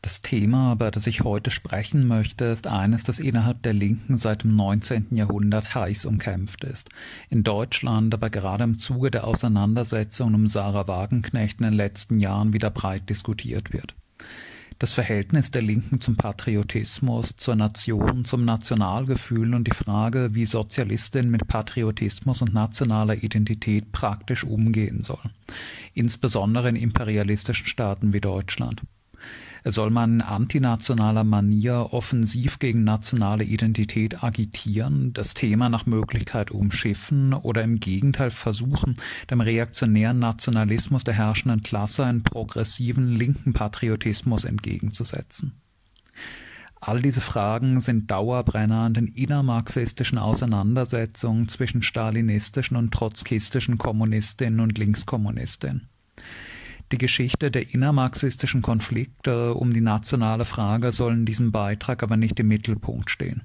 Das 0.00 0.20
Thema, 0.20 0.74
über 0.74 0.92
das 0.92 1.08
ich 1.08 1.22
heute 1.22 1.50
sprechen 1.50 2.06
möchte, 2.06 2.44
ist 2.44 2.68
eines, 2.68 3.02
das 3.02 3.18
innerhalb 3.18 3.62
der 3.62 3.72
Linken 3.72 4.16
seit 4.16 4.44
dem 4.44 4.54
19. 4.54 5.08
Jahrhundert 5.10 5.74
heiß 5.74 6.04
umkämpft 6.04 6.62
ist. 6.62 6.88
In 7.28 7.42
Deutschland 7.42 8.14
aber 8.14 8.30
gerade 8.30 8.62
im 8.62 8.78
Zuge 8.78 9.10
der 9.10 9.26
Auseinandersetzung 9.26 10.34
um 10.34 10.46
Sarah 10.46 10.86
Wagenknecht 10.86 11.58
in 11.58 11.64
den 11.64 11.74
letzten 11.74 12.20
Jahren 12.20 12.52
wieder 12.52 12.70
breit 12.70 13.10
diskutiert 13.10 13.72
wird. 13.72 13.96
Das 14.78 14.92
Verhältnis 14.92 15.50
der 15.50 15.62
Linken 15.62 16.00
zum 16.00 16.14
Patriotismus, 16.14 17.36
zur 17.36 17.56
Nation, 17.56 18.24
zum 18.24 18.44
Nationalgefühl 18.44 19.52
und 19.52 19.66
die 19.66 19.74
Frage, 19.74 20.34
wie 20.34 20.46
Sozialistinnen 20.46 21.32
mit 21.32 21.48
Patriotismus 21.48 22.42
und 22.42 22.54
nationaler 22.54 23.16
Identität 23.16 23.90
praktisch 23.90 24.44
umgehen 24.44 25.02
sollen. 25.02 25.30
Insbesondere 25.94 26.68
in 26.68 26.76
imperialistischen 26.76 27.66
Staaten 27.66 28.12
wie 28.12 28.20
Deutschland. 28.20 28.82
Soll 29.64 29.90
man 29.90 30.14
in 30.14 30.20
antinationaler 30.22 31.24
Manier 31.24 31.88
offensiv 31.90 32.58
gegen 32.58 32.84
nationale 32.84 33.44
Identität 33.44 34.22
agitieren, 34.22 35.12
das 35.12 35.34
Thema 35.34 35.68
nach 35.68 35.86
Möglichkeit 35.86 36.50
umschiffen 36.50 37.34
oder 37.34 37.62
im 37.62 37.80
Gegenteil 37.80 38.30
versuchen, 38.30 38.96
dem 39.30 39.40
reaktionären 39.40 40.18
Nationalismus 40.18 41.04
der 41.04 41.14
herrschenden 41.14 41.62
Klasse 41.62 42.04
einen 42.04 42.22
progressiven 42.22 43.12
linken 43.12 43.52
Patriotismus 43.52 44.44
entgegenzusetzen? 44.44 45.60
All 46.80 47.02
diese 47.02 47.20
Fragen 47.20 47.80
sind 47.80 48.10
Dauerbrenner 48.10 48.82
an 48.82 48.94
den 48.94 49.08
innermarxistischen 49.08 50.16
Auseinandersetzungen 50.16 51.48
zwischen 51.48 51.82
stalinistischen 51.82 52.76
und 52.76 52.94
trotzkistischen 52.94 53.78
Kommunistinnen 53.78 54.60
und 54.60 54.78
Linkskommunistinnen. 54.78 55.88
Die 56.90 56.98
Geschichte 56.98 57.50
der 57.50 57.74
innermarxistischen 57.74 58.62
Konflikte 58.62 59.54
um 59.54 59.74
die 59.74 59.82
nationale 59.82 60.46
Frage 60.46 60.92
soll 60.92 61.12
in 61.12 61.26
diesem 61.26 61.52
Beitrag 61.52 62.02
aber 62.02 62.16
nicht 62.16 62.40
im 62.40 62.48
Mittelpunkt 62.48 63.10
stehen. 63.10 63.42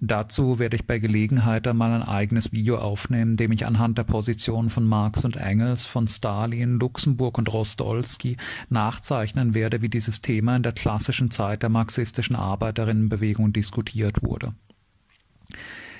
Dazu 0.00 0.58
werde 0.58 0.74
ich 0.74 0.86
bei 0.86 0.98
Gelegenheit 0.98 1.68
einmal 1.68 1.92
ein 1.92 2.02
eigenes 2.02 2.50
Video 2.50 2.78
aufnehmen, 2.78 3.36
dem 3.36 3.52
ich 3.52 3.64
anhand 3.64 3.98
der 3.98 4.02
Positionen 4.02 4.70
von 4.70 4.84
Marx 4.84 5.24
und 5.24 5.36
Engels, 5.36 5.86
von 5.86 6.08
Stalin, 6.08 6.80
Luxemburg 6.80 7.38
und 7.38 7.52
Rostolski 7.52 8.36
nachzeichnen 8.68 9.54
werde, 9.54 9.80
wie 9.80 9.88
dieses 9.88 10.20
Thema 10.20 10.56
in 10.56 10.64
der 10.64 10.72
klassischen 10.72 11.30
Zeit 11.30 11.62
der 11.62 11.70
marxistischen 11.70 12.34
Arbeiterinnenbewegung 12.34 13.52
diskutiert 13.52 14.22
wurde. 14.22 14.54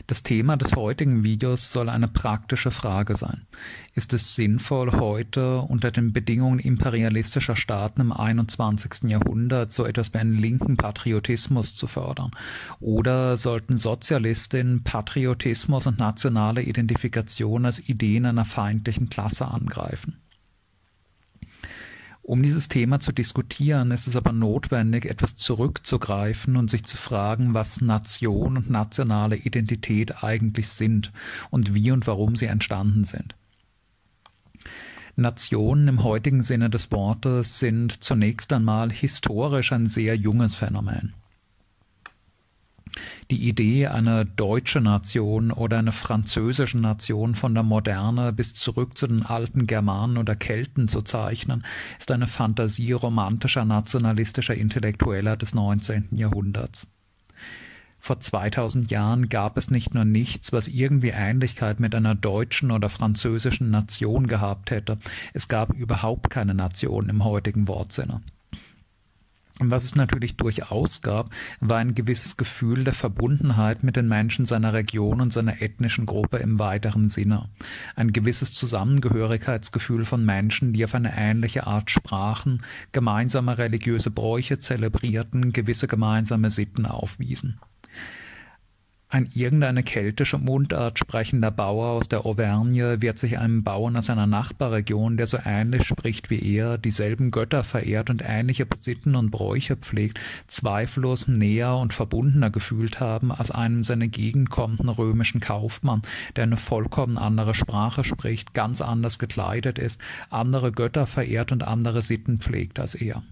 Das 0.06 0.22
Thema 0.22 0.56
des 0.56 0.75
heutigen 0.75 1.22
Videos 1.22 1.72
soll 1.72 1.89
eine 1.89 2.08
praktische 2.08 2.70
Frage 2.70 3.17
sein. 3.17 3.47
Ist 3.95 4.12
es 4.12 4.34
sinnvoll, 4.34 4.92
heute 4.92 5.61
unter 5.61 5.91
den 5.91 6.12
Bedingungen 6.12 6.58
imperialistischer 6.58 7.56
Staaten 7.56 8.00
im 8.00 8.12
21. 8.12 9.08
Jahrhundert 9.11 9.73
so 9.73 9.84
etwas 9.84 10.12
wie 10.12 10.19
einen 10.19 10.36
linken 10.36 10.77
Patriotismus 10.77 11.77
zu 11.77 11.86
fördern? 11.86 12.33
Oder 12.80 13.36
sollten 13.36 13.78
Sozialistinnen 13.78 14.83
Patriotismus 14.83 15.86
und 15.86 15.98
nationale 15.98 16.62
Identifikation 16.62 17.64
als 17.64 17.78
Ideen 17.78 18.27
einer 18.27 18.45
feindlichen 18.45 19.08
Klasse 19.08 19.47
angreifen? 19.47 20.19
Um 22.25 22.41
dieses 22.42 22.69
Thema 22.69 23.01
zu 23.01 23.11
diskutieren, 23.11 23.91
ist 23.91 24.06
es 24.06 24.15
aber 24.15 24.33
notwendig, 24.33 25.06
etwas 25.06 25.34
zurückzugreifen 25.34 26.56
und 26.56 26.70
sich 26.70 26.84
zu 26.84 26.97
fragen, 26.97 27.53
was 27.53 27.81
Nation 27.81 28.56
und 28.56 28.70
nationale 28.70 29.37
Identität 29.37 30.23
eigentlich 30.23 30.69
sind 30.69 31.12
und 31.51 31.75
wie 31.75 31.91
und 31.91 32.06
warum 32.06 32.37
sie 32.37 32.47
entstanden 32.47 33.05
sind. 33.05 33.34
Nationen 35.17 35.89
im 35.89 36.05
heutigen 36.05 36.42
Sinne 36.42 36.70
des 36.70 36.91
Wortes 36.92 37.59
sind 37.59 38.03
zunächst 38.05 38.53
einmal 38.53 38.92
historisch 38.92 39.73
ein 39.73 39.86
sehr 39.86 40.17
junges 40.17 40.55
Phänomen. 40.55 41.14
Die 43.31 43.48
Idee, 43.48 43.87
eine 43.87 44.25
deutsche 44.25 44.81
Nation 44.81 45.51
oder 45.51 45.79
eine 45.79 45.92
französische 45.92 46.79
Nation 46.79 47.35
von 47.35 47.55
der 47.55 47.63
Moderne 47.63 48.33
bis 48.33 48.55
zurück 48.55 48.98
zu 48.98 49.07
den 49.07 49.23
alten 49.23 49.67
Germanen 49.67 50.19
oder 50.19 50.36
Kelten 50.36 50.89
zu 50.89 51.02
zeichnen, 51.02 51.64
ist 51.98 52.11
eine 52.11 52.27
Fantasie 52.27 52.92
romantischer 52.92 53.64
nationalistischer 53.64 54.55
Intellektueller 54.55 55.36
des 55.36 55.55
19. 55.55 56.08
Jahrhunderts. 56.13 56.86
Vor 58.05 58.19
2000 58.19 58.91
Jahren 58.91 59.29
gab 59.29 59.57
es 59.57 59.70
nicht 59.70 59.95
nur 59.95 60.05
nichts, 60.05 60.52
was 60.52 60.67
irgendwie 60.67 61.11
Ähnlichkeit 61.11 61.79
mit 61.79 61.95
einer 61.95 62.17
deutschen 62.17 62.73
oder 62.73 62.89
französischen 62.89 63.70
Nation 63.70 64.27
gehabt 64.27 64.73
hätte, 64.73 64.98
es 65.35 65.47
gab 65.47 65.73
überhaupt 65.73 66.29
keine 66.29 66.52
Nation 66.52 67.08
im 67.08 67.23
heutigen 67.23 67.69
Wortsinne. 67.69 68.20
Was 69.58 69.85
es 69.85 69.95
natürlich 69.95 70.36
durchaus 70.36 71.02
gab, 71.02 71.30
war 71.61 71.79
ein 71.79 71.95
gewisses 71.95 72.36
Gefühl 72.36 72.85
der 72.85 72.95
Verbundenheit 72.95 73.83
mit 73.83 73.96
den 73.96 74.08
Menschen 74.08 74.46
seiner 74.46 74.73
Region 74.73 75.20
und 75.20 75.33
seiner 75.33 75.61
ethnischen 75.61 76.07
Gruppe 76.07 76.39
im 76.39 76.58
weiteren 76.58 77.08
Sinne. 77.08 77.48
Ein 77.95 78.13
gewisses 78.13 78.52
Zusammengehörigkeitsgefühl 78.52 80.05
von 80.05 80.24
Menschen, 80.24 80.73
die 80.73 80.85
auf 80.85 80.95
eine 80.95 81.17
ähnliche 81.17 81.67
Art 81.67 81.90
sprachen, 81.90 82.63
gemeinsame 82.92 83.58
religiöse 83.58 84.11
Bräuche 84.11 84.58
zelebrierten, 84.58 85.52
gewisse 85.52 85.86
gemeinsame 85.86 86.51
Sitten 86.51 86.86
aufwiesen. 86.86 87.61
Ein 89.14 89.28
irgendeine 89.34 89.83
keltische 89.83 90.39
Mundart 90.39 90.98
sprechender 90.98 91.50
Bauer 91.50 91.89
aus 91.89 92.08
der 92.08 92.24
Auvergne 92.24 93.02
wird 93.02 93.18
sich 93.18 93.39
einem 93.39 93.62
Bauern 93.62 93.95
aus 93.98 94.08
einer 94.08 94.27
Nachbarregion, 94.27 95.18
der 95.18 95.27
so 95.27 95.36
ähnlich 95.45 95.86
spricht 95.86 96.30
wie 96.30 96.56
er, 96.56 96.78
dieselben 96.78 97.30
Götter 97.30 97.62
verehrt 97.62 98.08
und 98.08 98.22
ähnliche 98.27 98.67
Sitten 98.80 99.14
und 99.14 99.30
Bräuche 99.30 99.77
pflegt, 99.77 100.18
zweifellos 100.46 101.28
näher 101.28 101.77
und 101.77 101.92
verbundener 101.92 102.48
gefühlt 102.48 103.01
haben 103.01 103.30
als 103.33 103.51
einem 103.51 103.83
seine 103.83 104.08
Gegend 104.08 104.48
kommenden 104.48 104.89
römischen 104.89 105.42
Kaufmann, 105.42 106.01
der 106.36 106.45
eine 106.45 106.56
vollkommen 106.56 107.18
andere 107.18 107.52
Sprache 107.52 108.05
spricht, 108.05 108.55
ganz 108.55 108.80
anders 108.80 109.18
gekleidet 109.18 109.78
ist, 109.78 110.01
andere 110.30 110.72
Götter 110.72 111.05
verehrt 111.05 111.52
und 111.52 111.64
andere 111.64 112.01
Sitten 112.01 112.39
pflegt 112.39 112.80
als 112.80 112.95
er 112.95 113.22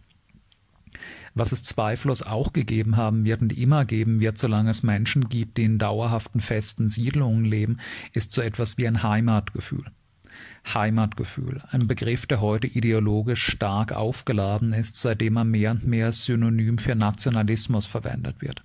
was 1.34 1.52
es 1.52 1.62
zweifellos 1.62 2.22
auch 2.22 2.52
gegeben 2.52 2.96
haben 2.96 3.24
wird 3.24 3.42
und 3.42 3.56
immer 3.56 3.84
geben 3.84 4.20
wird, 4.20 4.38
solange 4.38 4.70
es 4.70 4.82
Menschen 4.82 5.28
gibt, 5.28 5.56
die 5.56 5.64
in 5.64 5.78
dauerhaften 5.78 6.40
festen 6.40 6.88
Siedlungen 6.88 7.44
leben, 7.44 7.78
ist 8.12 8.32
so 8.32 8.42
etwas 8.42 8.78
wie 8.78 8.86
ein 8.86 9.02
Heimatgefühl. 9.02 9.84
Heimatgefühl, 10.66 11.62
ein 11.70 11.86
Begriff, 11.86 12.26
der 12.26 12.40
heute 12.40 12.66
ideologisch 12.66 13.44
stark 13.44 13.92
aufgeladen 13.92 14.72
ist, 14.72 14.96
seitdem 14.96 15.36
er 15.36 15.44
mehr 15.44 15.70
und 15.72 15.86
mehr 15.86 16.12
Synonym 16.12 16.78
für 16.78 16.94
Nationalismus 16.94 17.86
verwendet 17.86 18.40
wird. 18.40 18.62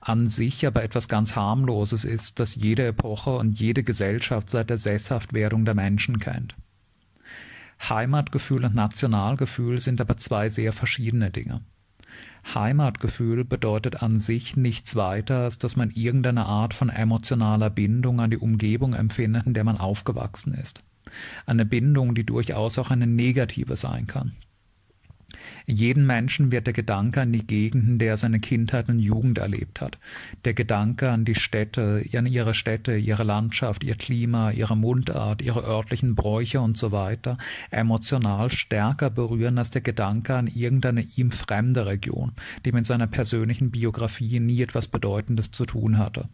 An 0.00 0.28
sich 0.28 0.66
aber 0.66 0.82
etwas 0.82 1.08
ganz 1.08 1.36
harmloses 1.36 2.04
ist, 2.04 2.38
das 2.38 2.54
jede 2.54 2.86
Epoche 2.86 3.36
und 3.36 3.58
jede 3.58 3.82
Gesellschaft 3.82 4.50
seit 4.50 4.70
der 4.70 4.78
Sesshaftwerdung 4.78 5.64
der 5.64 5.74
Menschen 5.74 6.20
kennt. 6.20 6.54
Heimatgefühl 7.88 8.64
und 8.64 8.74
Nationalgefühl 8.74 9.80
sind 9.80 10.00
aber 10.00 10.16
zwei 10.16 10.48
sehr 10.48 10.72
verschiedene 10.72 11.30
Dinge. 11.30 11.62
Heimatgefühl 12.44 13.44
bedeutet 13.44 14.02
an 14.02 14.20
sich 14.20 14.56
nichts 14.56 14.96
weiter, 14.96 15.44
als 15.44 15.58
dass 15.58 15.76
man 15.76 15.90
irgendeine 15.90 16.46
Art 16.46 16.74
von 16.74 16.88
emotionaler 16.88 17.70
Bindung 17.70 18.20
an 18.20 18.30
die 18.30 18.38
Umgebung 18.38 18.94
empfindet, 18.94 19.46
in 19.46 19.54
der 19.54 19.64
man 19.64 19.78
aufgewachsen 19.78 20.54
ist. 20.54 20.82
Eine 21.46 21.64
Bindung, 21.64 22.14
die 22.14 22.24
durchaus 22.24 22.78
auch 22.78 22.90
eine 22.90 23.06
negative 23.06 23.76
sein 23.76 24.06
kann. 24.06 24.32
Jeden 25.66 26.06
Menschen 26.06 26.52
wird 26.52 26.66
der 26.66 26.74
Gedanke 26.74 27.20
an 27.20 27.32
die 27.32 27.46
Gegenden, 27.46 27.98
der 27.98 28.10
er 28.10 28.16
seine 28.16 28.40
Kindheit 28.40 28.88
und 28.88 28.98
Jugend 28.98 29.38
erlebt 29.38 29.80
hat, 29.80 29.98
der 30.44 30.54
Gedanke 30.54 31.10
an 31.10 31.24
die 31.24 31.34
Städte, 31.34 32.04
an 32.14 32.26
ihre 32.26 32.54
Städte, 32.54 32.96
ihre 32.96 33.24
Landschaft, 33.24 33.84
ihr 33.84 33.94
Klima, 33.94 34.50
ihre 34.50 34.76
Mundart, 34.76 35.42
ihre 35.42 35.64
örtlichen 35.64 36.14
Bräuche 36.14 36.60
und 36.60 36.76
so 36.76 36.92
weiter, 36.92 37.38
emotional 37.70 38.50
stärker 38.50 39.10
berühren 39.10 39.58
als 39.58 39.70
der 39.70 39.82
Gedanke 39.82 40.34
an 40.34 40.46
irgendeine 40.46 41.02
ihm 41.16 41.30
fremde 41.30 41.86
Region, 41.86 42.32
die 42.64 42.72
mit 42.72 42.86
seiner 42.86 43.06
persönlichen 43.06 43.70
Biografie 43.70 44.40
nie 44.40 44.62
etwas 44.62 44.88
Bedeutendes 44.88 45.50
zu 45.50 45.66
tun 45.66 45.98
hatte 45.98 46.28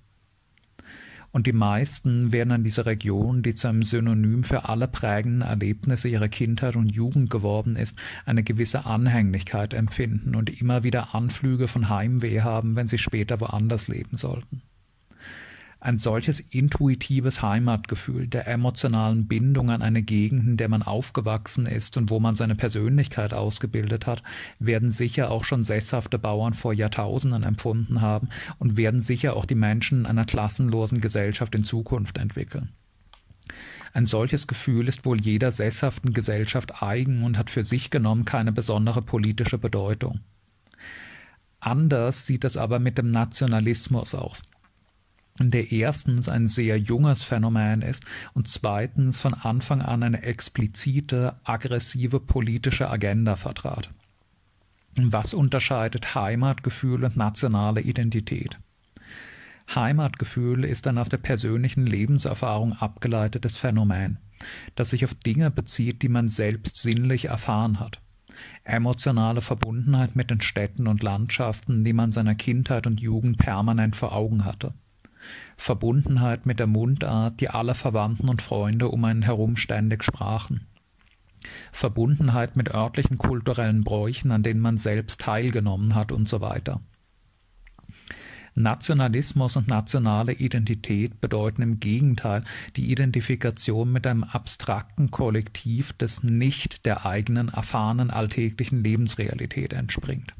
und 1.33 1.47
die 1.47 1.53
meisten 1.53 2.33
werden 2.33 2.53
an 2.53 2.65
diese 2.65 2.87
Region, 2.87 3.43
die 3.43 3.55
zu 3.55 3.69
einem 3.69 3.83
Synonym 3.83 4.45
für 4.45 4.69
alle 4.69 4.89
prägenden 4.89 5.43
Erlebnisse 5.43 6.09
ihrer 6.09 6.29
Kindheit 6.29 6.77
und 6.77 6.91
Jugend 6.91 7.31
geworden 7.31 7.77
ist, 7.77 7.99
eine 8.27 8.43
gewisse 8.43 8.87
Anhänglichkeit 8.87 9.75
empfinden 9.75 10.35
und 10.35 10.61
immer 10.61 10.83
wieder 10.85 11.15
Anflüge 11.15 11.69
von 11.69 11.89
Heimweh 11.89 12.41
haben, 12.41 12.77
wenn 12.77 12.89
sie 12.89 12.99
später 12.99 13.41
woanders 13.41 13.89
leben 13.89 14.17
sollten. 14.17 14.63
Ein 15.81 15.97
solches 15.97 16.41
intuitives 16.41 17.41
Heimatgefühl 17.41 18.27
der 18.27 18.49
emotionalen 18.49 19.29
Bindung 19.29 19.71
an 19.71 19.81
eine 19.81 20.03
Gegend, 20.03 20.45
in 20.45 20.57
der 20.57 20.69
man 20.69 20.83
aufgewachsen 20.83 21.67
ist 21.67 21.97
und 21.97 22.11
wo 22.11 22.19
man 22.19 22.35
seine 22.35 22.57
Persönlichkeit 22.57 23.33
ausgebildet 23.33 24.05
hat, 24.05 24.25
werden 24.59 24.91
sicher 24.91 25.31
auch 25.31 25.45
schon 25.45 25.63
sesshafte 25.63 26.19
Bauern 26.19 26.55
vor 26.55 26.73
Jahrtausenden 26.73 27.45
empfunden 27.45 28.01
haben 28.01 28.29
und 28.59 28.77
werden 28.77 29.03
sicher 29.03 29.37
auch 29.37 29.45
die 29.45 29.55
Menschen 29.55 30.01
in 30.01 30.07
einer 30.07 30.25
klassenlosen 30.25 31.01
Gesellschaft 31.01 31.55
in 31.55 31.63
Zukunft 31.63 32.19
entwickeln. 32.19 32.71
Ein 33.93 34.05
solches 34.05 34.49
Gefühl 34.49 34.89
ist 34.89 35.07
wohl 35.07 35.21
jeder 35.21 35.53
sesshaften 35.53 36.13
Gesellschaft 36.13 36.83
eigen 36.83 37.23
und 37.23 37.39
hat 37.39 37.51
für 37.51 37.65
sich 37.65 37.91
genommen 37.91 38.25
keine 38.25 38.51
besondere 38.51 39.01
politische 39.01 39.59
Bedeutung. 39.59 40.21
Anders 41.61 42.27
sieht 42.27 42.45
es 42.45 42.57
aber 42.57 42.81
mit 42.81 42.99
dem 42.99 43.13
Nationalismus 43.13 44.17
aus 44.17 44.43
der 45.39 45.73
erstens 45.73 46.29
ein 46.29 46.47
sehr 46.47 46.79
junges 46.79 47.23
Phänomen 47.23 47.83
ist 47.83 48.05
und 48.35 48.49
zweitens 48.49 49.21
von 49.21 49.35
Anfang 49.35 49.81
an 49.83 50.03
eine 50.03 50.23
explizite, 50.23 51.37
aggressive 51.45 52.21
politische 52.21 52.91
Agenda 52.91 53.37
vertrat. 53.37 53.91
Was 54.97 55.33
unterscheidet 55.33 56.15
Heimatgefühl 56.15 57.05
und 57.05 57.17
nationale 57.17 57.81
Identität? 57.81 58.59
Heimatgefühl 59.73 60.65
ist 60.65 60.87
ein 60.87 60.99
aus 60.99 61.09
der 61.09 61.19
persönlichen 61.19 61.87
Lebenserfahrung 61.87 62.73
abgeleitetes 62.73 63.57
Phänomen, 63.57 64.19
das 64.75 64.91
sich 64.91 65.05
auf 65.05 65.15
Dinge 65.15 65.51
bezieht, 65.51 66.03
die 66.03 66.09
man 66.09 66.29
selbst 66.29 66.77
sinnlich 66.77 67.27
erfahren 67.27 67.79
hat. 67.79 68.01
Emotionale 68.65 69.41
Verbundenheit 69.41 70.17
mit 70.17 70.31
den 70.31 70.41
Städten 70.41 70.87
und 70.87 71.03
Landschaften, 71.03 71.85
die 71.85 71.93
man 71.93 72.11
seiner 72.11 72.35
Kindheit 72.35 72.87
und 72.87 73.01
Jugend 73.01 73.39
permanent 73.39 73.95
vor 73.95 74.13
Augen 74.13 74.45
hatte. 74.45 74.75
Verbundenheit 75.59 76.47
mit 76.47 76.61
der 76.61 76.69
Mundart, 76.69 77.41
die 77.41 77.51
alle 77.51 77.75
Verwandten 77.75 78.29
und 78.29 78.41
Freunde 78.41 78.89
um 78.89 79.05
einen 79.05 79.23
herum 79.23 79.57
ständig 79.57 80.05
sprachen. 80.05 80.67
Verbundenheit 81.73 82.57
mit 82.57 82.73
örtlichen 82.73 83.19
kulturellen 83.19 83.85
Bräuchen, 83.85 84.31
an 84.31 84.43
denen 84.43 84.61
man 84.61 84.79
selbst 84.79 85.21
teilgenommen 85.21 85.95
hat 85.95 86.13
und 86.13 86.29
so 86.29 86.41
weiter. 86.41 86.81
Nationalismus 88.55 89.57
und 89.57 89.69
nationale 89.69 90.33
Identität 90.33 91.21
bedeuten 91.21 91.63
im 91.63 91.81
Gegenteil 91.81 92.45
die 92.77 92.91
Identifikation 92.91 93.93
mit 93.93 94.07
einem 94.07 94.25
abstrakten 94.25 95.11
Kollektiv, 95.11 95.93
das 95.99 96.23
nicht 96.23 96.87
der 96.87 97.05
eigenen 97.05 97.49
erfahrenen 97.49 98.11
alltäglichen 98.11 98.83
Lebensrealität 98.83 99.73
entspringt. 99.73 100.35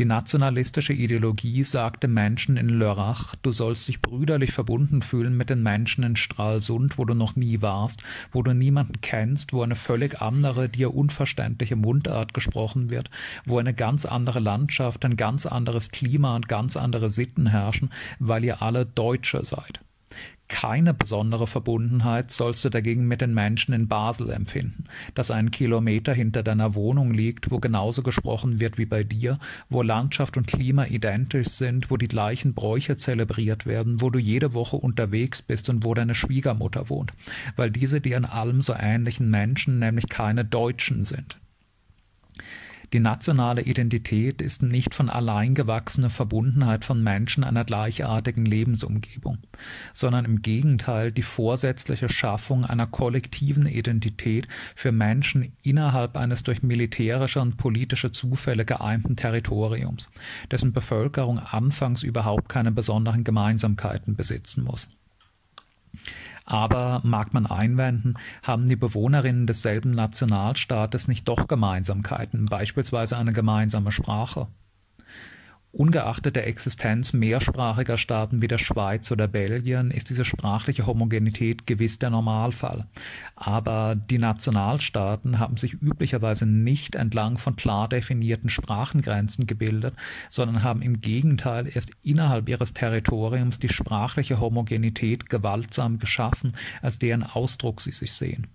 Die 0.00 0.06
nationalistische 0.06 0.92
Ideologie 0.92 1.62
sagte 1.62 2.08
Menschen 2.08 2.56
in 2.56 2.68
Lörrach, 2.68 3.36
du 3.42 3.52
sollst 3.52 3.86
dich 3.86 4.02
brüderlich 4.02 4.50
verbunden 4.50 5.02
fühlen 5.02 5.36
mit 5.36 5.50
den 5.50 5.62
Menschen 5.62 6.02
in 6.02 6.16
Stralsund, 6.16 6.98
wo 6.98 7.04
du 7.04 7.14
noch 7.14 7.36
nie 7.36 7.62
warst, 7.62 8.02
wo 8.32 8.42
du 8.42 8.52
niemanden 8.52 9.00
kennst, 9.02 9.52
wo 9.52 9.62
eine 9.62 9.76
völlig 9.76 10.20
andere, 10.20 10.68
dir 10.68 10.92
unverständliche 10.96 11.76
Mundart 11.76 12.34
gesprochen 12.34 12.90
wird, 12.90 13.08
wo 13.44 13.58
eine 13.58 13.72
ganz 13.72 14.04
andere 14.04 14.40
Landschaft, 14.40 15.04
ein 15.04 15.16
ganz 15.16 15.46
anderes 15.46 15.92
Klima 15.92 16.34
und 16.34 16.48
ganz 16.48 16.76
andere 16.76 17.08
Sitten 17.08 17.46
herrschen, 17.46 17.90
weil 18.18 18.42
ihr 18.42 18.62
alle 18.62 18.86
Deutsche 18.86 19.44
seid. 19.44 19.78
Keine 20.48 20.92
besondere 20.92 21.46
Verbundenheit 21.46 22.30
sollst 22.30 22.64
du 22.64 22.68
dagegen 22.68 23.08
mit 23.08 23.22
den 23.22 23.32
Menschen 23.32 23.72
in 23.72 23.88
Basel 23.88 24.28
empfinden, 24.30 24.84
das 25.14 25.30
einen 25.30 25.50
Kilometer 25.50 26.12
hinter 26.12 26.42
deiner 26.42 26.74
Wohnung 26.74 27.14
liegt, 27.14 27.50
wo 27.50 27.60
genauso 27.60 28.02
gesprochen 28.02 28.60
wird 28.60 28.76
wie 28.76 28.84
bei 28.84 29.04
dir, 29.04 29.38
wo 29.70 29.80
Landschaft 29.80 30.36
und 30.36 30.46
Klima 30.46 30.84
identisch 30.84 31.48
sind, 31.48 31.90
wo 31.90 31.96
die 31.96 32.08
gleichen 32.08 32.52
Bräuche 32.52 32.98
zelebriert 32.98 33.64
werden, 33.64 34.02
wo 34.02 34.10
du 34.10 34.18
jede 34.18 34.52
Woche 34.52 34.76
unterwegs 34.76 35.40
bist 35.40 35.70
und 35.70 35.82
wo 35.82 35.94
deine 35.94 36.14
Schwiegermutter 36.14 36.90
wohnt, 36.90 37.14
weil 37.56 37.70
diese 37.70 38.02
dir 38.02 38.18
in 38.18 38.26
allem 38.26 38.60
so 38.60 38.74
ähnlichen 38.78 39.30
Menschen 39.30 39.78
nämlich 39.78 40.08
keine 40.10 40.44
Deutschen 40.44 41.06
sind. 41.06 41.38
Die 42.94 43.00
nationale 43.00 43.62
Identität 43.62 44.40
ist 44.40 44.62
nicht 44.62 44.94
von 44.94 45.10
allein 45.10 45.56
gewachsener 45.56 46.10
Verbundenheit 46.10 46.84
von 46.84 47.02
Menschen 47.02 47.42
einer 47.42 47.64
gleichartigen 47.64 48.46
Lebensumgebung, 48.46 49.38
sondern 49.92 50.24
im 50.24 50.42
Gegenteil 50.42 51.10
die 51.10 51.22
vorsätzliche 51.22 52.08
Schaffung 52.08 52.64
einer 52.64 52.86
kollektiven 52.86 53.66
Identität 53.66 54.46
für 54.76 54.92
Menschen 54.92 55.56
innerhalb 55.64 56.16
eines 56.16 56.44
durch 56.44 56.62
militärische 56.62 57.40
und 57.40 57.56
politische 57.56 58.12
Zufälle 58.12 58.64
geeimten 58.64 59.16
Territoriums, 59.16 60.12
dessen 60.52 60.72
Bevölkerung 60.72 61.40
anfangs 61.40 62.04
überhaupt 62.04 62.48
keine 62.48 62.70
besonderen 62.70 63.24
Gemeinsamkeiten 63.24 64.14
besitzen 64.14 64.62
muss. 64.62 64.88
Aber, 66.44 67.00
mag 67.04 67.32
man 67.32 67.46
einwenden, 67.46 68.14
haben 68.42 68.68
die 68.68 68.76
Bewohnerinnen 68.76 69.46
desselben 69.46 69.92
Nationalstaates 69.92 71.08
nicht 71.08 71.26
doch 71.26 71.48
Gemeinsamkeiten, 71.48 72.46
beispielsweise 72.46 73.16
eine 73.16 73.32
gemeinsame 73.32 73.92
Sprache? 73.92 74.48
Ungeachtet 75.76 76.36
der 76.36 76.46
Existenz 76.46 77.12
mehrsprachiger 77.12 77.98
Staaten 77.98 78.40
wie 78.40 78.46
der 78.46 78.58
Schweiz 78.58 79.10
oder 79.10 79.26
Belgien 79.26 79.90
ist 79.90 80.08
diese 80.08 80.24
sprachliche 80.24 80.86
Homogenität 80.86 81.66
gewiss 81.66 81.98
der 81.98 82.10
Normalfall. 82.10 82.86
Aber 83.34 83.96
die 83.96 84.18
Nationalstaaten 84.18 85.40
haben 85.40 85.56
sich 85.56 85.72
üblicherweise 85.72 86.46
nicht 86.46 86.94
entlang 86.94 87.38
von 87.38 87.56
klar 87.56 87.88
definierten 87.88 88.50
Sprachengrenzen 88.50 89.48
gebildet, 89.48 89.94
sondern 90.30 90.62
haben 90.62 90.80
im 90.80 91.00
Gegenteil 91.00 91.66
erst 91.66 91.90
innerhalb 92.04 92.48
ihres 92.48 92.72
Territoriums 92.72 93.58
die 93.58 93.68
sprachliche 93.68 94.38
Homogenität 94.38 95.28
gewaltsam 95.28 95.98
geschaffen, 95.98 96.52
als 96.82 97.00
deren 97.00 97.24
Ausdruck 97.24 97.80
sie 97.80 97.90
sich 97.90 98.12
sehen. 98.12 98.46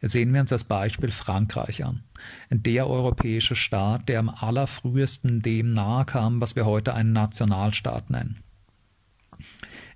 Sehen 0.00 0.32
wir 0.32 0.40
uns 0.40 0.50
das 0.50 0.64
Beispiel 0.64 1.10
Frankreich 1.10 1.84
an. 1.84 2.02
Der 2.50 2.88
europäische 2.88 3.54
Staat, 3.56 4.08
der 4.08 4.18
am 4.18 4.28
allerfrühesten 4.28 5.42
dem 5.42 5.74
nahe 5.74 6.04
kam, 6.04 6.40
was 6.40 6.56
wir 6.56 6.66
heute 6.66 6.94
einen 6.94 7.12
Nationalstaat 7.12 8.10
nennen. 8.10 8.42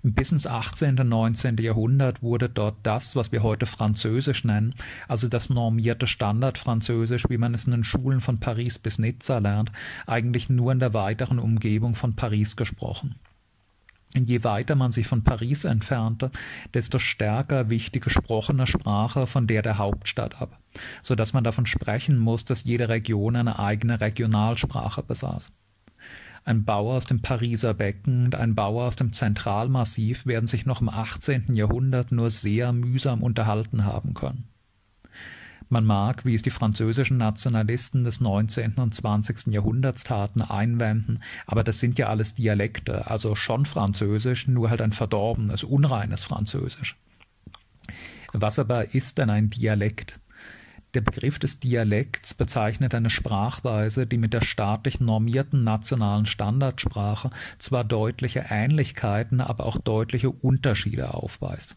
Bis 0.03 0.31
ins 0.31 0.45
18. 0.45 0.99
und 0.99 1.09
19. 1.09 1.57
Jahrhundert 1.57 2.21
wurde 2.21 2.49
dort 2.49 2.77
das, 2.83 3.15
was 3.15 3.31
wir 3.31 3.43
heute 3.43 3.65
Französisch 3.65 4.43
nennen, 4.43 4.75
also 5.07 5.27
das 5.27 5.49
normierte 5.49 6.07
Standardfranzösisch, 6.07 7.25
wie 7.29 7.37
man 7.37 7.53
es 7.53 7.65
in 7.65 7.71
den 7.71 7.83
Schulen 7.83 8.21
von 8.21 8.39
Paris 8.39 8.77
bis 8.79 8.99
Nizza 8.99 9.39
lernt, 9.39 9.71
eigentlich 10.05 10.49
nur 10.49 10.71
in 10.71 10.79
der 10.79 10.93
weiteren 10.93 11.39
Umgebung 11.39 11.95
von 11.95 12.15
Paris 12.15 12.55
gesprochen. 12.55 13.15
Je 14.25 14.43
weiter 14.43 14.75
man 14.75 14.91
sich 14.91 15.07
von 15.07 15.23
Paris 15.23 15.63
entfernte, 15.63 16.31
desto 16.73 16.99
stärker 16.99 17.69
wich 17.69 17.91
die 17.91 17.99
gesprochene 17.99 18.67
Sprache 18.67 19.27
von 19.27 19.47
der 19.47 19.61
der 19.61 19.77
Hauptstadt 19.77 20.41
ab, 20.41 20.59
so 21.01 21.15
dass 21.15 21.33
man 21.33 21.43
davon 21.43 21.65
sprechen 21.65 22.17
muss, 22.17 22.45
dass 22.45 22.63
jede 22.63 22.89
Region 22.89 23.35
eine 23.35 23.59
eigene 23.59 24.01
Regionalsprache 24.01 25.03
besaß. 25.03 25.51
Ein 26.45 26.63
Bauer 26.63 26.95
aus 26.95 27.05
dem 27.05 27.21
Pariser 27.21 27.73
Becken 27.73 28.25
und 28.25 28.35
ein 28.35 28.55
Bauer 28.55 28.85
aus 28.85 28.95
dem 28.95 29.11
Zentralmassiv 29.11 30.25
werden 30.25 30.47
sich 30.47 30.65
noch 30.65 30.79
im 30.79 30.87
18. 30.87 31.53
Jahrhundert 31.53 32.13
nur 32.13 32.29
sehr 32.29 32.71
mühsam 32.71 33.21
unterhalten 33.21 33.83
haben 33.83 34.13
können. 34.13 34.47
Man 35.69 35.85
mag, 35.85 36.23
wie 36.25 36.33
es 36.33 36.41
die 36.41 36.49
französischen 36.49 37.17
Nationalisten 37.17 38.03
des 38.05 38.21
19. 38.21 38.75
und 38.75 38.95
20. 38.95 39.47
Jahrhunderts 39.47 40.05
taten, 40.05 40.41
einwenden, 40.41 41.21
aber 41.45 41.63
das 41.63 41.79
sind 41.79 41.99
ja 41.99 42.07
alles 42.07 42.33
Dialekte, 42.35 43.09
also 43.09 43.35
schon 43.35 43.65
Französisch, 43.65 44.47
nur 44.47 44.69
halt 44.69 44.81
ein 44.81 44.93
verdorbenes, 44.93 45.63
unreines 45.63 46.23
Französisch. 46.23 46.95
Was 48.31 48.59
aber 48.59 48.93
ist 48.93 49.17
denn 49.17 49.29
ein 49.29 49.49
Dialekt? 49.49 50.19
Der 50.93 51.01
Begriff 51.01 51.37
des 51.37 51.59
Dialekts 51.59 52.33
bezeichnet 52.33 52.95
eine 52.95 53.09
Sprachweise, 53.09 54.07
die 54.07 54.17
mit 54.17 54.33
der 54.33 54.41
staatlich 54.41 55.01
normierten 55.01 55.63
nationalen 55.63 56.25
Standardsprache 56.25 57.29
zwar 57.59 57.83
deutliche 57.83 58.45
Ähnlichkeiten, 58.49 59.41
aber 59.41 59.65
auch 59.65 59.77
deutliche 59.77 60.29
Unterschiede 60.29 61.13
aufweist. 61.13 61.75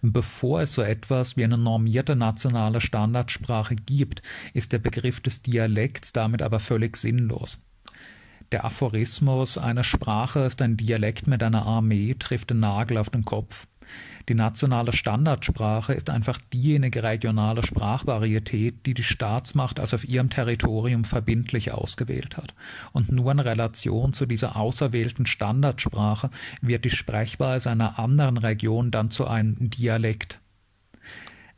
Bevor 0.00 0.62
es 0.62 0.74
so 0.74 0.82
etwas 0.82 1.36
wie 1.36 1.44
eine 1.44 1.58
normierte 1.58 2.16
nationale 2.16 2.80
Standardsprache 2.80 3.76
gibt, 3.76 4.22
ist 4.54 4.72
der 4.72 4.78
Begriff 4.78 5.20
des 5.20 5.42
Dialekts 5.42 6.12
damit 6.12 6.42
aber 6.42 6.60
völlig 6.60 6.96
sinnlos. 6.96 7.58
Der 8.50 8.64
Aphorismus 8.64 9.56
Eine 9.56 9.84
Sprache 9.84 10.40
ist 10.40 10.60
ein 10.60 10.76
Dialekt 10.76 11.26
mit 11.26 11.42
einer 11.42 11.64
Armee 11.64 12.14
trifft 12.18 12.50
den 12.50 12.60
Nagel 12.60 12.98
auf 12.98 13.08
den 13.08 13.24
Kopf. 13.24 13.66
Die 14.28 14.34
nationale 14.34 14.92
Standardsprache 14.92 15.94
ist 15.94 16.10
einfach 16.10 16.38
diejenige 16.52 17.02
regionale 17.02 17.64
Sprachvarietät, 17.64 18.86
die 18.86 18.94
die 18.94 19.02
Staatsmacht 19.02 19.80
als 19.80 19.94
auf 19.94 20.08
ihrem 20.08 20.30
Territorium 20.30 21.04
verbindlich 21.04 21.72
ausgewählt 21.72 22.36
hat. 22.36 22.54
Und 22.92 23.10
nur 23.10 23.32
in 23.32 23.40
Relation 23.40 24.12
zu 24.12 24.26
dieser 24.26 24.56
auserwählten 24.56 25.26
Standardsprache 25.26 26.30
wird 26.60 26.84
die 26.84 26.90
Sprechweise 26.90 27.70
einer 27.70 27.98
anderen 27.98 28.36
Region 28.36 28.90
dann 28.90 29.10
zu 29.10 29.26
einem 29.26 29.70
Dialekt. 29.70 30.41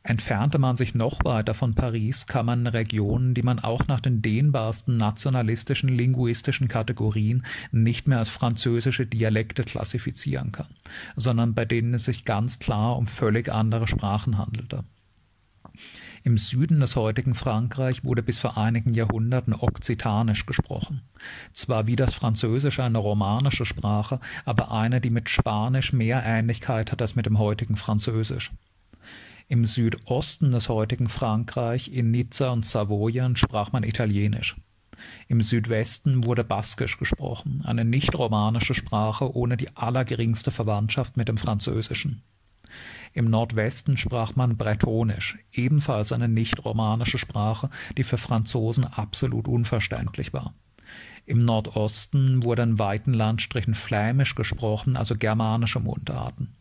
Entfernte 0.07 0.59
man 0.59 0.77
sich 0.77 0.95
noch 0.95 1.25
weiter 1.25 1.55
von 1.55 1.75
Paris, 1.75 2.27
kam 2.27 2.45
man 2.45 2.61
in 2.61 2.67
Regionen, 2.67 3.33
die 3.33 3.43
man 3.43 3.59
auch 3.59 3.87
nach 3.87 4.01
den 4.01 4.21
dehnbarsten 4.21 4.99
nationalistischen 4.99 5.89
linguistischen 5.89 6.69
Kategorien 6.69 7.47
nicht 7.73 8.07
mehr 8.07 8.19
als 8.19 8.29
französische 8.29 9.07
Dialekte 9.07 9.65
klassifizieren 9.65 10.53
kann, 10.53 10.69
sondern 11.17 11.55
bei 11.55 11.65
denen 11.65 11.95
es 11.95 12.05
sich 12.05 12.27
ganz 12.27 12.59
klar 12.59 12.99
um 12.99 13.07
völlig 13.07 13.51
andere 13.51 13.89
Sprachen 13.89 14.37
handelte. 14.37 14.85
Im 16.23 16.37
Süden 16.37 16.81
des 16.81 16.97
heutigen 16.97 17.35
Frankreich 17.35 18.05
wurde 18.05 18.23
bis 18.23 18.39
vor 18.39 18.59
einigen 18.59 18.93
Jahrhunderten 18.93 19.55
Okzitanisch 19.55 20.45
gesprochen. 20.45 21.01
Zwar 21.55 21.87
wie 21.87 21.97
das 21.97 22.13
Französische 22.13 22.85
eine 22.85 22.99
romanische 22.99 23.65
Sprache, 23.65 24.21
aber 24.45 24.71
eine, 24.71 25.01
die 25.01 25.11
mit 25.11 25.31
Spanisch 25.31 25.95
mehr 25.95 26.23
Ähnlichkeit 26.27 26.93
hat 26.93 27.01
als 27.01 27.17
mit 27.17 27.25
dem 27.25 27.39
heutigen 27.39 27.77
Französisch. 27.77 28.53
Im 29.47 29.67
Südosten 29.67 30.53
des 30.53 30.71
heutigen 30.71 31.09
Frankreich, 31.09 31.93
in 31.93 32.11
Nizza 32.11 32.51
und 32.51 32.65
Savoyen, 32.65 33.37
sprach 33.37 33.73
man 33.73 33.85
Italienisch. 33.85 34.57
Im 35.29 35.43
Südwesten 35.43 36.25
wurde 36.25 36.45
Baskisch 36.45 36.99
gesprochen, 36.99 37.63
eine 37.63 37.85
nicht-romanische 37.85 38.75
Sprache 38.75 39.37
ohne 39.37 39.59
die 39.59 39.77
allergeringste 39.77 40.51
Verwandtschaft 40.51 41.19
mit 41.19 41.29
dem 41.29 41.37
Französischen. 41.37 42.23
Im 43.13 43.29
Nordwesten 43.29 43.99
sprach 43.99 44.35
man 44.35 44.57
Bretonisch, 44.57 45.39
ebenfalls 45.53 46.13
eine 46.13 46.29
nicht-romanische 46.29 47.19
Sprache, 47.19 47.69
die 47.99 48.05
für 48.05 48.19
Franzosen 48.19 48.85
absolut 48.85 49.47
unverständlich 49.47 50.33
war. 50.33 50.55
Im 51.27 51.45
Nordosten 51.45 52.45
wurde 52.45 52.63
in 52.63 52.79
weiten 52.79 53.13
Landstrichen 53.13 53.75
Flämisch 53.75 54.35
gesprochen, 54.35 54.97
also 54.97 55.17
germanische 55.17 55.81
Mundarten. 55.81 56.57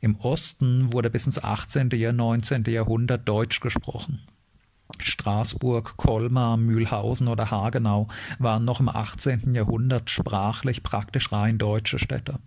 Im 0.00 0.16
Osten 0.16 0.92
wurde 0.92 1.10
bis 1.10 1.26
ins 1.26 1.42
18. 1.42 1.90
und 1.92 2.16
19. 2.16 2.64
Jahrhundert 2.64 3.28
Deutsch 3.28 3.60
gesprochen. 3.60 4.20
Straßburg, 4.98 5.96
Colmar, 5.96 6.56
Mühlhausen 6.56 7.28
oder 7.28 7.50
Hagenau 7.50 8.08
waren 8.38 8.64
noch 8.64 8.80
im 8.80 8.88
18. 8.88 9.54
Jahrhundert 9.54 10.10
sprachlich 10.10 10.82
praktisch 10.82 11.32
rein 11.32 11.58
deutsche 11.58 11.98
Städte. 11.98 12.38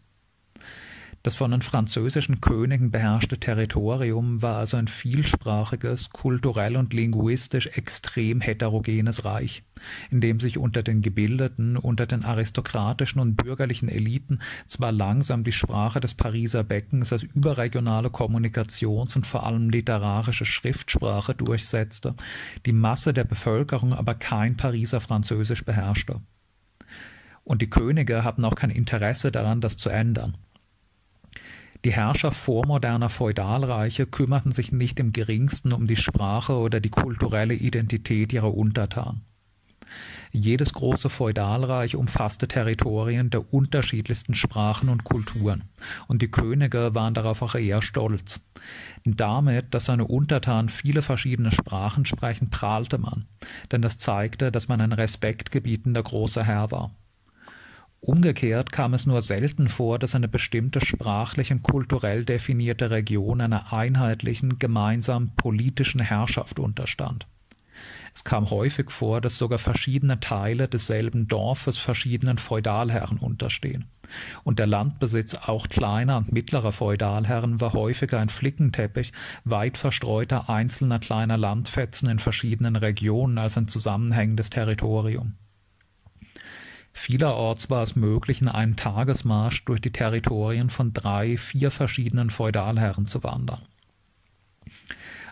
Das 1.26 1.34
von 1.34 1.50
den 1.50 1.64
französischen 1.64 2.40
Königen 2.40 2.92
beherrschte 2.92 3.40
Territorium 3.40 4.44
war 4.44 4.58
also 4.58 4.78
ein 4.78 4.88
vielsprachiges, 4.88 6.12
kulturell 6.12 6.78
und 6.78 6.94
linguistisch 6.94 7.66
extrem 7.66 8.42
heterogenes 8.42 9.26
Reich, 9.26 9.64
in 10.12 10.22
dem 10.22 10.40
sich 10.40 10.60
unter 10.60 10.84
den 10.84 11.02
Gebildeten, 11.02 11.78
unter 11.78 12.06
den 12.06 12.24
aristokratischen 12.24 13.20
und 13.20 13.38
bürgerlichen 13.38 13.90
Eliten 13.90 14.38
zwar 14.68 14.92
langsam 14.92 15.44
die 15.44 15.52
Sprache 15.52 16.00
des 16.00 16.14
Pariser 16.14 16.64
Beckens 16.64 17.12
als 17.12 17.24
überregionale 17.24 18.10
Kommunikations- 18.10 19.16
und 19.16 19.26
vor 19.26 19.48
allem 19.48 19.72
literarische 19.72 20.46
Schriftsprache 20.46 21.34
durchsetzte, 21.34 22.14
die 22.68 22.72
Masse 22.72 23.14
der 23.16 23.24
Bevölkerung 23.24 23.94
aber 23.94 24.14
kein 24.14 24.58
Pariser 24.58 25.02
Französisch 25.02 25.66
beherrschte. 25.66 26.22
Und 27.44 27.64
die 27.64 27.70
Könige 27.72 28.24
hatten 28.24 28.46
auch 28.46 28.54
kein 28.54 28.70
Interesse 28.70 29.32
daran, 29.32 29.60
das 29.60 29.76
zu 29.76 29.90
ändern. 29.90 30.38
Die 31.86 31.94
Herrscher 31.94 32.32
vormoderner 32.32 33.10
Feudalreiche 33.10 34.08
kümmerten 34.08 34.52
sich 34.52 34.72
nicht 34.72 35.00
im 35.00 35.14
geringsten 35.14 35.72
um 35.72 35.86
die 35.86 35.96
Sprache 35.96 36.54
oder 36.54 36.80
die 36.80 36.90
kulturelle 36.90 37.54
Identität 37.54 38.34
ihrer 38.34 38.56
Untertanen. 38.56 39.22
Jedes 40.32 40.74
große 40.74 41.12
Feudalreich 41.12 41.96
umfasste 41.96 42.48
Territorien 42.48 43.30
der 43.30 43.54
unterschiedlichsten 43.54 44.34
Sprachen 44.34 44.90
und 44.90 45.04
Kulturen, 45.04 45.66
und 46.08 46.24
die 46.24 46.32
Könige 46.32 46.96
waren 46.96 47.14
darauf 47.14 47.44
auch 47.44 47.54
eher 47.54 47.84
stolz. 47.84 48.42
Damit, 49.06 49.76
dass 49.76 49.86
seine 49.86 50.06
Untertanen 50.06 50.70
viele 50.70 51.04
verschiedene 51.04 51.52
Sprachen 51.52 52.06
sprechen, 52.06 52.50
prahlte 52.50 52.98
man, 52.98 53.28
denn 53.72 53.84
das 53.84 54.00
zeigte, 54.00 54.52
dass 54.52 54.68
man 54.68 54.82
ein 54.82 54.92
respektgebietender 54.92 56.02
großer 56.02 56.44
Herr 56.44 56.72
war. 56.72 56.90
Umgekehrt 58.06 58.72
kam 58.72 58.94
es 58.94 59.08
nur 59.08 59.24
selten 59.24 59.68
vor, 59.68 59.98
dass 59.98 60.14
eine 60.14 60.28
bestimmte 60.28 60.80
sprachlich 60.80 61.52
und 61.52 61.64
kulturell 61.64 62.24
definierte 62.24 62.92
Region 62.92 63.42
einer 63.42 63.74
einheitlichen, 63.74 64.60
gemeinsamen 64.60 65.32
politischen 65.36 66.02
Herrschaft 66.02 66.60
unterstand. 66.60 67.26
Es 68.14 68.24
kam 68.24 68.52
häufig 68.52 68.92
vor, 68.92 69.22
dass 69.22 69.40
sogar 69.40 69.58
verschiedene 69.58 70.20
Teile 70.20 70.68
desselben 70.68 71.28
Dorfes 71.28 71.80
verschiedenen 71.80 72.38
Feudalherren 72.38 73.18
unterstehen. 73.18 73.86
Und 74.44 74.60
der 74.60 74.68
Landbesitz 74.68 75.34
auch 75.34 75.68
kleiner 75.68 76.18
und 76.18 76.32
mittlerer 76.32 76.74
Feudalherren 76.74 77.60
war 77.60 77.74
häufiger 77.74 78.20
ein 78.20 78.30
Flickenteppich 78.30 79.14
weit 79.46 79.80
verstreuter 79.80 80.48
einzelner 80.48 81.00
kleiner 81.00 81.38
Landfetzen 81.38 82.08
in 82.08 82.20
verschiedenen 82.20 82.76
Regionen 82.76 83.40
als 83.40 83.58
ein 83.58 83.68
zusammenhängendes 83.68 84.52
Territorium. 84.52 85.34
Vielerorts 86.98 87.70
war 87.70 87.84
es 87.84 87.98
möglich, 87.98 88.42
in 88.42 88.48
einem 88.48 88.78
Tagesmarsch 88.78 89.66
durch 89.66 89.82
die 89.82 89.92
Territorien 89.92 90.70
von 90.70 90.94
drei, 90.94 91.38
vier 91.38 91.70
verschiedenen 91.70 92.30
Feudalherren 92.30 93.06
zu 93.06 93.22
wandern. 93.22 93.62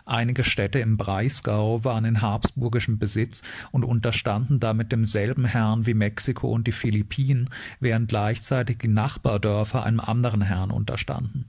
Einige 0.04 0.44
Städte 0.44 0.78
im 0.78 0.98
Breisgau 0.98 1.82
waren 1.82 2.04
in 2.04 2.20
habsburgischem 2.20 2.98
Besitz 2.98 3.42
und 3.72 3.82
unterstanden 3.82 4.60
damit 4.60 4.92
demselben 4.92 5.46
Herrn 5.46 5.86
wie 5.86 5.94
Mexiko 5.94 6.52
und 6.52 6.66
die 6.66 6.72
Philippinen, 6.72 7.48
während 7.80 8.08
gleichzeitig 8.08 8.78
die 8.78 8.88
Nachbardörfer 8.88 9.84
einem 9.84 10.00
anderen 10.00 10.42
Herrn 10.42 10.70
unterstanden. 10.70 11.46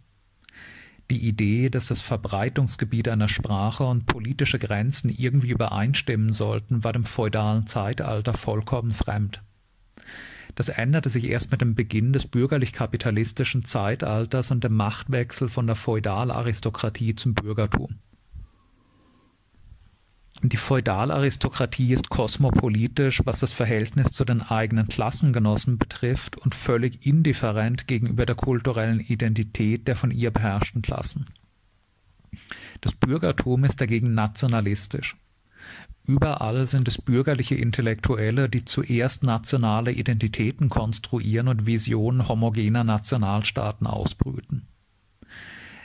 Die 1.11 1.27
Idee, 1.27 1.69
dass 1.69 1.87
das 1.87 2.01
Verbreitungsgebiet 2.01 3.09
einer 3.09 3.27
Sprache 3.27 3.83
und 3.83 4.07
politische 4.07 4.59
Grenzen 4.59 5.09
irgendwie 5.09 5.49
übereinstimmen 5.49 6.31
sollten, 6.31 6.85
war 6.85 6.93
dem 6.93 7.05
feudalen 7.05 7.67
Zeitalter 7.67 8.33
vollkommen 8.33 8.93
fremd. 8.93 9.44
Das 10.55 10.69
änderte 10.69 11.09
sich 11.09 11.25
erst 11.25 11.51
mit 11.51 11.61
dem 11.61 11.75
Beginn 11.75 12.13
des 12.13 12.25
bürgerlich-kapitalistischen 12.27 13.65
Zeitalters 13.65 14.51
und 14.51 14.63
dem 14.63 14.73
Machtwechsel 14.73 15.49
von 15.49 15.67
der 15.67 15.75
Feudalaristokratie 15.75 17.15
zum 17.15 17.33
Bürgertum. 17.33 17.99
Die 20.41 20.57
Feudalaristokratie 20.57 21.93
ist 21.93 22.09
kosmopolitisch, 22.09 23.21
was 23.25 23.39
das 23.39 23.53
Verhältnis 23.53 24.11
zu 24.11 24.25
den 24.25 24.41
eigenen 24.41 24.87
Klassengenossen 24.87 25.77
betrifft 25.77 26.37
und 26.37 26.55
völlig 26.55 27.05
indifferent 27.05 27.87
gegenüber 27.87 28.25
der 28.25 28.35
kulturellen 28.35 28.99
Identität 28.99 29.87
der 29.87 29.95
von 29.95 30.11
ihr 30.11 30.31
beherrschten 30.31 30.81
Klassen. 30.81 31.25
Das 32.81 32.93
Bürgertum 32.93 33.63
ist 33.63 33.79
dagegen 33.79 34.13
nationalistisch. 34.13 35.15
Überall 36.07 36.67
sind 36.67 36.87
es 36.87 37.01
bürgerliche 37.01 37.55
Intellektuelle, 37.55 38.47
die 38.47 38.63
zuerst 38.63 39.23
nationale 39.23 39.91
Identitäten 39.91 40.69
konstruieren 40.69 41.47
und 41.47 41.65
Visionen 41.65 42.27
homogener 42.27 42.83
Nationalstaaten 42.83 43.87
ausbrüten. 43.87 44.67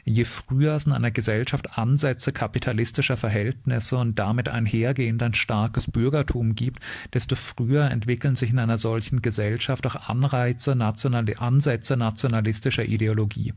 Je 0.04 0.24
früher 0.24 0.74
es 0.74 0.86
in 0.86 0.92
einer 0.92 1.10
Gesellschaft 1.10 1.78
Ansätze 1.78 2.32
kapitalistischer 2.32 3.16
Verhältnisse 3.16 3.96
und 3.96 4.18
damit 4.18 4.48
einhergehend 4.48 5.22
ein 5.22 5.34
starkes 5.34 5.90
Bürgertum 5.90 6.54
gibt, 6.54 6.82
desto 7.14 7.36
früher 7.36 7.90
entwickeln 7.90 8.36
sich 8.36 8.50
in 8.50 8.58
einer 8.58 8.78
solchen 8.78 9.22
Gesellschaft 9.22 9.86
auch 9.86 10.08
Anreize, 10.08 10.74
nationale 10.74 11.38
Ansätze 11.38 11.96
nationalistischer 11.96 12.84
Ideologie. 12.84 13.54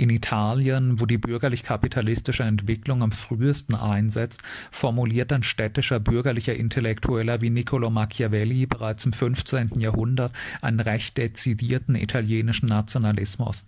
In 0.00 0.08
Italien, 0.08 0.98
wo 0.98 1.04
die 1.04 1.18
bürgerlich-kapitalistische 1.18 2.42
Entwicklung 2.44 3.02
am 3.02 3.12
frühesten 3.12 3.74
einsetzt, 3.74 4.42
formuliert 4.70 5.30
ein 5.30 5.42
städtischer 5.42 6.00
bürgerlicher 6.00 6.54
Intellektueller 6.54 7.42
wie 7.42 7.50
Niccolo 7.50 7.90
Machiavelli 7.90 8.64
bereits 8.64 9.04
im 9.04 9.12
15. 9.12 9.78
Jahrhundert 9.78 10.32
einen 10.62 10.80
recht 10.80 11.18
dezidierten 11.18 11.96
italienischen 11.96 12.66
Nationalismus. 12.66 13.66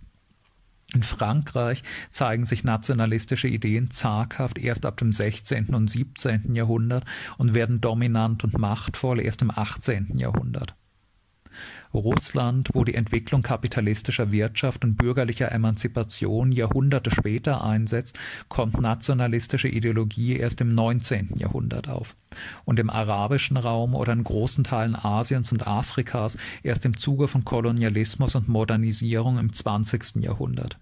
In 0.95 1.03
Frankreich 1.03 1.83
zeigen 2.09 2.47
sich 2.47 2.63
nationalistische 2.63 3.47
Ideen 3.47 3.91
zaghaft 3.91 4.57
erst 4.57 4.87
ab 4.87 4.97
dem 4.97 5.13
16. 5.13 5.75
und 5.75 5.87
17. 5.87 6.55
Jahrhundert 6.55 7.05
und 7.37 7.53
werden 7.53 7.79
dominant 7.79 8.43
und 8.43 8.57
machtvoll 8.57 9.19
erst 9.19 9.43
im 9.43 9.51
18. 9.51 10.17
Jahrhundert. 10.17 10.73
Russland, 11.93 12.69
wo 12.73 12.83
die 12.83 12.95
Entwicklung 12.95 13.41
kapitalistischer 13.41 14.31
Wirtschaft 14.31 14.83
und 14.83 14.95
bürgerlicher 14.95 15.51
Emanzipation 15.51 16.51
Jahrhunderte 16.51 17.11
später 17.11 17.63
einsetzt, 17.63 18.17
kommt 18.49 18.81
nationalistische 18.81 19.67
Ideologie 19.67 20.37
erst 20.37 20.61
im 20.61 20.73
19. 20.73 21.35
Jahrhundert 21.37 21.87
auf 21.87 22.15
und 22.65 22.79
im 22.79 22.89
arabischen 22.89 23.57
Raum 23.57 23.93
oder 23.93 24.13
in 24.13 24.23
großen 24.23 24.63
Teilen 24.63 24.95
Asiens 24.95 25.51
und 25.51 25.67
Afrikas 25.67 26.37
erst 26.63 26.85
im 26.85 26.97
Zuge 26.97 27.27
von 27.27 27.45
Kolonialismus 27.45 28.35
und 28.35 28.47
Modernisierung 28.47 29.37
im 29.37 29.53
20. 29.53 30.15
Jahrhundert. 30.23 30.77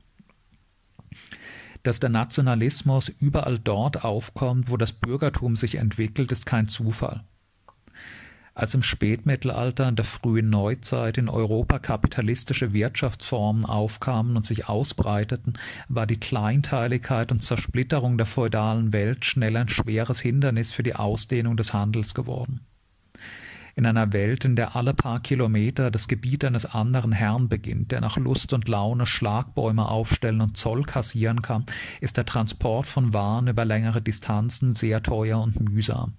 Dass 1.84 2.00
der 2.00 2.10
Nationalismus 2.10 3.10
überall 3.10 3.58
dort 3.58 4.06
aufkommt, 4.06 4.70
wo 4.70 4.78
das 4.78 4.94
Bürgertum 4.94 5.56
sich 5.56 5.76
entwickelt, 5.76 6.32
ist 6.32 6.46
kein 6.46 6.68
Zufall. 6.68 7.24
Als 8.54 8.74
im 8.74 8.84
Spätmittelalter 8.84 9.88
und 9.88 9.98
der 9.98 10.06
frühen 10.06 10.50
Neuzeit 10.50 11.18
in 11.18 11.30
Europa 11.30 11.80
kapitalistische 11.80 12.74
Wirtschaftsformen 12.74 13.66
aufkamen 13.66 14.36
und 14.36 14.46
sich 14.46 14.68
ausbreiteten, 14.68 15.58
war 15.88 16.06
die 16.06 16.20
Kleinteiligkeit 16.20 17.32
und 17.32 17.42
Zersplitterung 17.42 18.18
der 18.18 18.26
feudalen 18.26 18.92
Welt 18.92 19.24
schnell 19.24 19.56
ein 19.56 19.70
schweres 19.70 20.20
Hindernis 20.20 20.72
für 20.72 20.84
die 20.84 20.96
Ausdehnung 20.96 21.56
des 21.56 21.72
Handels 21.74 22.14
geworden. 22.14 22.60
In 23.78 23.86
einer 23.86 24.12
Welt, 24.12 24.44
in 24.44 24.58
der 24.58 24.76
alle 24.76 24.94
paar 24.94 25.22
Kilometer 25.22 25.90
das 25.90 26.10
Gebiet 26.10 26.44
eines 26.44 26.66
anderen 26.66 27.14
Herrn 27.14 27.48
beginnt, 27.48 27.94
der 27.94 28.02
nach 28.02 28.18
Lust 28.18 28.52
und 28.52 28.68
Laune 28.68 29.06
Schlagbäume 29.06 29.88
aufstellen 29.88 30.42
und 30.42 30.58
Zoll 30.58 30.84
kassieren 30.84 31.42
kann, 31.42 31.66
ist 32.02 32.18
der 32.18 32.26
Transport 32.26 32.86
von 32.86 33.14
Waren 33.14 33.48
über 33.48 33.64
längere 33.64 34.02
Distanzen 34.02 34.76
sehr 34.76 35.02
teuer 35.02 35.42
und 35.42 35.62
mühsam. 35.62 36.16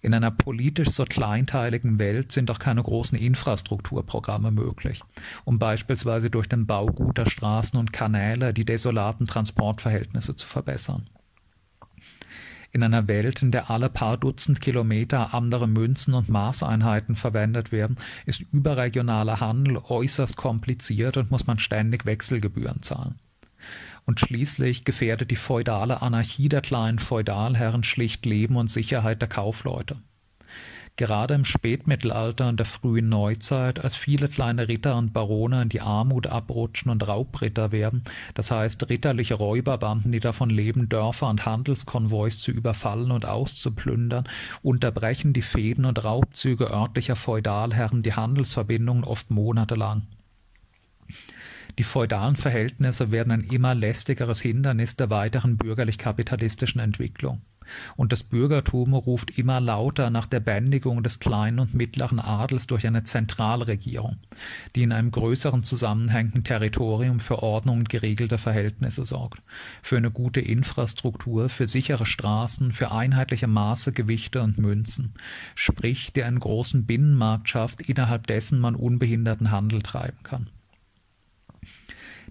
In 0.00 0.14
einer 0.14 0.30
politisch 0.30 0.90
so 0.90 1.04
kleinteiligen 1.04 1.98
Welt 1.98 2.30
sind 2.30 2.50
auch 2.50 2.60
keine 2.60 2.82
großen 2.82 3.18
Infrastrukturprogramme 3.18 4.52
möglich, 4.52 5.02
um 5.44 5.58
beispielsweise 5.58 6.30
durch 6.30 6.48
den 6.48 6.66
Bau 6.66 6.86
guter 6.86 7.28
Straßen 7.28 7.78
und 7.78 7.92
Kanäle 7.92 8.54
die 8.54 8.64
desolaten 8.64 9.26
Transportverhältnisse 9.26 10.36
zu 10.36 10.46
verbessern. 10.46 11.08
In 12.70 12.82
einer 12.82 13.08
Welt, 13.08 13.42
in 13.42 13.50
der 13.50 13.70
alle 13.70 13.88
paar 13.88 14.18
Dutzend 14.18 14.60
Kilometer 14.60 15.34
andere 15.34 15.66
Münzen 15.66 16.14
und 16.14 16.28
Maßeinheiten 16.28 17.16
verwendet 17.16 17.72
werden, 17.72 17.96
ist 18.26 18.44
überregionaler 18.52 19.40
Handel 19.40 19.78
äußerst 19.78 20.36
kompliziert 20.36 21.16
und 21.16 21.30
muss 21.30 21.46
man 21.46 21.58
ständig 21.58 22.04
Wechselgebühren 22.04 22.82
zahlen. 22.82 23.18
Und 24.08 24.20
schließlich 24.20 24.86
gefährdet 24.86 25.30
die 25.30 25.36
feudale 25.36 26.00
Anarchie 26.00 26.48
der 26.48 26.62
kleinen 26.62 26.98
Feudalherren 26.98 27.84
schlicht 27.84 28.24
Leben 28.24 28.56
und 28.56 28.70
Sicherheit 28.70 29.20
der 29.20 29.28
Kaufleute. 29.28 29.96
Gerade 30.96 31.34
im 31.34 31.44
Spätmittelalter 31.44 32.48
und 32.48 32.58
der 32.58 32.64
frühen 32.64 33.10
Neuzeit, 33.10 33.84
als 33.84 33.96
viele 33.96 34.28
kleine 34.28 34.66
Ritter 34.66 34.96
und 34.96 35.12
Barone 35.12 35.60
in 35.60 35.68
die 35.68 35.82
Armut 35.82 36.26
abrutschen 36.26 36.90
und 36.90 37.06
Raubritter 37.06 37.70
werden, 37.70 38.02
das 38.32 38.50
heißt 38.50 38.88
ritterliche 38.88 39.34
Räuberbanden, 39.34 40.10
die 40.10 40.20
davon 40.20 40.48
leben, 40.48 40.88
Dörfer 40.88 41.28
und 41.28 41.44
Handelskonvois 41.44 42.38
zu 42.38 42.50
überfallen 42.50 43.10
und 43.10 43.26
auszuplündern, 43.26 44.26
unterbrechen 44.62 45.34
die 45.34 45.42
Fäden 45.42 45.84
und 45.84 46.02
Raubzüge 46.02 46.70
örtlicher 46.70 47.14
Feudalherren 47.14 48.02
die 48.02 48.14
Handelsverbindungen 48.14 49.04
oft 49.04 49.30
monatelang. 49.30 50.06
Die 51.78 51.84
feudalen 51.84 52.34
Verhältnisse 52.34 53.12
werden 53.12 53.30
ein 53.30 53.44
immer 53.44 53.72
lästigeres 53.72 54.40
Hindernis 54.40 54.96
der 54.96 55.10
weiteren 55.10 55.56
bürgerlich-kapitalistischen 55.56 56.80
Entwicklung. 56.80 57.40
Und 57.96 58.10
das 58.10 58.24
Bürgertum 58.24 58.94
ruft 58.94 59.38
immer 59.38 59.60
lauter 59.60 60.10
nach 60.10 60.26
der 60.26 60.40
Bändigung 60.40 61.04
des 61.04 61.20
kleinen 61.20 61.60
und 61.60 61.74
mittleren 61.74 62.18
Adels 62.18 62.66
durch 62.66 62.86
eine 62.86 63.04
Zentralregierung, 63.04 64.16
die 64.74 64.82
in 64.82 64.90
einem 64.90 65.12
größeren 65.12 65.62
zusammenhängenden 65.62 66.42
Territorium 66.42 67.20
für 67.20 67.42
Ordnung 67.42 67.80
und 67.80 67.88
geregelte 67.88 68.38
Verhältnisse 68.38 69.06
sorgt, 69.06 69.42
für 69.82 69.98
eine 69.98 70.10
gute 70.10 70.40
Infrastruktur, 70.40 71.48
für 71.48 71.68
sichere 71.68 72.06
Straßen, 72.06 72.72
für 72.72 72.90
einheitliche 72.90 73.46
Maße, 73.46 73.92
Gewichte 73.92 74.42
und 74.42 74.58
Münzen, 74.58 75.14
sprich, 75.54 76.12
die 76.12 76.24
einen 76.24 76.40
großen 76.40 76.86
Binnenmarkt 76.86 77.48
schafft, 77.48 77.82
innerhalb 77.82 78.26
dessen 78.26 78.58
man 78.58 78.74
unbehinderten 78.74 79.52
Handel 79.52 79.82
treiben 79.82 80.18
kann. 80.24 80.48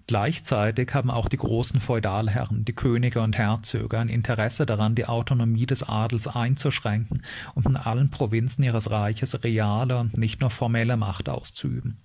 Gleichzeitig 0.08 0.94
haben 0.94 1.10
auch 1.10 1.28
die 1.28 1.36
großen 1.36 1.80
Feudalherren, 1.80 2.64
die 2.64 2.72
Könige 2.72 3.20
und 3.20 3.36
Herzöge, 3.36 3.98
ein 3.98 4.08
Interesse 4.08 4.64
daran, 4.64 4.94
die 4.94 5.04
Autonomie 5.04 5.66
des 5.66 5.82
Adels 5.82 6.26
einzuschränken 6.26 7.22
und 7.54 7.66
in 7.66 7.76
allen 7.76 8.10
Provinzen 8.10 8.64
ihres 8.64 8.90
Reiches 8.90 9.44
reale 9.44 9.98
und 9.98 10.16
nicht 10.16 10.40
nur 10.40 10.48
formelle 10.48 10.96
Macht 10.96 11.28
auszuüben 11.28 12.00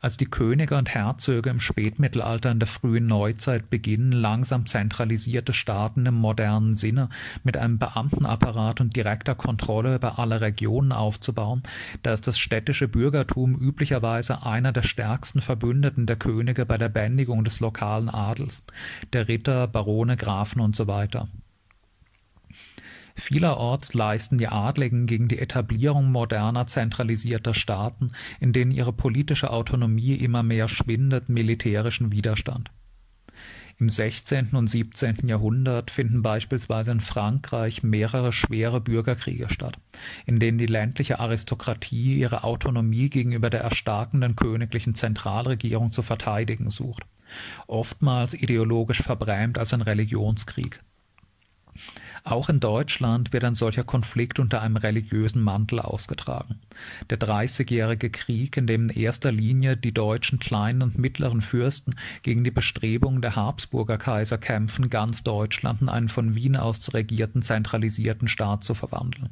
als 0.00 0.16
die 0.16 0.26
Könige 0.26 0.76
und 0.76 0.88
Herzöge 0.88 1.50
im 1.50 1.60
Spätmittelalter 1.60 2.50
in 2.50 2.58
der 2.58 2.68
frühen 2.68 3.06
Neuzeit 3.06 3.70
beginnen, 3.70 4.12
langsam 4.12 4.66
zentralisierte 4.66 5.52
Staaten 5.52 6.06
im 6.06 6.14
modernen 6.14 6.74
Sinne 6.74 7.08
mit 7.44 7.56
einem 7.56 7.78
Beamtenapparat 7.78 8.80
und 8.80 8.94
direkter 8.94 9.34
Kontrolle 9.34 9.96
über 9.96 10.18
alle 10.18 10.40
Regionen 10.40 10.92
aufzubauen, 10.92 11.62
da 12.02 12.14
ist 12.14 12.26
das 12.26 12.38
städtische 12.38 12.88
Bürgertum 12.88 13.56
üblicherweise 13.56 14.44
einer 14.44 14.72
der 14.72 14.82
stärksten 14.82 15.40
Verbündeten 15.40 16.06
der 16.06 16.16
Könige 16.16 16.64
bei 16.64 16.78
der 16.78 16.88
Bändigung 16.88 17.44
des 17.44 17.60
lokalen 17.60 18.08
Adels, 18.08 18.62
der 19.12 19.28
Ritter, 19.28 19.66
Barone, 19.66 20.16
Grafen 20.16 20.60
und 20.60 20.76
so 20.76 20.86
weiter. 20.86 21.28
Vielerorts 23.18 23.94
leisten 23.94 24.38
die 24.38 24.46
Adligen 24.46 25.06
gegen 25.06 25.26
die 25.26 25.40
Etablierung 25.40 26.12
moderner 26.12 26.68
zentralisierter 26.68 27.52
Staaten, 27.52 28.12
in 28.38 28.52
denen 28.52 28.70
ihre 28.70 28.92
politische 28.92 29.50
Autonomie 29.50 30.14
immer 30.14 30.44
mehr 30.44 30.68
schwindet, 30.68 31.28
militärischen 31.28 32.12
Widerstand. 32.12 32.70
Im 33.80 33.90
16. 33.90 34.50
und 34.52 34.68
17. 34.68 35.28
Jahrhundert 35.28 35.90
finden 35.90 36.22
beispielsweise 36.22 36.92
in 36.92 37.00
Frankreich 37.00 37.82
mehrere 37.82 38.32
schwere 38.32 38.80
Bürgerkriege 38.80 39.48
statt, 39.50 39.78
in 40.24 40.38
denen 40.38 40.58
die 40.58 40.66
ländliche 40.66 41.18
Aristokratie 41.18 42.18
ihre 42.18 42.44
Autonomie 42.44 43.10
gegenüber 43.10 43.50
der 43.50 43.60
erstarkenden 43.60 44.36
königlichen 44.36 44.94
Zentralregierung 44.94 45.90
zu 45.90 46.02
verteidigen 46.02 46.70
sucht, 46.70 47.02
oftmals 47.66 48.34
ideologisch 48.34 49.02
verbrämt 49.02 49.58
als 49.58 49.74
ein 49.74 49.82
Religionskrieg. 49.82 50.80
Auch 52.24 52.48
in 52.48 52.60
Deutschland 52.60 53.32
wird 53.32 53.44
ein 53.44 53.54
solcher 53.54 53.84
Konflikt 53.84 54.38
unter 54.38 54.60
einem 54.60 54.76
religiösen 54.76 55.42
Mantel 55.42 55.80
ausgetragen. 55.80 56.60
Der 57.10 57.18
Dreißigjährige 57.18 58.10
Krieg, 58.10 58.56
in 58.56 58.66
dem 58.66 58.88
in 58.88 58.96
erster 58.96 59.32
Linie 59.32 59.76
die 59.76 59.92
deutschen 59.92 60.38
kleinen 60.38 60.82
und 60.82 60.98
mittleren 60.98 61.42
Fürsten 61.42 61.94
gegen 62.22 62.44
die 62.44 62.50
Bestrebungen 62.50 63.22
der 63.22 63.36
Habsburger 63.36 63.98
Kaiser 63.98 64.38
kämpfen, 64.38 64.90
ganz 64.90 65.22
Deutschland 65.22 65.82
in 65.82 65.88
einen 65.88 66.08
von 66.08 66.34
Wien 66.34 66.56
aus 66.56 66.94
regierten 66.94 67.42
zentralisierten 67.42 68.28
Staat 68.28 68.64
zu 68.64 68.74
verwandeln. 68.74 69.30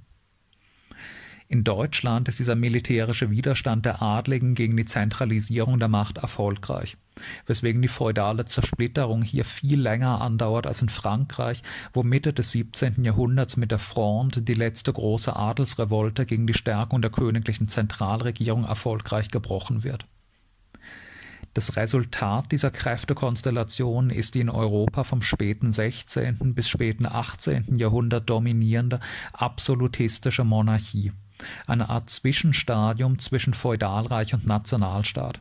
In 1.48 1.62
Deutschland 1.62 2.28
ist 2.28 2.40
dieser 2.40 2.56
militärische 2.56 3.30
Widerstand 3.30 3.86
der 3.86 4.02
Adligen 4.02 4.54
gegen 4.54 4.76
die 4.76 4.84
Zentralisierung 4.84 5.78
der 5.78 5.88
Macht 5.88 6.18
erfolgreich 6.18 6.96
weswegen 7.46 7.82
die 7.82 7.88
feudale 7.88 8.44
Zersplitterung 8.44 9.22
hier 9.22 9.44
viel 9.44 9.80
länger 9.80 10.20
andauert 10.20 10.66
als 10.66 10.82
in 10.82 10.88
Frankreich, 10.88 11.62
wo 11.92 12.02
Mitte 12.02 12.32
des 12.32 12.50
17. 12.52 13.04
Jahrhunderts 13.04 13.56
mit 13.56 13.70
der 13.70 13.78
Fronde 13.78 14.42
die 14.42 14.54
letzte 14.54 14.92
große 14.92 15.34
Adelsrevolte 15.34 16.26
gegen 16.26 16.46
die 16.46 16.54
Stärkung 16.54 17.02
der 17.02 17.10
königlichen 17.10 17.68
Zentralregierung 17.68 18.64
erfolgreich 18.64 19.30
gebrochen 19.30 19.84
wird. 19.84 20.06
Das 21.54 21.76
Resultat 21.76 22.52
dieser 22.52 22.70
Kräftekonstellation 22.70 24.10
ist 24.10 24.34
die 24.34 24.40
in 24.40 24.50
Europa 24.50 25.04
vom 25.04 25.22
späten 25.22 25.72
16. 25.72 26.54
bis 26.54 26.68
späten 26.68 27.06
18. 27.06 27.76
Jahrhundert 27.76 28.28
dominierende 28.28 29.00
absolutistische 29.32 30.44
Monarchie, 30.44 31.12
eine 31.66 31.88
Art 31.88 32.10
Zwischenstadium 32.10 33.18
zwischen 33.18 33.54
Feudalreich 33.54 34.34
und 34.34 34.46
Nationalstaat. 34.46 35.40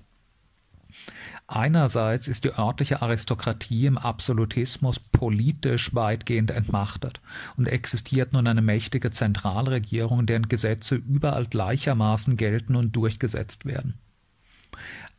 Einerseits 1.48 2.28
ist 2.28 2.44
die 2.44 2.58
örtliche 2.58 3.04
Aristokratie 3.04 3.86
im 3.86 4.00
Absolutismus 4.00 5.00
politisch 5.00 5.94
weitgehend 5.94 6.50
entmachtet 6.50 7.22
und 7.56 7.68
existiert 7.68 8.34
nun 8.34 8.48
eine 8.48 8.64
mächtige 8.64 9.12
Zentralregierung, 9.12 10.26
deren 10.26 10.50
Gesetze 10.50 10.96
überall 10.96 11.46
gleichermaßen 11.46 12.36
gelten 12.36 12.76
und 12.76 12.96
durchgesetzt 12.96 13.66
werden. 13.66 13.94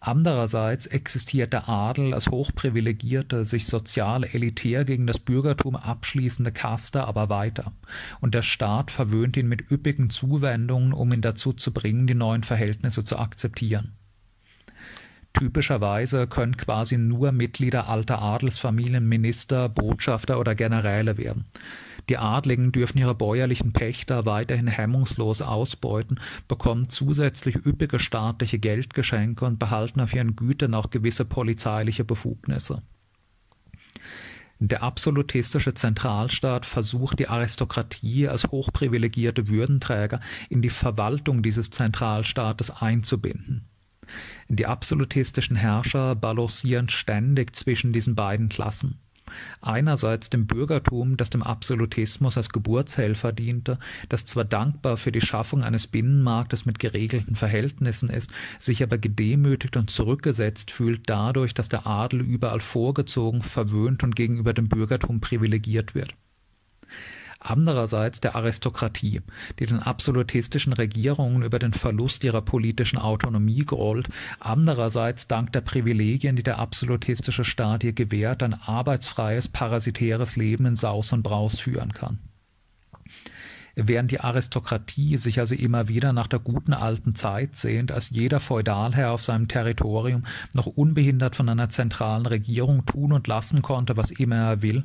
Andererseits 0.00 0.86
existiert 0.86 1.52
der 1.52 1.68
Adel 1.68 2.12
als 2.12 2.28
hochprivilegierte, 2.28 3.44
sich 3.44 3.66
sozial 3.66 4.24
elitär 4.24 4.84
gegen 4.84 5.06
das 5.06 5.20
Bürgertum 5.20 5.76
abschließende 5.76 6.52
Kaste 6.52 7.04
aber 7.04 7.28
weiter, 7.28 7.72
und 8.20 8.34
der 8.34 8.42
Staat 8.42 8.90
verwöhnt 8.90 9.36
ihn 9.36 9.48
mit 9.48 9.70
üppigen 9.70 10.10
Zuwendungen, 10.10 10.92
um 10.92 11.12
ihn 11.12 11.22
dazu 11.22 11.52
zu 11.52 11.72
bringen, 11.72 12.06
die 12.06 12.14
neuen 12.14 12.42
Verhältnisse 12.42 13.04
zu 13.04 13.16
akzeptieren. 13.16 13.94
Typischerweise 15.38 16.26
können 16.26 16.56
quasi 16.56 16.96
nur 16.96 17.30
Mitglieder 17.30 17.90
alter 17.90 18.22
Adelsfamilien 18.22 19.06
Minister, 19.06 19.68
Botschafter 19.68 20.40
oder 20.40 20.54
Generäle 20.54 21.18
werden. 21.18 21.44
Die 22.08 22.16
Adligen 22.16 22.72
dürfen 22.72 22.96
ihre 22.96 23.14
bäuerlichen 23.14 23.74
Pächter 23.74 24.24
weiterhin 24.24 24.66
hemmungslos 24.66 25.42
ausbeuten, 25.42 26.20
bekommen 26.48 26.88
zusätzlich 26.88 27.56
üppige 27.66 27.98
staatliche 27.98 28.58
Geldgeschenke 28.58 29.44
und 29.44 29.58
behalten 29.58 30.00
auf 30.00 30.14
ihren 30.14 30.36
Gütern 30.36 30.72
auch 30.72 30.88
gewisse 30.88 31.26
polizeiliche 31.26 32.04
Befugnisse. 32.04 32.80
Der 34.58 34.82
absolutistische 34.82 35.74
Zentralstaat 35.74 36.64
versucht 36.64 37.18
die 37.18 37.28
Aristokratie 37.28 38.26
als 38.26 38.44
hochprivilegierte 38.44 39.48
Würdenträger 39.48 40.20
in 40.48 40.62
die 40.62 40.70
Verwaltung 40.70 41.42
dieses 41.42 41.68
Zentralstaates 41.68 42.70
einzubinden. 42.70 43.66
Die 44.48 44.66
absolutistischen 44.66 45.56
Herrscher 45.56 46.14
balancieren 46.14 46.88
ständig 46.88 47.54
zwischen 47.56 47.92
diesen 47.92 48.14
beiden 48.14 48.48
Klassen. 48.48 48.98
Einerseits 49.60 50.30
dem 50.30 50.46
Bürgertum, 50.46 51.16
das 51.16 51.30
dem 51.30 51.42
Absolutismus 51.42 52.36
als 52.36 52.50
Geburtshelfer 52.50 53.32
diente, 53.32 53.78
das 54.08 54.24
zwar 54.24 54.44
dankbar 54.44 54.96
für 54.96 55.10
die 55.10 55.20
Schaffung 55.20 55.64
eines 55.64 55.88
Binnenmarktes 55.88 56.64
mit 56.64 56.78
geregelten 56.78 57.34
Verhältnissen 57.34 58.08
ist, 58.08 58.30
sich 58.60 58.82
aber 58.82 58.98
gedemütigt 58.98 59.76
und 59.76 59.90
zurückgesetzt 59.90 60.70
fühlt 60.70 61.08
dadurch, 61.08 61.54
dass 61.54 61.68
der 61.68 61.86
Adel 61.86 62.20
überall 62.20 62.60
vorgezogen, 62.60 63.42
verwöhnt 63.42 64.04
und 64.04 64.14
gegenüber 64.14 64.54
dem 64.54 64.68
Bürgertum 64.68 65.20
privilegiert 65.20 65.94
wird 65.94 66.14
andererseits 67.40 68.20
der 68.20 68.34
Aristokratie, 68.34 69.22
die 69.58 69.66
den 69.66 69.80
absolutistischen 69.80 70.72
Regierungen 70.72 71.42
über 71.42 71.58
den 71.58 71.72
Verlust 71.72 72.24
ihrer 72.24 72.42
politischen 72.42 72.98
Autonomie 72.98 73.64
grollt, 73.64 74.08
andererseits 74.40 75.28
dank 75.28 75.52
der 75.52 75.60
Privilegien, 75.60 76.36
die 76.36 76.42
der 76.42 76.58
absolutistische 76.58 77.44
Staat 77.44 77.84
ihr 77.84 77.92
gewährt, 77.92 78.42
ein 78.42 78.54
arbeitsfreies, 78.54 79.48
parasitäres 79.48 80.36
Leben 80.36 80.66
in 80.66 80.76
Saus 80.76 81.12
und 81.12 81.22
Braus 81.22 81.60
führen 81.60 81.92
kann. 81.92 82.18
Während 83.78 84.10
die 84.10 84.20
Aristokratie 84.20 85.18
sich 85.18 85.38
also 85.38 85.54
immer 85.54 85.86
wieder 85.86 86.14
nach 86.14 86.28
der 86.28 86.38
guten 86.38 86.72
alten 86.72 87.14
Zeit 87.14 87.58
sehnt, 87.58 87.92
als 87.92 88.08
jeder 88.08 88.40
Feudalherr 88.40 89.12
auf 89.12 89.22
seinem 89.22 89.48
Territorium 89.48 90.24
noch 90.54 90.64
unbehindert 90.64 91.36
von 91.36 91.46
einer 91.50 91.68
zentralen 91.68 92.24
Regierung 92.24 92.86
tun 92.86 93.12
und 93.12 93.26
lassen 93.26 93.60
konnte, 93.60 93.98
was 93.98 94.10
immer 94.10 94.36
er 94.36 94.62
will, 94.62 94.84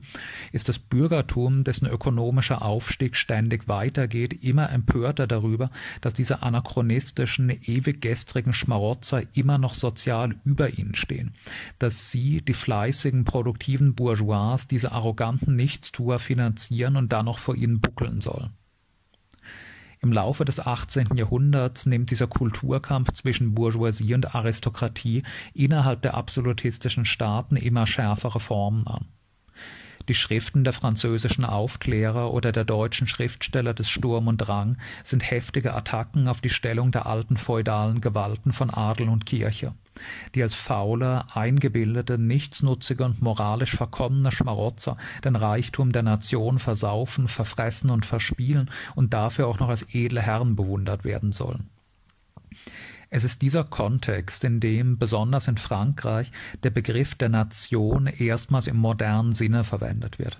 ist 0.52 0.68
das 0.68 0.78
Bürgertum, 0.78 1.64
dessen 1.64 1.88
ökonomischer 1.88 2.64
Aufstieg 2.64 3.16
ständig 3.16 3.70
weitergeht, 3.70 4.44
immer 4.44 4.70
empörter 4.70 5.26
darüber, 5.26 5.72
dass 6.02 6.14
diese 6.14 6.44
anachronistischen, 6.44 7.50
ewig 7.50 8.02
gestrigen 8.02 8.54
Schmarotzer 8.54 9.24
immer 9.32 9.58
noch 9.58 9.74
sozial 9.74 10.36
über 10.44 10.78
ihnen 10.78 10.96
stehen, 10.96 11.34
dass 11.80 12.12
sie, 12.12 12.42
die 12.42 12.54
fleißigen, 12.54 13.24
produktiven 13.24 13.96
Bourgeois, 13.96 14.68
diese 14.70 14.92
arroganten 14.92 15.56
Nichtstuer 15.56 16.20
finanzieren 16.20 16.98
und 16.98 17.14
dann 17.14 17.24
noch 17.24 17.40
vor 17.40 17.56
ihnen 17.56 17.80
buckeln 17.80 18.20
sollen. 18.20 18.50
Im 20.04 20.12
Laufe 20.12 20.46
des 20.46 20.60
18. 20.60 21.16
Jahrhunderts 21.16 21.86
nimmt 21.86 22.10
dieser 22.10 22.26
Kulturkampf 22.26 23.12
zwischen 23.12 23.54
Bourgeoisie 23.54 24.16
und 24.16 24.34
Aristokratie 24.34 25.22
innerhalb 25.54 26.02
der 26.02 26.16
absolutistischen 26.16 27.06
Staaten 27.06 27.56
immer 27.56 27.86
schärfere 27.86 28.40
Formen 28.40 28.88
an. 28.88 29.06
Die 30.12 30.16
Schriften 30.16 30.66
der 30.66 30.74
französischen 30.74 31.46
Aufklärer 31.46 32.34
oder 32.34 32.52
der 32.52 32.66
deutschen 32.66 33.08
Schriftsteller 33.08 33.74
des 33.74 33.88
Sturm 33.88 34.28
und 34.28 34.40
Drang 34.40 34.76
sind 35.06 35.32
heftige 35.32 35.74
Attacken 35.74 36.28
auf 36.28 36.42
die 36.42 36.50
Stellung 36.50 36.92
der 36.92 37.06
alten 37.06 37.38
feudalen 37.38 38.02
Gewalten 38.02 38.52
von 38.52 38.70
Adel 38.70 39.08
und 39.08 39.26
Kirche 39.26 39.74
die 40.36 40.44
als 40.44 40.54
faule, 40.54 41.24
eingebildete, 41.34 42.18
nichtsnutzige 42.18 43.06
und 43.06 43.22
moralisch 43.22 43.76
verkommene 43.76 44.34
Schmarotzer 44.34 44.98
den 45.24 45.38
Reichtum 45.38 45.94
der 45.94 46.04
Nation 46.04 46.60
versaufen, 46.60 47.30
verfressen 47.30 47.90
und 47.90 48.06
verspielen 48.06 48.70
und 48.96 49.14
dafür 49.14 49.48
auch 49.48 49.60
noch 49.60 49.70
als 49.70 49.94
edle 49.94 50.22
Herren 50.22 50.58
bewundert 50.58 51.06
werden 51.06 51.32
sollen. 51.32 51.70
Es 53.14 53.26
ist 53.26 53.42
dieser 53.42 53.66
Kontext, 53.66 54.46
in 54.46 54.62
dem, 54.62 54.98
besonders 54.98 55.50
in 55.50 55.58
Frankreich, 55.58 56.32
der 56.64 56.70
Begriff 56.70 57.14
der 57.14 57.28
Nation 57.28 58.08
erstmals 58.08 58.68
im 58.68 58.78
modernen 58.78 59.34
Sinne 59.34 59.66
verwendet 59.66 60.18
wird. 60.18 60.40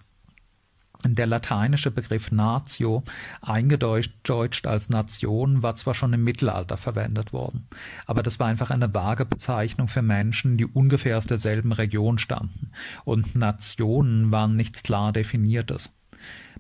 Der 1.04 1.28
lateinische 1.28 1.92
Begriff 1.92 2.32
Natio, 2.32 3.04
eingedeutscht 3.42 4.68
als 4.68 4.88
Nation, 4.88 5.62
war 5.62 5.76
zwar 5.76 5.94
schon 5.94 6.14
im 6.14 6.24
Mittelalter 6.24 6.78
verwendet 6.78 7.34
worden, 7.34 7.68
aber 8.06 8.24
das 8.24 8.40
war 8.40 8.48
einfach 8.48 8.70
eine 8.70 8.94
vage 8.94 9.26
Bezeichnung 9.26 9.90
für 9.90 10.04
Menschen, 10.04 10.56
die 10.56 10.66
ungefähr 10.66 11.18
aus 11.18 11.26
derselben 11.26 11.74
Region 11.74 12.20
stammten, 12.20 12.72
und 13.04 13.36
Nationen 13.36 14.32
waren 14.32 14.56
nichts 14.56 14.82
klar 14.82 15.12
definiertes. 15.12 15.92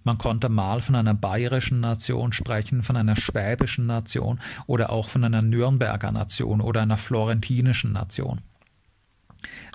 Man 0.03 0.17
konnte 0.17 0.49
mal 0.49 0.81
von 0.81 0.95
einer 0.95 1.13
bayerischen 1.13 1.79
Nation 1.79 2.33
sprechen, 2.33 2.83
von 2.83 2.97
einer 2.97 3.15
schwäbischen 3.15 3.85
Nation 3.85 4.39
oder 4.65 4.89
auch 4.89 5.09
von 5.09 5.23
einer 5.23 5.41
Nürnberger 5.41 6.11
Nation 6.11 6.61
oder 6.61 6.81
einer 6.81 6.97
florentinischen 6.97 7.91
Nation. 7.91 8.41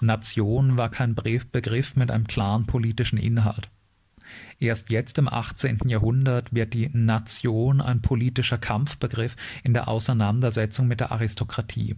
Nation 0.01 0.77
war 0.77 0.91
kein 0.91 1.15
Begriff 1.15 1.97
mit 1.97 2.11
einem 2.11 2.27
klaren 2.27 2.67
politischen 2.67 3.19
Inhalt. 3.19 3.69
Erst 4.59 4.91
jetzt 4.91 5.19
im 5.19 5.29
18. 5.29 5.81
Jahrhundert 5.87 6.53
wird 6.53 6.75
die 6.75 6.89
Nation 6.93 7.81
ein 7.81 8.03
politischer 8.03 8.59
Kampfbegriff 8.59 9.37
in 9.63 9.75
der 9.75 9.89
Auseinandersetzung 9.89 10.89
mit 10.89 11.01
der 11.01 11.13
Aristokratie 11.13 11.97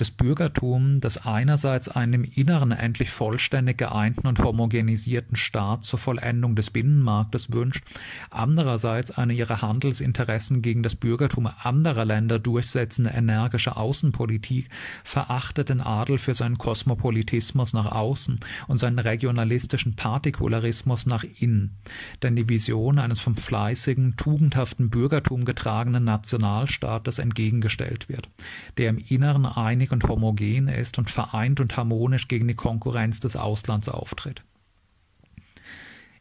das 0.00 0.10
Bürgertum, 0.10 1.00
das 1.02 1.26
einerseits 1.26 1.88
einen 1.88 2.14
im 2.14 2.24
Inneren 2.24 2.72
endlich 2.72 3.10
vollständig 3.10 3.76
geeinten 3.76 4.26
und 4.26 4.38
homogenisierten 4.38 5.36
Staat 5.36 5.84
zur 5.84 5.98
Vollendung 5.98 6.56
des 6.56 6.70
Binnenmarktes 6.70 7.52
wünscht, 7.52 7.84
andererseits 8.30 9.10
eine 9.10 9.34
ihre 9.34 9.60
Handelsinteressen 9.60 10.62
gegen 10.62 10.82
das 10.82 10.94
Bürgertum 10.94 11.50
anderer 11.62 12.06
Länder 12.06 12.38
durchsetzende 12.38 13.10
energische 13.10 13.76
Außenpolitik, 13.76 14.70
verachtet 15.04 15.68
den 15.68 15.82
Adel 15.82 16.16
für 16.16 16.34
seinen 16.34 16.56
Kosmopolitismus 16.56 17.74
nach 17.74 17.92
außen 17.92 18.40
und 18.68 18.78
seinen 18.78 18.98
regionalistischen 18.98 19.96
Partikularismus 19.96 21.04
nach 21.04 21.24
innen. 21.40 21.76
Denn 22.22 22.36
die 22.36 22.48
Vision 22.48 22.98
eines 22.98 23.20
vom 23.20 23.36
fleißigen, 23.36 24.16
tugendhaften 24.16 24.88
Bürgertum 24.88 25.44
getragenen 25.44 26.04
Nationalstaates 26.04 27.18
entgegengestellt 27.18 28.08
wird, 28.08 28.30
der 28.78 28.88
im 28.88 28.96
Inneren 28.96 29.44
einig 29.44 29.89
und 29.92 30.04
homogen 30.04 30.68
ist 30.68 30.98
und 30.98 31.10
vereint 31.10 31.60
und 31.60 31.76
harmonisch 31.76 32.28
gegen 32.28 32.48
die 32.48 32.54
Konkurrenz 32.54 33.20
des 33.20 33.36
Auslands 33.36 33.88
auftritt. 33.88 34.42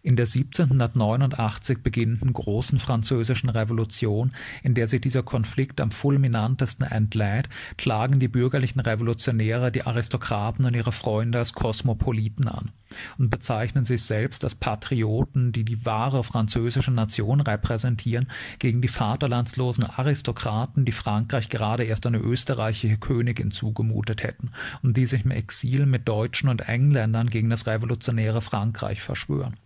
In 0.02 0.16
der 0.16 0.28
1789 0.28 1.84
beginnenden 1.84 2.32
Großen 2.32 2.80
Französischen 2.80 3.50
Revolution, 3.50 4.32
in 4.64 4.74
der 4.74 4.88
sich 4.88 5.02
dieser 5.02 5.24
Konflikt 5.24 5.82
am 5.82 5.92
fulminantesten 5.92 6.86
entlädt, 6.86 7.50
klagen 7.76 8.18
die 8.18 8.30
bürgerlichen 8.30 8.80
Revolutionäre 8.80 9.74
die 9.74 9.84
Aristokraten 9.84 10.64
und 10.64 10.74
ihre 10.74 10.94
Freunde 10.94 11.40
als 11.40 11.52
Kosmopoliten 11.52 12.48
an 12.48 12.72
und 13.18 13.30
bezeichnen 13.30 13.84
sich 13.84 14.04
selbst 14.04 14.46
als 14.46 14.56
Patrioten, 14.56 15.52
die 15.52 15.66
die 15.66 15.86
wahre 15.86 16.24
französische 16.24 16.92
Nation 16.92 17.42
repräsentieren, 17.42 18.30
gegen 18.58 18.82
die 18.82 18.88
vaterlandslosen 18.88 19.84
Aristokraten, 19.84 20.86
die 20.86 20.94
Frankreich 20.94 21.50
gerade 21.50 21.84
erst 21.84 22.08
eine 22.08 22.20
österreichische 22.20 22.98
Königin 22.98 23.52
zugemutet 23.52 24.24
hätten 24.24 24.52
und 24.82 24.96
die 24.96 25.06
sich 25.06 25.26
im 25.26 25.32
Exil 25.32 25.86
mit 25.86 26.08
Deutschen 26.08 26.48
und 26.48 26.70
Engländern 26.70 27.30
gegen 27.30 27.50
das 27.50 27.68
revolutionäre 27.68 28.42
Frankreich 28.42 29.02
verschwören. 29.02 29.58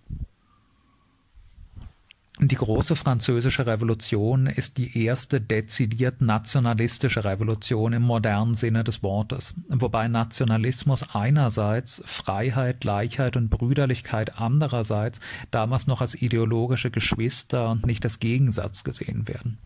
Die 2.39 2.55
große 2.55 2.95
französische 2.95 3.67
Revolution 3.67 4.47
ist 4.47 4.79
die 4.79 5.05
erste 5.05 5.39
dezidiert 5.39 6.19
nationalistische 6.19 7.23
Revolution 7.23 7.93
im 7.93 8.01
modernen 8.01 8.55
Sinne 8.55 8.83
des 8.83 9.03
Wortes, 9.03 9.53
wobei 9.69 10.07
Nationalismus 10.07 11.13
einerseits, 11.13 12.01
Freiheit, 12.05 12.81
Gleichheit 12.81 13.37
und 13.37 13.49
Brüderlichkeit 13.49 14.39
andererseits 14.39 15.19
damals 15.51 15.85
noch 15.85 16.01
als 16.01 16.19
ideologische 16.19 16.89
Geschwister 16.89 17.69
und 17.69 17.85
nicht 17.85 18.03
als 18.03 18.19
Gegensatz 18.19 18.83
gesehen 18.83 19.27
werden. 19.27 19.59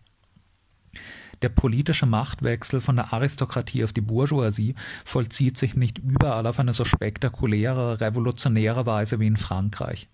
Der 1.40 1.48
politische 1.48 2.06
Machtwechsel 2.06 2.82
von 2.82 2.96
der 2.96 3.14
Aristokratie 3.14 3.84
auf 3.84 3.94
die 3.94 4.02
Bourgeoisie 4.02 4.74
vollzieht 5.06 5.56
sich 5.56 5.74
nicht 5.74 5.98
überall 5.98 6.46
auf 6.46 6.58
eine 6.58 6.74
so 6.74 6.84
spektakuläre, 6.84 8.00
revolutionäre 8.00 8.84
Weise 8.84 9.20
wie 9.20 9.26
in 9.26 9.38
Frankreich. 9.38 10.08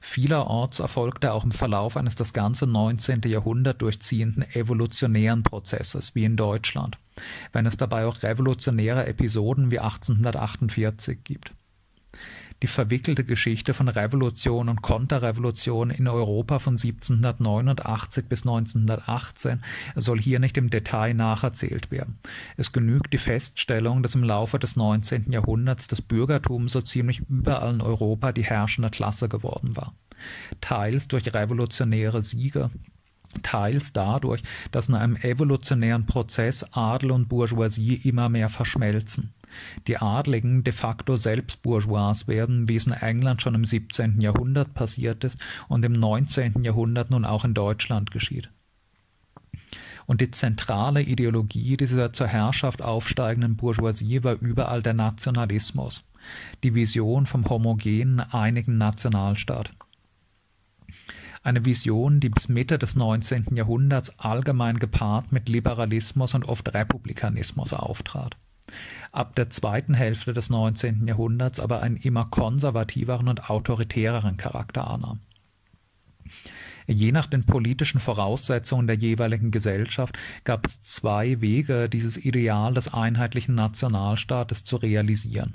Vielerorts 0.00 0.80
erfolgte 0.80 1.32
auch 1.32 1.44
im 1.44 1.52
Verlauf 1.52 1.96
eines 1.96 2.14
das 2.14 2.32
ganze 2.32 2.66
19. 2.66 3.22
Jahrhundert 3.26 3.82
durchziehenden 3.82 4.44
evolutionären 4.54 5.42
Prozesses 5.42 6.14
wie 6.14 6.24
in 6.24 6.36
Deutschland, 6.36 6.98
wenn 7.52 7.66
es 7.66 7.76
dabei 7.76 8.06
auch 8.06 8.22
revolutionäre 8.22 9.06
Episoden 9.06 9.70
wie 9.70 9.78
1848 9.78 11.24
gibt 11.24 11.52
die 12.62 12.66
verwickelte 12.66 13.24
Geschichte 13.24 13.72
von 13.72 13.88
Revolution 13.88 14.68
und 14.68 14.82
Konterrevolution 14.82 15.90
in 15.90 16.08
Europa 16.08 16.58
von 16.58 16.74
1789 16.74 18.26
bis 18.26 18.42
1918 18.42 19.62
soll 19.96 20.20
hier 20.20 20.40
nicht 20.40 20.58
im 20.58 20.68
Detail 20.68 21.14
nacherzählt 21.14 21.90
werden. 21.90 22.18
Es 22.56 22.72
genügt 22.72 23.12
die 23.12 23.18
Feststellung, 23.18 24.02
dass 24.02 24.14
im 24.14 24.24
Laufe 24.24 24.58
des 24.58 24.76
19. 24.76 25.32
Jahrhunderts 25.32 25.88
das 25.88 26.02
Bürgertum 26.02 26.68
so 26.68 26.82
ziemlich 26.82 27.22
überall 27.28 27.74
in 27.74 27.80
Europa 27.80 28.32
die 28.32 28.44
herrschende 28.44 28.90
Klasse 28.90 29.28
geworden 29.28 29.76
war. 29.76 29.94
Teils 30.60 31.08
durch 31.08 31.32
revolutionäre 31.32 32.22
Siege, 32.22 32.70
teils 33.42 33.94
dadurch, 33.94 34.42
dass 34.70 34.88
in 34.88 34.94
einem 34.94 35.16
evolutionären 35.16 36.04
Prozess 36.04 36.64
Adel 36.72 37.12
und 37.12 37.28
Bourgeoisie 37.28 37.94
immer 37.94 38.28
mehr 38.28 38.50
verschmelzen 38.50 39.32
die 39.86 39.98
Adligen 39.98 40.64
de 40.64 40.72
facto 40.72 41.16
selbst 41.16 41.62
Bourgeois 41.62 42.26
werden, 42.26 42.68
wie 42.68 42.76
es 42.76 42.86
in 42.86 42.92
England 42.92 43.42
schon 43.42 43.54
im 43.54 43.64
17. 43.64 44.20
Jahrhundert 44.20 44.74
passiert 44.74 45.24
ist 45.24 45.38
und 45.68 45.84
im 45.84 45.92
19. 45.92 46.64
Jahrhundert 46.64 47.10
nun 47.10 47.24
auch 47.24 47.44
in 47.44 47.54
Deutschland 47.54 48.10
geschieht. 48.10 48.50
Und 50.06 50.20
die 50.20 50.30
zentrale 50.30 51.02
Ideologie 51.02 51.76
dieser 51.76 52.12
zur 52.12 52.26
Herrschaft 52.26 52.82
aufsteigenden 52.82 53.56
Bourgeoisie 53.56 54.24
war 54.24 54.34
überall 54.40 54.82
der 54.82 54.94
Nationalismus, 54.94 56.02
die 56.64 56.74
Vision 56.74 57.26
vom 57.26 57.48
homogenen, 57.48 58.20
einigen 58.20 58.76
Nationalstaat. 58.76 59.72
Eine 61.42 61.64
Vision, 61.64 62.20
die 62.20 62.28
bis 62.28 62.48
Mitte 62.48 62.78
des 62.78 62.96
19. 62.96 63.56
Jahrhunderts 63.56 64.18
allgemein 64.18 64.78
gepaart 64.78 65.32
mit 65.32 65.48
Liberalismus 65.48 66.34
und 66.34 66.44
oft 66.44 66.74
Republikanismus 66.74 67.72
auftrat 67.72 68.36
ab 69.12 69.34
der 69.36 69.50
zweiten 69.50 69.94
Hälfte 69.94 70.32
des 70.32 70.50
19. 70.50 71.06
Jahrhunderts 71.06 71.60
aber 71.60 71.82
einen 71.82 71.96
immer 71.96 72.26
konservativeren 72.26 73.28
und 73.28 73.50
autoritäreren 73.50 74.36
Charakter 74.36 74.86
annahm. 74.86 75.20
Je 76.86 77.12
nach 77.12 77.26
den 77.26 77.44
politischen 77.44 78.00
Voraussetzungen 78.00 78.86
der 78.86 78.96
jeweiligen 78.96 79.50
Gesellschaft 79.50 80.18
gab 80.44 80.66
es 80.66 80.80
zwei 80.80 81.40
Wege, 81.40 81.88
dieses 81.88 82.16
Ideal 82.16 82.74
des 82.74 82.92
einheitlichen 82.92 83.54
Nationalstaates 83.54 84.64
zu 84.64 84.76
realisieren. 84.76 85.54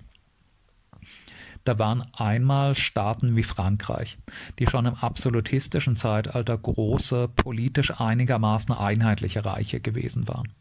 Da 1.66 1.80
waren 1.80 2.06
einmal 2.14 2.76
Staaten 2.76 3.36
wie 3.36 3.44
Frankreich, 3.44 4.18
die 4.60 4.68
schon 4.68 4.86
im 4.86 4.94
absolutistischen 4.94 5.98
Zeitalter 5.98 6.58
große, 6.58 7.28
politisch 7.36 8.00
einigermaßen 8.00 8.74
einheitliche 8.74 9.44
Reiche 9.44 9.80
gewesen 9.80 10.28
waren. 10.28 10.54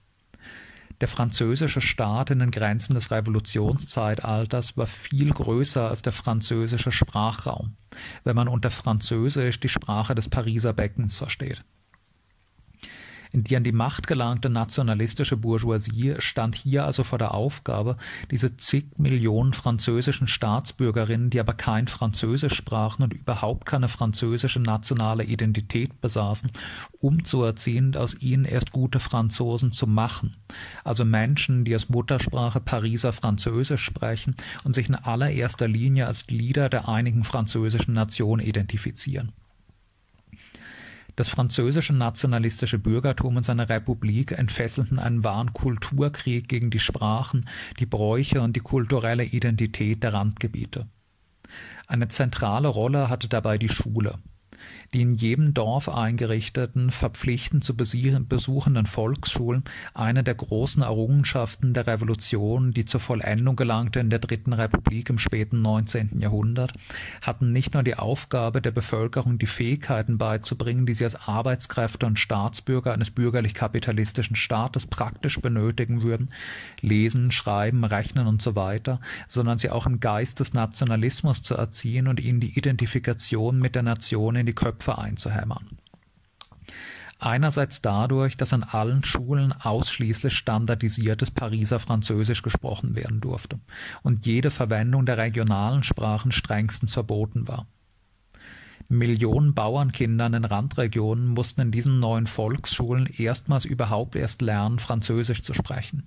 Der 1.04 1.08
französische 1.10 1.82
Staat 1.82 2.30
in 2.30 2.38
den 2.38 2.50
Grenzen 2.50 2.94
des 2.94 3.10
Revolutionszeitalters 3.10 4.78
war 4.78 4.86
viel 4.86 5.34
größer 5.34 5.90
als 5.90 6.00
der 6.00 6.14
französische 6.14 6.92
Sprachraum, 6.92 7.76
wenn 8.24 8.34
man 8.34 8.48
unter 8.48 8.70
Französisch 8.70 9.60
die 9.60 9.68
Sprache 9.68 10.14
des 10.14 10.30
Pariser 10.30 10.72
Beckens 10.72 11.18
versteht 11.18 11.62
die 13.42 13.56
an 13.56 13.64
die 13.64 13.72
Macht 13.72 14.06
gelangte 14.06 14.48
nationalistische 14.48 15.36
Bourgeoisie 15.36 16.14
stand 16.18 16.54
hier 16.54 16.84
also 16.84 17.02
vor 17.02 17.18
der 17.18 17.34
Aufgabe, 17.34 17.96
diese 18.30 18.56
zig 18.56 18.84
Millionen 18.96 19.52
französischen 19.52 20.28
Staatsbürgerinnen, 20.28 21.30
die 21.30 21.40
aber 21.40 21.54
kein 21.54 21.88
Französisch 21.88 22.54
sprachen 22.54 23.02
und 23.02 23.12
überhaupt 23.12 23.66
keine 23.66 23.88
französische 23.88 24.60
nationale 24.60 25.24
Identität 25.24 26.00
besaßen, 26.00 26.52
umzuerziehen, 27.00 27.96
aus 27.96 28.14
ihnen 28.20 28.44
erst 28.44 28.70
gute 28.70 29.00
Franzosen 29.00 29.72
zu 29.72 29.88
machen. 29.88 30.36
Also 30.84 31.04
Menschen, 31.04 31.64
die 31.64 31.72
als 31.72 31.88
Muttersprache 31.88 32.60
Pariser 32.60 33.12
Französisch 33.12 33.82
sprechen 33.82 34.36
und 34.62 34.74
sich 34.74 34.88
in 34.88 34.94
allererster 34.94 35.66
Linie 35.66 36.06
als 36.06 36.28
Glieder 36.28 36.68
der 36.68 36.88
einigen 36.88 37.24
französischen 37.24 37.94
Nation 37.94 38.38
identifizieren. 38.38 39.32
Das 41.16 41.28
französische 41.28 41.92
nationalistische 41.92 42.78
Bürgertum 42.78 43.36
und 43.36 43.44
seine 43.44 43.68
Republik 43.68 44.32
entfesselten 44.32 44.98
einen 44.98 45.22
wahren 45.22 45.52
Kulturkrieg 45.52 46.48
gegen 46.48 46.70
die 46.70 46.80
Sprachen, 46.80 47.48
die 47.78 47.86
Bräuche 47.86 48.40
und 48.40 48.56
die 48.56 48.60
kulturelle 48.60 49.24
Identität 49.24 50.02
der 50.02 50.12
Randgebiete. 50.12 50.88
Eine 51.86 52.08
zentrale 52.08 52.68
Rolle 52.68 53.08
hatte 53.08 53.28
dabei 53.28 53.58
die 53.58 53.68
Schule 53.68 54.18
die 54.92 55.02
in 55.02 55.12
jedem 55.12 55.54
Dorf 55.54 55.88
eingerichteten, 55.88 56.90
verpflichtend 56.90 57.64
zu 57.64 57.76
besuchenden 57.76 58.86
Volksschulen 58.86 59.64
eine 59.94 60.22
der 60.22 60.34
großen 60.34 60.82
Errungenschaften 60.82 61.74
der 61.74 61.86
Revolution, 61.86 62.72
die 62.72 62.84
zur 62.84 63.00
Vollendung 63.00 63.56
gelangte 63.56 64.00
in 64.00 64.10
der 64.10 64.18
Dritten 64.18 64.52
Republik 64.52 65.10
im 65.10 65.18
späten 65.18 65.62
19. 65.62 66.20
Jahrhundert, 66.20 66.74
hatten 67.22 67.52
nicht 67.52 67.74
nur 67.74 67.82
die 67.82 67.96
Aufgabe, 67.96 68.60
der 68.60 68.70
Bevölkerung 68.70 69.38
die 69.38 69.46
Fähigkeiten 69.46 70.18
beizubringen, 70.18 70.86
die 70.86 70.94
sie 70.94 71.04
als 71.04 71.16
Arbeitskräfte 71.16 72.06
und 72.06 72.18
Staatsbürger 72.18 72.92
eines 72.92 73.10
bürgerlich-kapitalistischen 73.10 74.36
Staates 74.36 74.86
praktisch 74.86 75.40
benötigen 75.40 76.02
würden, 76.02 76.28
lesen, 76.80 77.30
schreiben, 77.30 77.84
rechnen 77.84 78.26
und 78.26 78.42
so 78.42 78.54
weiter, 78.54 79.00
sondern 79.28 79.58
sie 79.58 79.70
auch 79.70 79.86
im 79.86 80.00
Geist 80.00 80.40
des 80.40 80.54
Nationalismus 80.54 81.42
zu 81.42 81.54
erziehen 81.56 82.06
und 82.06 82.20
ihnen 82.20 82.40
die 82.40 82.56
Identifikation 82.56 83.58
mit 83.58 83.74
der 83.74 83.82
Nation 83.82 84.36
in 84.36 84.46
die 84.46 84.52
Köpfe 84.52 84.73
einzuhämmern. 84.86 85.78
Einerseits 87.18 87.80
dadurch, 87.80 88.36
dass 88.36 88.52
an 88.52 88.64
allen 88.64 89.04
Schulen 89.04 89.52
ausschließlich 89.52 90.34
standardisiertes 90.34 91.30
Pariser 91.30 91.78
Französisch 91.78 92.42
gesprochen 92.42 92.96
werden 92.96 93.20
durfte 93.20 93.60
und 94.02 94.26
jede 94.26 94.50
Verwendung 94.50 95.06
der 95.06 95.16
regionalen 95.16 95.84
Sprachen 95.84 96.32
strengstens 96.32 96.92
verboten 96.92 97.48
war. 97.48 97.66
Millionen 98.88 99.54
Bauernkindern 99.54 100.34
in 100.34 100.44
Randregionen 100.44 101.28
mussten 101.28 101.62
in 101.62 101.70
diesen 101.70 102.00
neuen 102.00 102.26
Volksschulen 102.26 103.06
erstmals 103.06 103.64
überhaupt 103.64 104.16
erst 104.16 104.42
lernen, 104.42 104.78
Französisch 104.78 105.42
zu 105.42 105.54
sprechen 105.54 106.06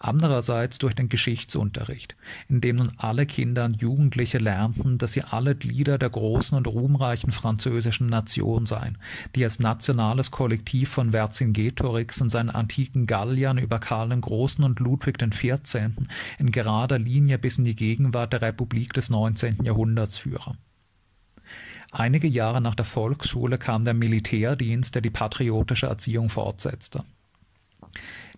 andererseits 0.00 0.78
durch 0.78 0.94
den 0.94 1.08
Geschichtsunterricht, 1.08 2.16
in 2.48 2.60
dem 2.60 2.76
nun 2.76 2.92
alle 2.96 3.26
Kinder 3.26 3.66
und 3.66 3.80
Jugendliche 3.80 4.38
lernten, 4.38 4.98
dass 4.98 5.12
sie 5.12 5.22
alle 5.22 5.54
Glieder 5.54 5.98
der 5.98 6.10
großen 6.10 6.56
und 6.56 6.66
ruhmreichen 6.66 7.30
französischen 7.30 8.08
Nation 8.08 8.66
seien, 8.66 8.98
die 9.36 9.44
als 9.44 9.60
nationales 9.60 10.30
Kollektiv 10.30 10.88
von 10.88 11.12
Vercingetorix 11.12 12.20
und 12.20 12.30
seinen 12.30 12.50
antiken 12.50 13.06
Galliern 13.06 13.58
über 13.58 13.78
Karl 13.78 14.08
den 14.08 14.22
Großen 14.22 14.64
und 14.64 14.80
Ludwig 14.80 15.18
XIV. 15.18 15.90
in 16.38 16.50
gerader 16.50 16.98
Linie 16.98 17.38
bis 17.38 17.58
in 17.58 17.64
die 17.64 17.76
Gegenwart 17.76 18.32
der 18.32 18.42
Republik 18.42 18.94
des 18.94 19.10
19. 19.10 19.64
Jahrhunderts 19.64 20.18
führe. 20.18 20.56
Einige 21.92 22.28
Jahre 22.28 22.60
nach 22.60 22.74
der 22.74 22.84
Volksschule 22.84 23.58
kam 23.58 23.84
der 23.84 23.94
Militärdienst, 23.94 24.94
der 24.94 25.02
die 25.02 25.10
patriotische 25.10 25.86
Erziehung 25.86 26.30
fortsetzte. 26.30 27.04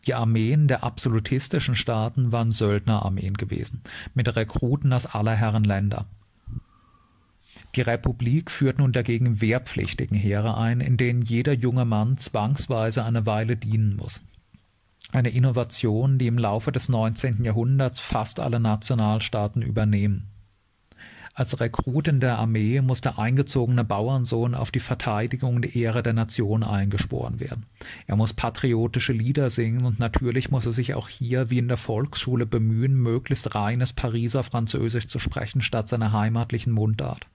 Die 0.06 0.14
Armeen 0.14 0.66
der 0.66 0.82
absolutistischen 0.82 1.76
Staaten 1.76 2.32
waren 2.32 2.50
Söldnerarmeen 2.50 3.34
gewesen, 3.34 3.82
mit 4.14 4.34
Rekruten 4.34 4.92
aus 4.92 5.06
aller 5.06 5.34
Herren 5.34 5.64
Länder. 5.64 6.06
Die 7.76 7.82
Republik 7.82 8.50
führt 8.50 8.78
nun 8.78 8.92
dagegen 8.92 9.40
wehrpflichtigen 9.40 10.16
Heere 10.16 10.56
ein, 10.58 10.80
in 10.80 10.96
denen 10.96 11.22
jeder 11.22 11.52
junge 11.52 11.84
Mann 11.84 12.18
zwangsweise 12.18 13.04
eine 13.04 13.24
Weile 13.24 13.56
dienen 13.56 13.96
muss. 13.96 14.20
Eine 15.12 15.30
Innovation, 15.30 16.18
die 16.18 16.26
im 16.26 16.38
Laufe 16.38 16.72
des 16.72 16.88
19. 16.88 17.44
Jahrhunderts 17.44 18.00
fast 18.00 18.40
alle 18.40 18.60
Nationalstaaten 18.60 19.62
übernehmen. 19.62 20.31
Als 21.34 21.60
Rekrut 21.60 22.08
in 22.08 22.20
der 22.20 22.38
Armee 22.38 22.82
muss 22.82 23.00
der 23.00 23.18
eingezogene 23.18 23.84
Bauernsohn 23.84 24.54
auf 24.54 24.70
die 24.70 24.80
Verteidigung 24.80 25.56
und 25.56 25.74
Ehre 25.74 26.02
der 26.02 26.12
Nation 26.12 26.62
eingesporen 26.62 27.40
werden. 27.40 27.64
Er 28.06 28.16
muss 28.16 28.34
patriotische 28.34 29.14
Lieder 29.14 29.48
singen 29.48 29.86
und 29.86 29.98
natürlich 29.98 30.50
muss 30.50 30.66
er 30.66 30.72
sich 30.72 30.92
auch 30.92 31.08
hier 31.08 31.48
wie 31.48 31.56
in 31.56 31.68
der 31.68 31.78
Volksschule 31.78 32.44
bemühen, 32.44 32.94
möglichst 32.94 33.54
reines 33.54 33.94
Pariser 33.94 34.42
Französisch 34.42 35.08
zu 35.08 35.18
sprechen 35.18 35.62
statt 35.62 35.88
seiner 35.88 36.12
heimatlichen 36.12 36.72
Mundart. 36.72 37.26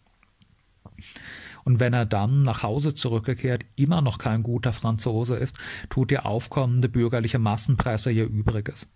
Und 1.64 1.80
wenn 1.80 1.94
er 1.94 2.06
dann 2.06 2.44
nach 2.44 2.62
Hause 2.62 2.94
zurückgekehrt 2.94 3.66
immer 3.76 4.02
noch 4.02 4.20
kein 4.20 4.44
guter 4.44 4.74
Franzose 4.74 5.36
ist, 5.36 5.58
tut 5.90 6.12
die 6.12 6.20
aufkommende 6.20 6.88
bürgerliche 6.88 7.40
Massenpresse 7.40 8.12
ihr 8.12 8.26
Übriges. 8.26 8.88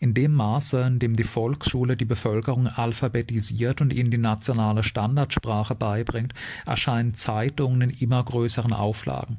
In 0.00 0.14
dem 0.14 0.32
Maße, 0.34 0.80
in 0.82 0.98
dem 1.00 1.16
die 1.16 1.24
Volksschule 1.24 1.96
die 1.96 2.04
Bevölkerung 2.04 2.68
alphabetisiert 2.68 3.80
und 3.80 3.92
ihnen 3.92 4.10
die 4.12 4.18
nationale 4.18 4.84
Standardsprache 4.84 5.74
beibringt, 5.74 6.34
erscheinen 6.64 7.14
Zeitungen 7.14 7.80
in 7.80 7.90
immer 7.90 8.22
größeren 8.22 8.72
Auflagen, 8.72 9.38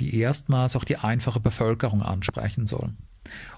die 0.00 0.18
erstmals 0.18 0.76
auch 0.76 0.84
die 0.84 0.96
einfache 0.96 1.40
Bevölkerung 1.40 2.02
ansprechen 2.02 2.66
sollen. 2.66 2.96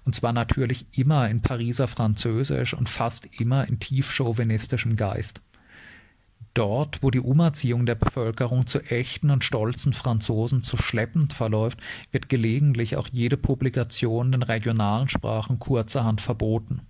Und 0.04 0.14
zwar 0.16 0.32
natürlich 0.32 0.86
immer 0.92 1.28
in 1.28 1.42
Pariser 1.42 1.86
Französisch 1.86 2.74
und 2.74 2.88
fast 2.88 3.40
immer 3.40 3.68
in 3.68 3.78
tief 3.78 4.10
chauvinistischem 4.10 4.96
Geist. 4.96 5.40
Dort, 6.54 7.02
wo 7.02 7.10
die 7.10 7.20
Umerziehung 7.20 7.86
der 7.86 7.94
Bevölkerung 7.94 8.66
zu 8.66 8.80
echten 8.80 9.30
und 9.30 9.44
stolzen 9.44 9.92
Franzosen 9.92 10.64
zu 10.64 10.76
schleppend 10.76 11.32
verläuft, 11.32 11.78
wird 12.10 12.28
gelegentlich 12.28 12.96
auch 12.96 13.08
jede 13.12 13.36
Publikation 13.36 14.32
in 14.32 14.42
regionalen 14.42 15.08
Sprachen 15.08 15.60
kurzerhand 15.60 16.20
verboten. 16.20 16.80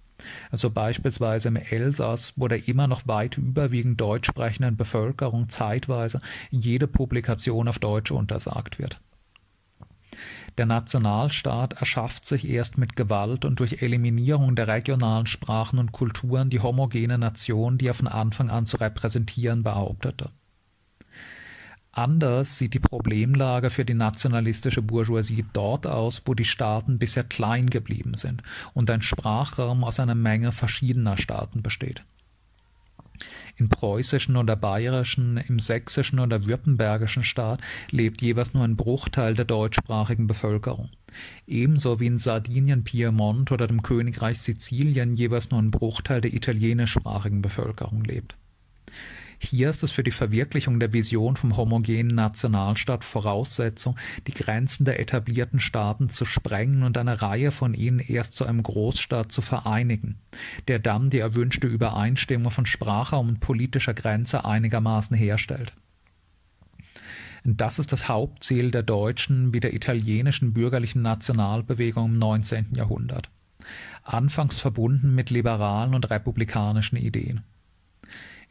Also 0.50 0.70
beispielsweise 0.70 1.48
im 1.48 1.56
Elsass, 1.56 2.34
wo 2.36 2.48
der 2.48 2.68
immer 2.68 2.86
noch 2.86 3.06
weit 3.06 3.38
überwiegend 3.38 4.00
deutsch 4.00 4.28
sprechenden 4.28 4.76
Bevölkerung 4.76 5.48
zeitweise 5.48 6.20
jede 6.50 6.86
Publikation 6.86 7.68
auf 7.68 7.78
Deutsch 7.78 8.10
untersagt 8.10 8.78
wird. 8.78 9.00
Der 10.60 10.66
Nationalstaat 10.66 11.72
erschafft 11.80 12.26
sich 12.26 12.46
erst 12.46 12.76
mit 12.76 12.94
Gewalt 12.94 13.46
und 13.46 13.60
durch 13.60 13.80
Eliminierung 13.80 14.56
der 14.56 14.68
regionalen 14.68 15.24
Sprachen 15.24 15.78
und 15.78 15.90
Kulturen 15.90 16.50
die 16.50 16.60
homogene 16.60 17.16
Nation, 17.16 17.78
die 17.78 17.86
er 17.86 17.94
von 17.94 18.06
Anfang 18.06 18.50
an 18.50 18.66
zu 18.66 18.76
repräsentieren 18.76 19.62
behauptete. 19.62 20.28
Anders 21.92 22.58
sieht 22.58 22.74
die 22.74 22.78
Problemlage 22.78 23.70
für 23.70 23.86
die 23.86 23.94
nationalistische 23.94 24.82
Bourgeoisie 24.82 25.46
dort 25.54 25.86
aus, 25.86 26.20
wo 26.26 26.34
die 26.34 26.44
Staaten 26.44 26.98
bisher 26.98 27.24
klein 27.24 27.70
geblieben 27.70 28.12
sind 28.12 28.42
und 28.74 28.90
ein 28.90 29.00
Sprachraum 29.00 29.82
aus 29.82 29.98
einer 29.98 30.14
Menge 30.14 30.52
verschiedener 30.52 31.16
Staaten 31.16 31.62
besteht 31.62 32.04
im 33.56 33.68
preußischen 33.68 34.36
oder 34.36 34.56
bayerischen, 34.56 35.36
im 35.36 35.58
sächsischen 35.58 36.18
oder 36.18 36.46
württembergischen 36.46 37.24
Staat 37.24 37.60
lebt 37.90 38.22
jeweils 38.22 38.54
nur 38.54 38.64
ein 38.64 38.76
Bruchteil 38.76 39.34
der 39.34 39.44
deutschsprachigen 39.44 40.26
Bevölkerung. 40.26 40.90
Ebenso 41.46 42.00
wie 42.00 42.06
in 42.06 42.18
Sardinien, 42.18 42.84
Piemont 42.84 43.52
oder 43.52 43.66
dem 43.66 43.82
Königreich 43.82 44.40
Sizilien 44.40 45.14
jeweils 45.14 45.50
nur 45.50 45.60
ein 45.60 45.70
Bruchteil 45.70 46.20
der 46.20 46.32
italienischsprachigen 46.32 47.42
Bevölkerung 47.42 48.04
lebt 48.04 48.36
hier 49.42 49.70
ist 49.70 49.82
es 49.82 49.90
für 49.90 50.02
die 50.02 50.10
Verwirklichung 50.10 50.78
der 50.80 50.92
Vision 50.92 51.34
vom 51.34 51.56
homogenen 51.56 52.14
Nationalstaat 52.14 53.04
Voraussetzung, 53.04 53.96
die 54.26 54.34
Grenzen 54.34 54.84
der 54.84 55.00
etablierten 55.00 55.60
Staaten 55.60 56.10
zu 56.10 56.26
sprengen 56.26 56.82
und 56.82 56.98
eine 56.98 57.22
Reihe 57.22 57.50
von 57.50 57.72
ihnen 57.72 58.00
erst 58.00 58.36
zu 58.36 58.44
einem 58.44 58.62
Großstaat 58.62 59.32
zu 59.32 59.40
vereinigen, 59.40 60.18
der 60.68 60.78
dann 60.78 61.08
die 61.08 61.20
erwünschte 61.20 61.66
Übereinstimmung 61.66 62.52
von 62.52 62.66
Sprachraum 62.66 63.30
und 63.30 63.40
politischer 63.40 63.94
Grenze 63.94 64.44
einigermaßen 64.44 65.16
herstellt. 65.16 65.72
Das 67.42 67.78
ist 67.78 67.92
das 67.92 68.08
Hauptziel 68.08 68.70
der 68.70 68.82
deutschen 68.82 69.54
wie 69.54 69.60
der 69.60 69.72
italienischen 69.72 70.52
bürgerlichen 70.52 71.00
Nationalbewegung 71.00 72.12
im 72.12 72.18
19. 72.18 72.74
Jahrhundert. 72.74 73.30
Anfangs 74.02 74.60
verbunden 74.60 75.14
mit 75.14 75.30
liberalen 75.30 75.94
und 75.94 76.10
republikanischen 76.10 76.98
Ideen. 76.98 77.42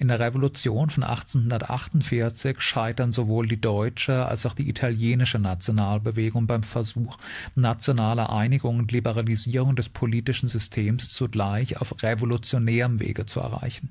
In 0.02 0.08
der 0.08 0.22
Revolution 0.22 0.90
von 0.90 1.04
1848 1.04 2.62
scheitern 2.62 3.12
sowohl 3.12 3.50
die 3.50 3.60
deutsche 3.60 4.26
als 4.26 4.46
auch 4.46 4.54
die 4.54 4.70
italienische 4.70 5.40
Nationalbewegung 5.40 6.48
beim 6.48 6.64
Versuch, 6.64 7.18
nationale 7.54 8.30
Einigung 8.30 8.80
und 8.80 8.94
Liberalisierung 8.94 9.76
des 9.76 9.90
politischen 9.90 10.48
Systems 10.48 11.10
zugleich 11.10 11.82
auf 11.82 12.02
revolutionärem 12.02 13.02
Wege 13.02 13.26
zu 13.26 13.42
erreichen. 13.42 13.90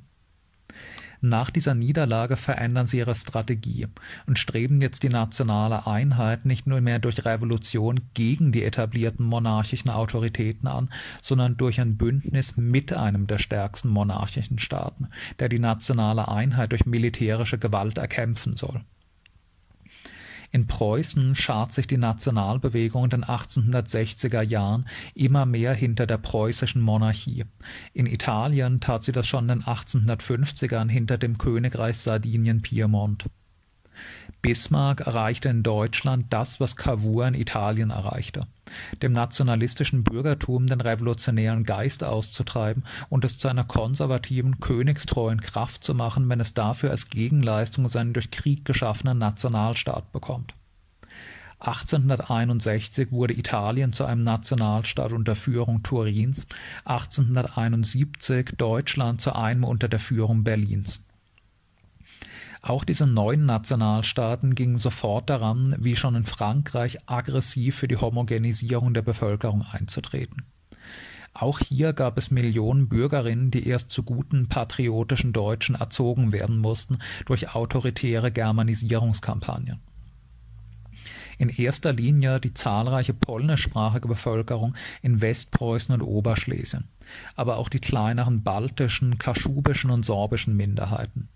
Nach 1.20 1.50
dieser 1.50 1.74
Niederlage 1.74 2.36
verändern 2.36 2.86
sie 2.86 2.98
ihre 2.98 3.14
Strategie 3.14 3.88
und 4.26 4.38
streben 4.38 4.80
jetzt 4.80 5.02
die 5.02 5.08
nationale 5.08 5.86
Einheit 5.86 6.44
nicht 6.44 6.66
nur 6.66 6.80
mehr 6.80 7.00
durch 7.00 7.24
Revolution 7.24 8.00
gegen 8.14 8.52
die 8.52 8.62
etablierten 8.62 9.26
monarchischen 9.26 9.90
Autoritäten 9.90 10.68
an, 10.68 10.90
sondern 11.20 11.56
durch 11.56 11.80
ein 11.80 11.96
Bündnis 11.96 12.56
mit 12.56 12.92
einem 12.92 13.26
der 13.26 13.38
stärksten 13.38 13.88
monarchischen 13.88 14.60
Staaten, 14.60 15.08
der 15.40 15.48
die 15.48 15.58
nationale 15.58 16.28
Einheit 16.28 16.70
durch 16.70 16.86
militärische 16.86 17.58
Gewalt 17.58 17.98
erkämpfen 17.98 18.56
soll 18.56 18.82
in 20.50 20.66
Preußen 20.66 21.34
schart 21.34 21.74
sich 21.74 21.86
die 21.86 21.98
Nationalbewegung 21.98 23.04
in 23.04 23.10
den 23.10 23.24
1860er 23.24 24.42
Jahren 24.42 24.86
immer 25.14 25.46
mehr 25.46 25.74
hinter 25.74 26.06
der 26.06 26.18
preußischen 26.18 26.80
Monarchie. 26.80 27.44
In 27.92 28.06
Italien 28.06 28.80
tat 28.80 29.04
sie 29.04 29.12
das 29.12 29.26
schon 29.26 29.48
in 29.48 29.60
den 29.60 29.62
1850ern 29.62 30.88
hinter 30.88 31.18
dem 31.18 31.36
Königreich 31.36 31.98
Sardinien-Piemont. 31.98 33.26
Bismarck 34.40 35.00
erreichte 35.00 35.48
in 35.48 35.62
Deutschland 35.62 36.26
das, 36.30 36.60
was 36.60 36.76
Cavour 36.76 37.26
in 37.26 37.34
Italien 37.34 37.90
erreichte, 37.90 38.46
dem 39.02 39.12
nationalistischen 39.12 40.04
Bürgertum 40.04 40.68
den 40.68 40.80
revolutionären 40.80 41.64
Geist 41.64 42.04
auszutreiben 42.04 42.84
und 43.08 43.24
es 43.24 43.38
zu 43.38 43.48
einer 43.48 43.64
konservativen, 43.64 44.60
königstreuen 44.60 45.40
Kraft 45.40 45.82
zu 45.82 45.92
machen, 45.94 46.28
wenn 46.28 46.40
es 46.40 46.54
dafür 46.54 46.90
als 46.90 47.10
Gegenleistung 47.10 47.88
seinen 47.88 48.12
durch 48.12 48.30
Krieg 48.30 48.64
geschaffenen 48.64 49.18
Nationalstaat 49.18 50.12
bekommt. 50.12 50.54
1861 51.60 53.10
wurde 53.10 53.34
Italien 53.36 53.92
zu 53.92 54.04
einem 54.04 54.22
Nationalstaat 54.22 55.12
unter 55.12 55.34
Führung 55.34 55.82
Turins, 55.82 56.46
1871 56.84 58.54
Deutschland 58.56 59.20
zu 59.20 59.34
einem 59.34 59.64
unter 59.64 59.88
der 59.88 59.98
Führung 59.98 60.44
Berlins. 60.44 61.00
Auch 62.60 62.84
diese 62.84 63.06
neuen 63.06 63.46
Nationalstaaten 63.46 64.54
gingen 64.54 64.78
sofort 64.78 65.30
daran, 65.30 65.76
wie 65.78 65.96
schon 65.96 66.14
in 66.14 66.26
Frankreich, 66.26 66.98
aggressiv 67.06 67.76
für 67.76 67.88
die 67.88 67.96
Homogenisierung 67.96 68.94
der 68.94 69.02
Bevölkerung 69.02 69.62
einzutreten. 69.62 70.44
Auch 71.34 71.60
hier 71.60 71.92
gab 71.92 72.18
es 72.18 72.32
Millionen 72.32 72.88
Bürgerinnen, 72.88 73.52
die 73.52 73.66
erst 73.68 73.92
zu 73.92 74.02
guten 74.02 74.48
patriotischen 74.48 75.32
Deutschen 75.32 75.76
erzogen 75.76 76.32
werden 76.32 76.58
mussten 76.58 76.98
durch 77.26 77.54
autoritäre 77.54 78.32
Germanisierungskampagnen. 78.32 79.80
In 81.38 81.48
erster 81.48 81.92
Linie 81.92 82.40
die 82.40 82.54
zahlreiche 82.54 83.14
polnischsprachige 83.14 84.08
Bevölkerung 84.08 84.74
in 85.00 85.20
Westpreußen 85.20 85.94
und 85.94 86.02
Oberschlesien, 86.02 86.88
aber 87.36 87.58
auch 87.58 87.68
die 87.68 87.78
kleineren 87.78 88.42
baltischen, 88.42 89.18
kaschubischen 89.18 89.90
und 89.90 90.04
sorbischen 90.04 90.56
Minderheiten. 90.56 91.28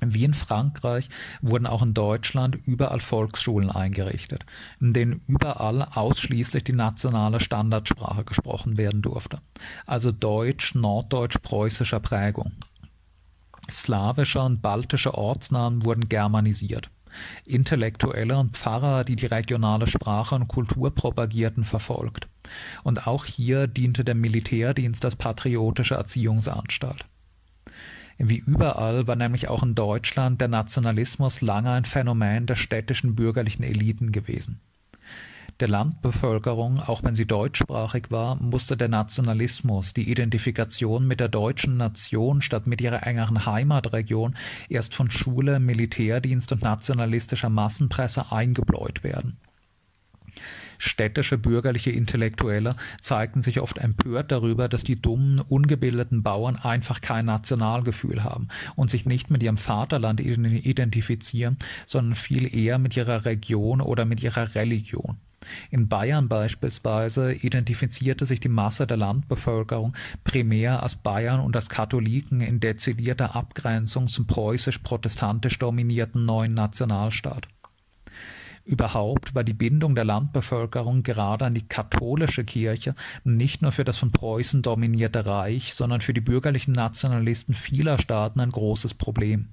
Wie 0.00 0.24
in 0.24 0.34
Frankreich 0.34 1.08
wurden 1.40 1.66
auch 1.66 1.82
in 1.82 1.94
Deutschland 1.94 2.58
überall 2.66 3.00
Volksschulen 3.00 3.70
eingerichtet, 3.70 4.44
in 4.80 4.92
denen 4.92 5.22
überall 5.26 5.82
ausschließlich 5.82 6.64
die 6.64 6.72
nationale 6.72 7.40
Standardsprache 7.40 8.24
gesprochen 8.24 8.76
werden 8.76 9.02
durfte, 9.02 9.38
also 9.86 10.12
Deutsch 10.12 10.74
norddeutsch-preußischer 10.74 12.00
Prägung. 12.00 12.52
Slawische 13.70 14.42
und 14.42 14.60
baltische 14.60 15.14
Ortsnamen 15.14 15.84
wurden 15.84 16.08
germanisiert. 16.08 16.90
Intellektuelle 17.46 18.36
und 18.36 18.56
Pfarrer, 18.56 19.04
die 19.04 19.16
die 19.16 19.26
regionale 19.26 19.86
Sprache 19.86 20.34
und 20.34 20.48
Kultur 20.48 20.92
propagierten, 20.94 21.64
verfolgt. 21.64 22.26
Und 22.82 23.06
auch 23.06 23.24
hier 23.24 23.68
diente 23.68 24.04
der 24.04 24.16
Militärdienst 24.16 25.04
als 25.04 25.16
patriotische 25.16 25.94
Erziehungsanstalt. 25.94 27.06
Wie 28.18 28.38
überall 28.38 29.06
war 29.06 29.16
nämlich 29.16 29.48
auch 29.48 29.62
in 29.62 29.74
Deutschland 29.74 30.40
der 30.40 30.48
Nationalismus 30.48 31.40
lange 31.40 31.72
ein 31.72 31.84
Phänomen 31.84 32.46
der 32.46 32.54
städtischen 32.54 33.14
bürgerlichen 33.14 33.64
Eliten 33.64 34.12
gewesen. 34.12 34.60
Der 35.60 35.68
Landbevölkerung, 35.68 36.80
auch 36.80 37.04
wenn 37.04 37.14
sie 37.14 37.26
deutschsprachig 37.26 38.10
war, 38.10 38.34
musste 38.36 38.76
der 38.76 38.88
Nationalismus, 38.88 39.94
die 39.94 40.10
Identifikation 40.10 41.06
mit 41.06 41.20
der 41.20 41.28
deutschen 41.28 41.76
Nation 41.76 42.40
statt 42.40 42.66
mit 42.66 42.80
ihrer 42.80 43.06
engeren 43.06 43.46
Heimatregion 43.46 44.34
erst 44.68 44.94
von 44.94 45.10
Schule, 45.10 45.60
Militärdienst 45.60 46.50
und 46.50 46.62
nationalistischer 46.62 47.50
Massenpresse 47.50 48.32
eingebläut 48.32 49.04
werden 49.04 49.36
Städtische 50.78 51.38
bürgerliche 51.38 51.90
Intellektuelle 51.90 52.76
zeigten 53.00 53.42
sich 53.42 53.60
oft 53.60 53.78
empört 53.78 54.32
darüber, 54.32 54.68
dass 54.68 54.84
die 54.84 55.00
dummen, 55.00 55.40
ungebildeten 55.40 56.22
Bauern 56.22 56.56
einfach 56.56 57.00
kein 57.00 57.26
Nationalgefühl 57.26 58.24
haben 58.24 58.48
und 58.76 58.90
sich 58.90 59.06
nicht 59.06 59.30
mit 59.30 59.42
ihrem 59.42 59.58
Vaterland 59.58 60.20
identifizieren, 60.20 61.58
sondern 61.86 62.14
viel 62.14 62.54
eher 62.54 62.78
mit 62.78 62.96
ihrer 62.96 63.24
Region 63.24 63.80
oder 63.80 64.04
mit 64.04 64.22
ihrer 64.22 64.54
Religion. 64.54 65.16
In 65.70 65.88
Bayern 65.88 66.28
beispielsweise 66.28 67.34
identifizierte 67.34 68.26
sich 68.26 68.40
die 68.40 68.48
Masse 68.48 68.86
der 68.86 68.96
Landbevölkerung 68.96 69.94
primär 70.24 70.82
als 70.82 70.96
Bayern 70.96 71.40
und 71.40 71.54
als 71.54 71.68
Katholiken 71.68 72.40
in 72.40 72.60
dezidierter 72.60 73.36
Abgrenzung 73.36 74.08
zum 74.08 74.26
preußisch-protestantisch 74.26 75.58
dominierten 75.58 76.24
neuen 76.24 76.54
Nationalstaat. 76.54 77.46
Überhaupt 78.64 79.34
war 79.34 79.44
die 79.44 79.52
Bindung 79.52 79.94
der 79.94 80.04
Landbevölkerung 80.04 81.02
gerade 81.02 81.44
an 81.44 81.54
die 81.54 81.68
katholische 81.68 82.44
Kirche 82.44 82.94
nicht 83.22 83.60
nur 83.60 83.72
für 83.72 83.84
das 83.84 83.98
von 83.98 84.10
Preußen 84.10 84.62
dominierte 84.62 85.26
Reich, 85.26 85.74
sondern 85.74 86.00
für 86.00 86.14
die 86.14 86.22
bürgerlichen 86.22 86.72
Nationalisten 86.72 87.54
vieler 87.54 87.98
Staaten 87.98 88.40
ein 88.40 88.50
großes 88.50 88.94
Problem 88.94 89.48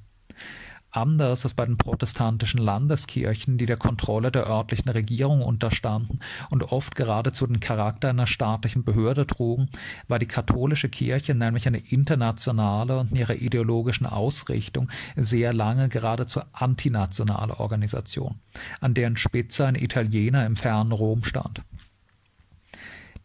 Anders 0.94 1.46
als 1.46 1.54
bei 1.54 1.66
den 1.66 1.78
protestantischen 1.78 2.60
Landeskirchen, 2.60 3.58
die 3.58 3.66
der 3.66 3.78
Kontrolle 3.78 4.30
der 4.30 4.48
örtlichen 4.48 4.90
Regierung 4.90 5.42
unterstanden 5.42 6.20
und 6.50 6.64
oft 6.72 6.96
geradezu 6.96 7.48
den 7.48 7.62
Charakter 7.62 8.10
einer 8.10 8.28
staatlichen 8.28 8.84
Behörde 8.84 9.26
trugen, 9.26 9.70
war 10.10 10.20
die 10.20 10.26
katholische 10.26 10.90
Kirche 10.90 11.34
nämlich 11.34 11.66
eine 11.66 11.78
internationale 11.78 13.00
und 13.00 13.12
in 13.12 13.18
ihrer 13.18 13.36
ideologischen 13.36 14.06
Ausrichtung 14.06 14.90
sehr 15.16 15.54
lange 15.54 15.88
geradezu 15.88 16.42
antinationale 16.52 17.60
Organisation, 17.62 18.36
an 18.82 18.94
deren 18.94 19.16
Spitze 19.16 19.66
ein 19.66 19.76
Italiener 19.76 20.46
im 20.46 20.58
fernen 20.58 20.92
Rom 20.92 21.24
stand 21.24 21.62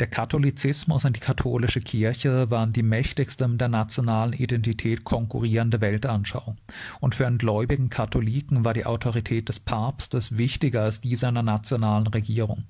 der 0.00 0.08
Katholizismus 0.08 1.04
und 1.04 1.16
die 1.16 1.20
katholische 1.20 1.80
Kirche 1.80 2.50
waren 2.50 2.72
die 2.72 2.82
mächtigste 2.82 3.48
mit 3.48 3.60
der 3.60 3.68
nationalen 3.68 4.32
Identität 4.32 5.04
konkurrierende 5.04 5.80
Weltanschauung, 5.80 6.58
und 7.00 7.14
für 7.14 7.26
einen 7.26 7.38
gläubigen 7.38 7.88
Katholiken 7.88 8.64
war 8.64 8.74
die 8.74 8.86
Autorität 8.86 9.48
des 9.48 9.60
Papstes 9.60 10.36
wichtiger 10.36 10.82
als 10.82 11.00
die 11.00 11.16
seiner 11.16 11.42
nationalen 11.42 12.06
Regierung. 12.06 12.64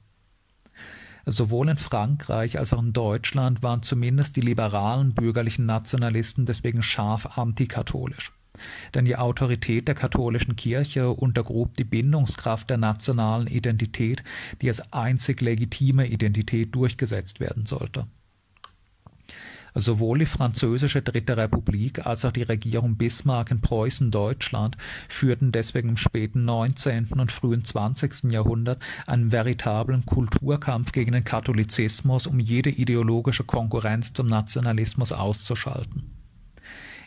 Sowohl 1.25 1.71
in 1.71 1.77
Frankreich 1.77 2.59
als 2.59 2.73
auch 2.73 2.83
in 2.83 2.93
Deutschland 2.93 3.62
waren 3.62 3.83
zumindest 3.83 4.37
die 4.37 4.43
liberalen 4.43 5.12
bürgerlichen 5.12 5.67
Nationalisten 5.67 6.47
deswegen 6.47 6.83
scharf 6.83 7.37
antikatholisch 7.37 8.33
denn 8.95 9.05
die 9.05 9.16
Autorität 9.16 9.88
der 9.88 9.95
katholischen 9.95 10.57
Kirche 10.57 11.11
untergrub 11.11 11.75
die 11.75 11.85
Bindungskraft 11.85 12.71
der 12.71 12.79
nationalen 12.79 13.47
Identität, 13.47 14.23
die 14.62 14.69
als 14.69 14.92
einzig 14.92 15.40
legitime 15.40 16.07
Identität 16.07 16.75
durchgesetzt 16.75 17.40
werden 17.40 17.66
sollte. 17.66 18.07
Sowohl 19.79 20.21
die 20.21 20.27
französische 20.27 21.03
Dritte 21.03 21.37
Republik 21.37 22.07
als 22.07 22.25
auch 22.25 22.33
die 22.33 22.45
Regierung 22.45 22.97
Bismarck 22.97 23.51
in 23.51 23.61
Preußen-Deutschland 23.61 24.79
führten 25.07 25.53
deswegen 25.53 25.90
im 25.90 25.97
späten 25.99 26.47
19. 26.47 27.09
und 27.09 27.31
frühen 27.31 27.62
20. 27.62 28.33
Jahrhundert 28.33 28.83
einen 29.07 29.33
veritablen 29.33 30.07
Kulturkampf 30.07 30.92
gegen 30.92 31.12
den 31.12 31.25
Katholizismus, 31.25 32.27
um 32.27 32.40
jede 32.40 32.71
ideologische 32.71 33.45
Konkurrenz 33.45 34.14
zum 34.14 34.29
Nationalismus 34.29 35.12
auszuschalten. 35.12 36.16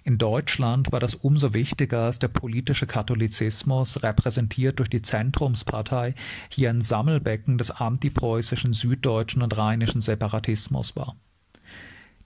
In 0.09 0.17
Deutschland 0.17 0.91
war 0.91 0.99
das 0.99 1.13
umso 1.13 1.53
wichtiger, 1.53 2.05
als 2.05 2.17
der 2.17 2.29
politische 2.29 2.87
Katholizismus, 2.87 4.01
repräsentiert 4.01 4.79
durch 4.79 4.89
die 4.89 5.03
Zentrumspartei, 5.03 6.15
hier 6.49 6.71
ein 6.71 6.81
Sammelbecken 6.81 7.59
des 7.59 7.69
antipreußischen 7.69 8.73
süddeutschen 8.73 9.43
und 9.43 9.55
rheinischen 9.55 10.01
Separatismus 10.01 10.95
war. 10.95 11.15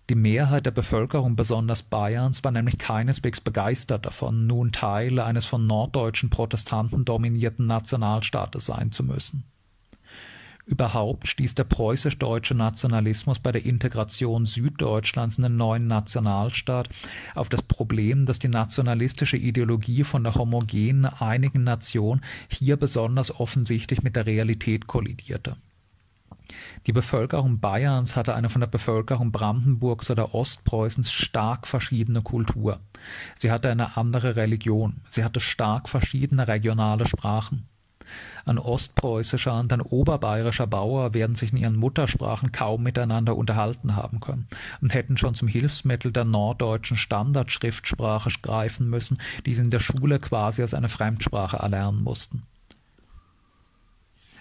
Die 0.09 0.15
Mehrheit 0.15 0.65
der 0.65 0.71
Bevölkerung 0.71 1.35
besonders 1.35 1.83
Bayerns 1.83 2.41
war 2.45 2.51
nämlich 2.51 2.77
keineswegs 2.77 3.41
begeistert 3.41 4.05
davon, 4.05 4.47
nun 4.47 4.71
Teil 4.71 5.19
eines 5.19 5.45
von 5.45 5.67
norddeutschen 5.67 6.29
Protestanten 6.29 7.03
dominierten 7.03 7.67
Nationalstaates 7.67 8.65
sein 8.65 8.93
zu 8.93 9.03
müssen 9.03 9.43
Überhaupt 10.65 11.27
stieß 11.27 11.55
der 11.55 11.65
preußisch-deutsche 11.65 12.55
Nationalismus 12.55 13.39
bei 13.39 13.51
der 13.51 13.65
Integration 13.65 14.45
Süddeutschlands 14.45 15.37
in 15.37 15.43
den 15.43 15.57
neuen 15.57 15.87
Nationalstaat 15.87 16.87
auf 17.35 17.49
das 17.49 17.61
Problem, 17.61 18.25
dass 18.25 18.39
die 18.39 18.47
nationalistische 18.47 19.35
Ideologie 19.35 20.05
von 20.05 20.23
der 20.23 20.35
homogenen, 20.35 21.05
einigen 21.05 21.65
Nation 21.65 22.21
hier 22.47 22.77
besonders 22.77 23.37
offensichtlich 23.37 24.03
mit 24.03 24.15
der 24.15 24.25
Realität 24.25 24.87
kollidierte. 24.87 25.57
Die 26.87 26.93
Bevölkerung 26.93 27.59
Bayerns 27.59 28.15
hatte 28.15 28.35
eine 28.35 28.49
von 28.49 28.61
der 28.61 28.67
Bevölkerung 28.67 29.31
Brandenburgs 29.31 30.09
oder 30.11 30.33
Ostpreußens 30.33 31.11
stark 31.11 31.67
verschiedene 31.67 32.21
Kultur. 32.21 32.79
Sie 33.37 33.51
hatte 33.51 33.69
eine 33.69 33.97
andere 33.97 34.35
Religion. 34.37 35.01
Sie 35.09 35.23
hatte 35.23 35.39
stark 35.39 35.89
verschiedene 35.89 36.47
regionale 36.47 37.05
Sprachen. 37.05 37.67
Ein 38.45 38.59
ostpreußischer 38.59 39.59
und 39.59 39.71
ein 39.71 39.81
oberbayerischer 39.81 40.67
Bauer 40.67 41.13
werden 41.13 41.35
sich 41.35 41.51
in 41.51 41.57
ihren 41.57 41.75
Muttersprachen 41.75 42.51
kaum 42.51 42.83
miteinander 42.83 43.35
unterhalten 43.37 43.95
haben 43.95 44.19
können 44.19 44.47
und 44.81 44.93
hätten 44.93 45.17
schon 45.17 45.35
zum 45.35 45.47
Hilfsmittel 45.47 46.11
der 46.11 46.25
norddeutschen 46.25 46.97
Standardschriftsprache 46.97 48.29
greifen 48.41 48.89
müssen, 48.89 49.19
die 49.45 49.53
sie 49.53 49.61
in 49.61 49.71
der 49.71 49.79
Schule 49.79 50.19
quasi 50.19 50.61
als 50.61 50.73
eine 50.73 50.89
Fremdsprache 50.89 51.57
erlernen 51.57 52.03
mussten 52.03 52.43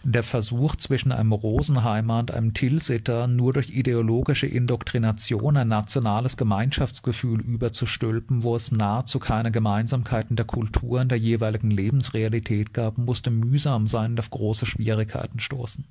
der 0.05 0.23
Versuch, 0.23 0.77
zwischen 0.77 1.13
einem 1.13 1.33
Rosenheimer 1.33 2.19
und 2.19 2.31
einem 2.31 2.55
Tilsiter 2.55 3.27
nur 3.27 3.53
durch 3.53 3.71
ideologische 3.71 4.47
Indoktrination 4.47 5.57
ein 5.57 5.69
nationales 5.69 6.37
Gemeinschaftsgefühl 6.37 7.41
überzustülpen, 7.41 8.43
wo 8.43 8.57
es 8.57 8.73
nahezu 8.73 9.19
keine 9.19 9.53
Gemeinsamkeiten 9.53 10.37
der 10.37 10.45
Kultur 10.45 11.01
in 11.01 11.09
der 11.09 11.19
jeweiligen 11.19 11.71
Lebensrealität 11.71 12.75
gab, 12.75 12.99
musste 12.99 13.31
mühsam 13.31 13.89
sein 13.89 14.13
und 14.13 14.21
auf 14.21 14.31
große 14.31 14.67
Schwierigkeiten 14.67 15.41
stoßen. 15.41 15.85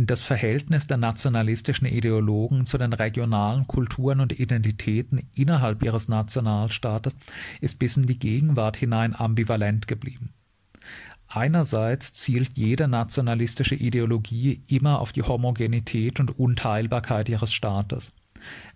Das 0.00 0.20
Verhältnis 0.20 0.86
der 0.86 0.96
nationalistischen 0.96 1.88
Ideologen 1.88 2.66
zu 2.66 2.78
den 2.78 2.92
regionalen 2.92 3.66
Kulturen 3.66 4.20
und 4.20 4.38
Identitäten 4.38 5.28
innerhalb 5.34 5.82
ihres 5.82 6.06
Nationalstaates 6.06 7.16
ist 7.60 7.80
bis 7.80 7.96
in 7.96 8.06
die 8.06 8.18
Gegenwart 8.18 8.76
hinein 8.76 9.12
ambivalent 9.12 9.88
geblieben. 9.88 10.32
Einerseits 11.28 12.14
zielt 12.14 12.56
jede 12.56 12.88
nationalistische 12.88 13.74
Ideologie 13.74 14.62
immer 14.66 14.98
auf 14.98 15.12
die 15.12 15.22
Homogenität 15.22 16.20
und 16.20 16.38
Unteilbarkeit 16.38 17.28
ihres 17.28 17.52
Staates. 17.52 18.12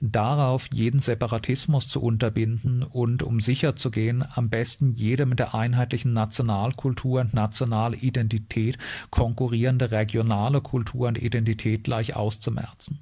Darauf 0.01 0.69
jeden 0.73 1.01
Separatismus 1.01 1.89
zu 1.89 2.03
unterbinden 2.03 2.83
und, 2.83 3.23
um 3.23 3.41
sicherzugehen, 3.41 4.25
am 4.35 4.51
besten 4.51 4.93
jede 4.93 5.25
mit 5.25 5.39
der 5.39 5.55
einheitlichen 5.55 6.13
Nationalkultur 6.13 7.23
und 7.23 7.33
Nationalidentität 7.33 8.77
konkurrierende 9.11 9.91
regionale 9.91 10.61
Kultur 10.61 11.09
und 11.09 11.23
Identität 11.23 11.85
gleich 11.85 12.17
auszumerzen. 12.17 12.99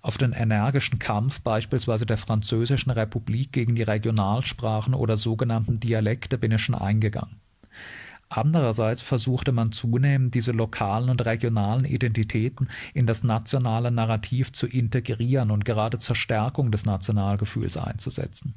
Auf 0.00 0.16
den 0.16 0.32
energischen 0.32 0.98
Kampf 0.98 1.40
beispielsweise 1.40 2.06
der 2.06 2.18
Französischen 2.18 2.90
Republik 2.90 3.52
gegen 3.52 3.74
die 3.74 3.82
Regionalsprachen 3.82 4.94
oder 4.94 5.16
sogenannten 5.16 5.80
Dialekte 5.80 6.38
bin 6.38 6.52
ich 6.52 6.62
schon 6.62 6.74
eingegangen. 6.74 7.40
Andererseits 8.28 9.02
versuchte 9.02 9.52
man 9.52 9.72
zunehmend, 9.72 10.34
diese 10.34 10.52
lokalen 10.52 11.08
und 11.08 11.24
regionalen 11.24 11.84
Identitäten 11.84 12.68
in 12.92 13.06
das 13.06 13.22
nationale 13.22 13.90
Narrativ 13.90 14.52
zu 14.52 14.66
integrieren 14.66 15.50
und 15.50 15.64
gerade 15.64 15.98
zur 15.98 16.16
Stärkung 16.16 16.72
des 16.72 16.84
Nationalgefühls 16.84 17.76
einzusetzen 17.76 18.54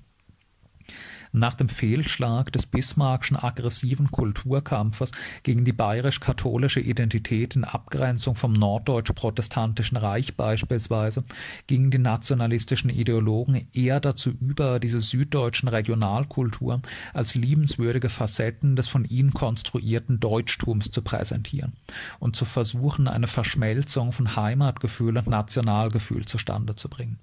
nach 1.39 1.55
dem 1.55 1.69
Fehlschlag 1.69 2.51
des 2.51 2.65
bismarckschen 2.65 3.37
aggressiven 3.37 4.11
Kulturkampfes 4.11 5.11
gegen 5.43 5.65
die 5.65 5.73
bayerisch-katholische 5.73 6.79
Identität 6.79 7.55
in 7.55 7.63
Abgrenzung 7.63 8.35
vom 8.35 8.53
norddeutsch-protestantischen 8.53 9.97
Reich 9.97 10.35
beispielsweise 10.35 11.23
gingen 11.67 11.91
die 11.91 11.97
nationalistischen 11.97 12.89
Ideologen 12.89 13.67
eher 13.73 13.99
dazu 13.99 14.31
über, 14.31 14.79
diese 14.79 14.99
süddeutschen 14.99 15.69
Regionalkulturen 15.69 16.81
als 17.13 17.35
liebenswürdige 17.35 18.09
Facetten 18.09 18.75
des 18.75 18.87
von 18.87 19.05
ihnen 19.05 19.33
konstruierten 19.33 20.19
Deutschtums 20.19 20.91
zu 20.91 21.01
präsentieren 21.01 21.73
und 22.19 22.35
zu 22.35 22.45
versuchen, 22.45 23.07
eine 23.07 23.27
Verschmelzung 23.27 24.11
von 24.11 24.35
Heimatgefühl 24.35 25.17
und 25.17 25.27
Nationalgefühl 25.27 26.25
zustande 26.25 26.75
zu 26.75 26.89
bringen 26.89 27.19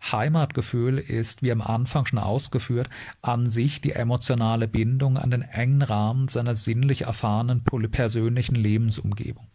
Heimatgefühl 0.00 0.98
ist, 0.98 1.42
wie 1.42 1.52
am 1.52 1.60
Anfang 1.60 2.06
schon 2.06 2.18
ausgeführt, 2.18 2.88
an 3.22 3.48
sich 3.48 3.80
die 3.80 3.92
emotionale 3.92 4.66
Bindung 4.66 5.18
an 5.18 5.30
den 5.30 5.42
engen 5.42 5.82
Rahmen 5.82 6.28
seiner 6.28 6.54
sinnlich 6.54 7.02
erfahrenen 7.02 7.62
persönlichen 7.62 8.54
Lebensumgebung, 8.54 9.46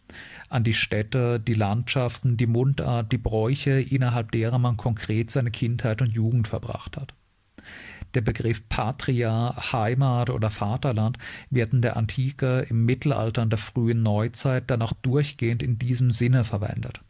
an 0.50 0.64
die 0.64 0.74
Städte, 0.74 1.40
die 1.40 1.54
Landschaften, 1.54 2.38
die 2.38 2.48
Mundart, 2.48 3.12
die 3.12 3.18
Bräuche, 3.18 3.82
innerhalb 3.82 4.32
derer 4.32 4.60
man 4.60 4.78
konkret 4.78 5.32
seine 5.32 5.52
Kindheit 5.52 6.02
und 6.02 6.12
Jugend 6.12 6.48
verbracht 6.48 6.98
hat. 6.98 7.14
Der 8.14 8.22
Begriff 8.22 8.70
Patria, 8.70 9.74
Heimat 9.74 10.30
oder 10.30 10.50
Vaterland 10.50 11.18
wird 11.50 11.74
in 11.74 11.82
der 11.82 11.98
Antike, 11.98 12.66
im 12.70 12.86
Mittelalter 12.86 13.42
und 13.42 13.50
der 13.50 13.58
frühen 13.58 14.04
Neuzeit 14.04 14.70
dann 14.70 14.82
auch 14.82 14.94
durchgehend 14.94 15.62
in 15.62 15.78
diesem 15.80 16.12
Sinne 16.12 16.46
verwendet 16.46 17.02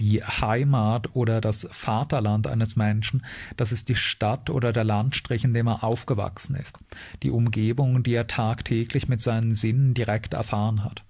die 0.00 0.22
Heimat 0.22 1.14
oder 1.14 1.40
das 1.40 1.68
Vaterland 1.70 2.46
eines 2.46 2.76
Menschen, 2.76 3.24
das 3.56 3.72
ist 3.72 3.88
die 3.88 3.96
Stadt 3.96 4.50
oder 4.50 4.72
der 4.72 4.84
Landstrich, 4.84 5.44
in 5.44 5.54
dem 5.54 5.68
er 5.68 5.84
aufgewachsen 5.84 6.56
ist, 6.56 6.78
die 7.22 7.30
Umgebung, 7.30 8.02
die 8.02 8.14
er 8.14 8.26
tagtäglich 8.26 9.08
mit 9.08 9.22
seinen 9.22 9.54
Sinnen 9.54 9.94
direkt 9.94 10.34
erfahren 10.34 10.84
hat. 10.84 11.02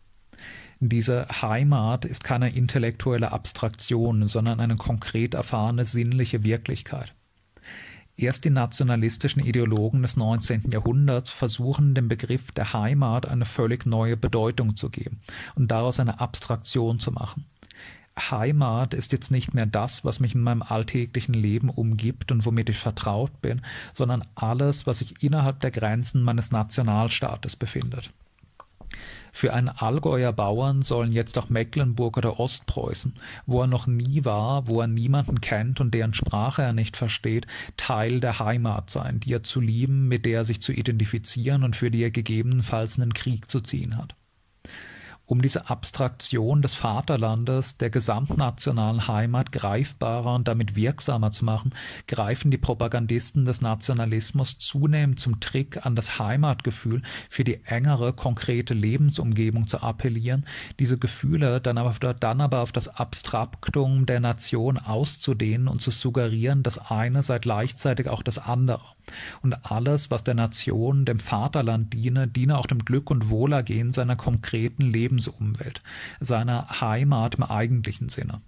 Diese 0.81 1.29
Heimat 1.29 2.05
ist 2.05 2.25
keine 2.25 2.51
intellektuelle 2.51 3.31
Abstraktion, 3.31 4.27
sondern 4.27 4.59
eine 4.59 4.77
konkret 4.77 5.35
erfahrene 5.35 5.85
sinnliche 5.85 6.43
Wirklichkeit. 6.43 7.15
Erst 8.17 8.45
die 8.45 8.51
nationalistischen 8.51 9.45
Ideologen 9.45 10.03
des 10.03 10.17
19. 10.17 10.71
Jahrhunderts 10.71 11.31
versuchen, 11.31 11.95
dem 11.95 12.09
Begriff 12.09 12.53
der 12.53 12.73
Heimat 12.73 13.27
eine 13.27 13.47
völlig 13.47 13.87
neue 13.87 14.17
Bedeutung 14.17 14.77
zu 14.77 14.91
geben 14.91 15.21
und 15.55 15.71
daraus 15.71 15.99
eine 15.99 16.21
Abstraktion 16.21 16.99
zu 16.99 17.13
machen. 17.13 17.47
Heimat 18.19 18.95
ist 18.95 19.13
jetzt 19.13 19.31
nicht 19.31 19.55
mehr 19.55 19.67
das, 19.67 20.05
was 20.05 20.21
mich 20.21 20.35
in 20.35 20.43
meinem 20.43 20.63
alltäglichen 20.63 21.35
Leben 21.35 21.71
umgibt 21.71 22.31
und 22.31 22.45
womit 22.45 22.69
ich 22.69 22.79
vertraut 22.79 23.41
bin, 23.41 23.63
sondern 23.93 24.25
alles, 24.35 24.87
was 24.87 24.99
sich 24.99 25.23
innerhalb 25.23 25.61
der 25.61 25.71
Grenzen 25.71 26.23
meines 26.23 26.51
Nationalstaates 26.51 27.57
befindet. 27.57 28.11
Für 29.33 29.55
einen 29.55 29.71
Allgäuer 29.71 30.35
Bauern 30.35 30.83
sollen 30.83 31.13
jetzt 31.13 31.39
auch 31.39 31.49
Mecklenburg 31.49 32.19
oder 32.19 32.39
Ostpreußen, 32.39 33.15
wo 33.47 33.63
er 33.63 33.67
noch 33.67 33.87
nie 33.87 34.27
war, 34.27 34.69
wo 34.69 34.83
er 34.83 34.87
niemanden 34.87 35.41
kennt 35.41 35.81
und 35.81 35.95
deren 35.95 36.13
Sprache 36.13 36.61
er 36.61 36.75
nicht 36.75 36.99
versteht, 36.99 37.47
Teil 37.79 38.21
der 38.21 38.39
Heimat 38.39 38.91
sein, 38.91 39.21
die 39.21 39.33
er 39.33 39.43
zu 39.43 39.63
lieben, 39.63 40.09
mit 40.09 40.27
der 40.27 40.41
er 40.41 40.45
sich 40.45 40.61
zu 40.61 40.73
identifizieren 40.73 41.65
und 41.65 41.77
für 41.77 41.91
die 41.91 42.03
er 42.03 42.11
gegebenenfalls 42.11 42.99
einen 42.99 43.15
Krieg 43.15 43.51
zu 43.51 43.63
ziehen 43.63 43.97
hat 43.97 44.15
um 45.33 45.41
diese 45.41 45.71
Abstraktion 45.71 46.61
des 46.61 46.75
Vaterlandes, 46.75 47.79
der 47.79 47.89
gesamtnationalen 47.89 49.09
Heimat 49.09 49.51
greifbarer 49.51 50.35
und 50.35 50.47
damit 50.47 50.77
wirksamer 50.77 51.33
zu 51.33 51.47
machen, 51.47 51.75
greifen 52.07 52.51
die 52.51 52.59
Propagandisten 52.59 53.47
des 53.47 53.63
Nationalismus 53.63 54.59
zunehmend 54.59 55.19
zum 55.19 55.41
Trick 55.41 55.87
an 55.87 55.97
das 55.97 56.19
Heimatgefühl 56.19 57.01
für 57.31 57.45
die 57.45 57.65
engere, 57.65 58.13
konkrete 58.13 58.75
Lebensumgebung 58.75 59.69
zu 59.69 59.81
appellieren, 59.81 60.45
diese 60.79 60.99
Gefühle 60.99 61.63
dann 61.63 61.79
aber, 61.79 62.13
dann 62.13 62.43
aber 62.43 62.61
auf 62.61 62.73
das 62.73 62.89
Abstraktum 62.89 64.05
der 64.05 64.21
Nation 64.21 64.77
auszudehnen 64.77 65.67
und 65.67 65.81
zu 65.81 65.91
suggerieren, 65.91 66.63
das 66.63 66.91
eine 66.91 67.23
sei 67.23 67.39
gleichzeitig 67.39 68.07
auch 68.07 68.23
das 68.23 68.37
andere. 68.37 68.83
Und 69.43 69.71
alles, 69.71 70.11
was 70.11 70.25
der 70.25 70.35
Nation, 70.35 71.05
dem 71.05 71.21
Vaterland 71.21 71.93
diene, 71.93 72.29
diene 72.29 72.59
auch 72.59 72.67
dem 72.67 72.85
Glück 72.85 73.11
und 73.11 73.31
Wohlergehen 73.31 73.91
seiner 73.91 74.17
konkreten 74.17 74.83
Lebensumwelt, 74.83 75.83
seiner 76.21 76.81
Heimat 76.81 77.37
im 77.37 77.43
eigentlichen 77.43 78.09
Sinne. 78.09 78.41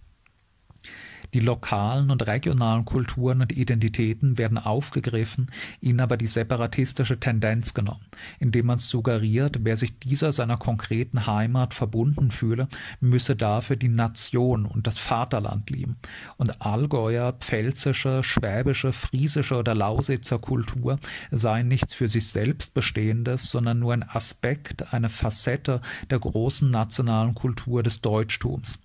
Die 1.35 1.41
lokalen 1.41 2.13
und 2.13 2.29
regionalen 2.29 2.85
Kulturen 2.85 3.41
und 3.41 3.51
Identitäten 3.51 4.39
werden 4.39 4.57
aufgegriffen, 4.57 5.51
ihnen 5.81 5.99
aber 5.99 6.17
die 6.17 6.29
separatistische 6.29 7.19
Tendenz 7.19 7.75
genommen, 7.75 8.07
indem 8.39 8.67
man 8.67 8.79
suggeriert, 8.79 9.59
wer 9.65 9.77
sich 9.77 9.99
dieser 9.99 10.33
seiner 10.33 10.57
konkreten 10.57 11.27
Heimat 11.27 11.75
verbunden 11.75 12.31
fühle, 12.31 12.69
müsse 13.01 13.35
dafür 13.35 13.75
die 13.75 13.89
Nation 13.89 14.65
und 14.65 14.87
das 14.87 14.99
Vaterland 14.99 15.71
lieben. 15.71 15.97
Und 16.37 16.63
Allgäuer, 16.63 17.33
pfälzische, 17.33 18.23
schwäbische, 18.23 18.93
friesische 18.93 19.57
oder 19.57 19.75
Lausitzer 19.75 20.39
Kultur 20.39 21.01
seien 21.33 21.67
nichts 21.67 21.95
für 21.95 22.09
sich 22.09 22.29
selbst 22.29 22.75
Bestehendes, 22.75 23.51
sondern 23.51 23.81
nur 23.81 23.93
ein 23.93 24.09
Aspekt, 24.09 24.93
eine 24.95 25.09
Facette 25.09 25.81
der 26.11 26.21
großen 26.21 26.71
nationalen 26.71 27.35
Kultur 27.35 27.83
des 27.83 28.01
Deutschtums. 28.01 28.79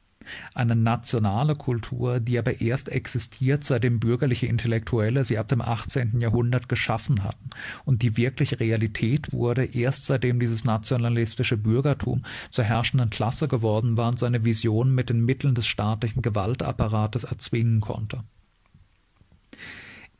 Eine 0.53 0.75
nationale 0.75 1.55
Kultur, 1.55 2.19
die 2.19 2.38
aber 2.38 2.61
erst 2.61 2.89
existiert, 2.89 3.63
seitdem 3.63 3.99
bürgerliche 3.99 4.47
Intellektuelle 4.47 5.25
sie 5.25 5.38
ab 5.38 5.47
dem 5.47 5.61
18. 5.61 6.19
Jahrhundert 6.19 6.69
geschaffen 6.69 7.23
hatten 7.23 7.49
und 7.86 8.01
die 8.01 8.17
wirklich 8.17 8.59
Realität 8.59 9.32
wurde, 9.32 9.65
erst 9.65 10.05
seitdem 10.05 10.39
dieses 10.39 10.65
nationalistische 10.65 11.57
Bürgertum 11.57 12.23
zur 12.49 12.65
herrschenden 12.65 13.09
Klasse 13.09 13.47
geworden 13.47 13.97
war 13.97 14.09
und 14.09 14.19
seine 14.19 14.45
Vision 14.45 14.93
mit 14.93 15.09
den 15.09 15.25
Mitteln 15.25 15.55
des 15.55 15.67
staatlichen 15.67 16.21
Gewaltapparates 16.21 17.23
erzwingen 17.23 17.82
konnte. 17.82 18.23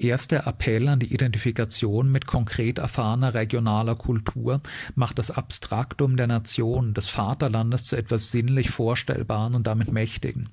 Erster 0.02 0.48
Appell 0.48 0.88
an 0.88 1.00
die 1.00 1.14
Identifikation 1.14 2.10
mit 2.10 2.26
konkret 2.26 2.78
erfahrener 2.78 3.34
regionaler 3.34 3.96
Kultur 3.96 4.62
macht 4.96 5.20
das 5.20 5.30
Abstraktum 5.30 6.16
der 6.16 6.28
Nation, 6.28 6.94
des 6.94 7.10
Vaterlandes 7.10 7.84
zu 7.84 7.98
etwas 7.98 8.32
sinnlich 8.32 8.70
Vorstellbaren 8.70 9.56
und 9.56 9.68
damit 9.68 9.92
Mächtigen. 9.92 10.48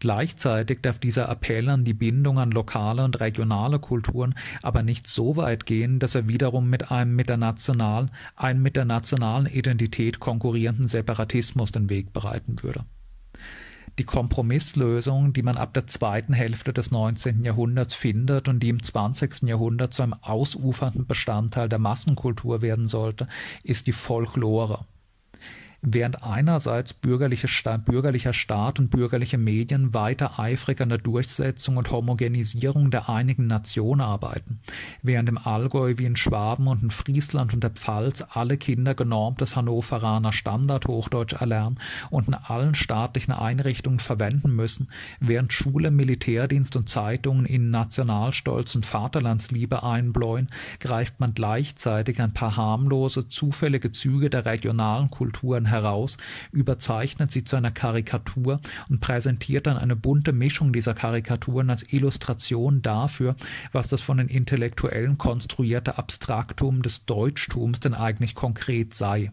Gleichzeitig 0.00 0.80
darf 0.82 0.98
dieser 0.98 1.28
Appell 1.28 1.68
an 1.68 1.84
die 1.84 1.94
Bindung 1.94 2.40
an 2.40 2.50
lokale 2.50 3.04
und 3.04 3.20
regionale 3.20 3.78
Kulturen 3.78 4.34
aber 4.62 4.82
nicht 4.82 5.06
so 5.06 5.36
weit 5.36 5.64
gehen, 5.64 6.00
dass 6.00 6.16
er 6.16 6.26
wiederum 6.26 6.68
mit 6.68 6.90
einem 6.90 7.14
mit 7.14 7.28
der 7.28 7.36
nationalen, 7.36 8.10
einem 8.34 8.62
mit 8.62 8.74
der 8.74 8.84
nationalen 8.84 9.46
Identität 9.46 10.18
konkurrierenden 10.18 10.88
Separatismus 10.88 11.70
den 11.70 11.88
Weg 11.88 12.12
bereiten 12.12 12.64
würde 12.64 12.84
die 13.98 14.04
Kompromisslösung, 14.04 15.32
die 15.32 15.42
man 15.42 15.56
ab 15.56 15.74
der 15.74 15.86
zweiten 15.86 16.32
Hälfte 16.32 16.72
des 16.72 16.90
19. 16.90 17.44
Jahrhunderts 17.44 17.94
findet 17.94 18.48
und 18.48 18.60
die 18.60 18.68
im 18.68 18.82
20. 18.82 19.42
Jahrhundert 19.42 19.92
zu 19.92 20.02
einem 20.02 20.14
ausufernden 20.14 21.06
Bestandteil 21.06 21.68
der 21.68 21.78
Massenkultur 21.78 22.62
werden 22.62 22.88
sollte, 22.88 23.28
ist 23.62 23.86
die 23.86 23.92
Folklore. 23.92 24.86
Während 25.84 26.22
einerseits 26.22 26.92
bürgerliche 26.94 27.48
bürgerlicher 27.84 28.32
Staat 28.32 28.78
und 28.78 28.90
bürgerliche 28.90 29.36
Medien 29.36 29.92
weiter 29.92 30.38
eifrig 30.38 30.80
an 30.80 30.90
der 30.90 30.98
Durchsetzung 30.98 31.76
und 31.76 31.90
Homogenisierung 31.90 32.92
der 32.92 33.08
einigen 33.08 33.48
Nation 33.48 34.00
arbeiten, 34.00 34.60
während 35.02 35.28
im 35.28 35.38
Allgäu 35.38 35.94
wie 35.96 36.04
in 36.04 36.14
Schwaben 36.14 36.68
und 36.68 36.84
in 36.84 36.92
Friesland 36.92 37.52
und 37.52 37.64
der 37.64 37.70
Pfalz 37.70 38.24
alle 38.30 38.58
Kinder 38.58 38.94
genormtes 38.94 39.56
Hannoveraner 39.56 40.32
Standardhochdeutsch 40.32 41.32
erlernen 41.32 41.80
und 42.10 42.28
in 42.28 42.34
allen 42.34 42.76
staatlichen 42.76 43.32
Einrichtungen 43.32 43.98
verwenden 43.98 44.54
müssen, 44.54 44.88
während 45.18 45.52
Schule, 45.52 45.90
Militärdienst 45.90 46.76
und 46.76 46.88
Zeitungen 46.88 47.44
ihnen 47.44 47.70
Nationalstolz 47.70 48.76
und 48.76 48.86
Vaterlandsliebe 48.86 49.82
einbläuen, 49.82 50.46
greift 50.78 51.18
man 51.18 51.34
gleichzeitig 51.34 52.20
ein 52.20 52.34
paar 52.34 52.56
harmlose, 52.56 53.26
zufällige 53.26 53.90
Züge 53.90 54.30
der 54.30 54.44
regionalen 54.44 55.10
Kulturen 55.10 55.71
heraus, 55.72 56.18
überzeichnet 56.52 57.32
sie 57.32 57.42
zu 57.42 57.56
einer 57.56 57.72
Karikatur 57.72 58.60
und 58.88 59.00
präsentiert 59.00 59.66
dann 59.66 59.76
eine 59.76 59.96
bunte 59.96 60.32
Mischung 60.32 60.72
dieser 60.72 60.94
Karikaturen 60.94 61.70
als 61.70 61.92
Illustration 61.92 62.82
dafür, 62.82 63.34
was 63.72 63.88
das 63.88 64.00
von 64.00 64.18
den 64.18 64.28
Intellektuellen 64.28 65.18
konstruierte 65.18 65.98
Abstraktum 65.98 66.82
des 66.82 67.04
Deutschtums 67.06 67.80
denn 67.80 67.94
eigentlich 67.94 68.36
konkret 68.36 68.94
sei. 68.94 69.32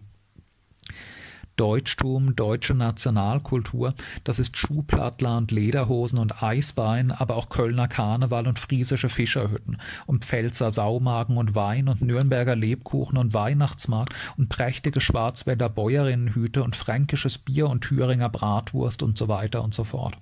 Deutschtum, 1.59 2.37
deutsche 2.37 2.73
Nationalkultur, 2.73 3.93
das 4.23 4.39
ist 4.39 4.55
Schuhplattler 4.55 5.35
und 5.35 5.51
Lederhosen 5.51 6.17
und 6.17 6.41
Eisbein, 6.41 7.11
aber 7.11 7.35
auch 7.35 7.49
Kölner 7.49 7.89
Karneval 7.89 8.47
und 8.47 8.59
friesische 8.59 9.09
Fischerhütten 9.09 9.77
und 10.05 10.23
Pfälzer 10.23 10.71
Saumagen 10.71 11.35
und 11.35 11.55
Wein 11.55 11.89
und 11.89 12.01
Nürnberger 12.01 12.55
Lebkuchen 12.55 13.17
und 13.17 13.33
Weihnachtsmarkt 13.33 14.13
und 14.37 14.47
prächtige 14.47 15.01
Schwarzwälder 15.01 15.67
Bäuerinnenhüte 15.67 16.63
und 16.63 16.77
fränkisches 16.77 17.37
Bier 17.37 17.67
und 17.67 17.81
Thüringer 17.81 18.29
Bratwurst 18.29 19.03
und 19.03 19.17
so 19.17 19.27
weiter 19.27 19.61
und 19.61 19.73
so 19.73 19.83
fort. 19.83 20.17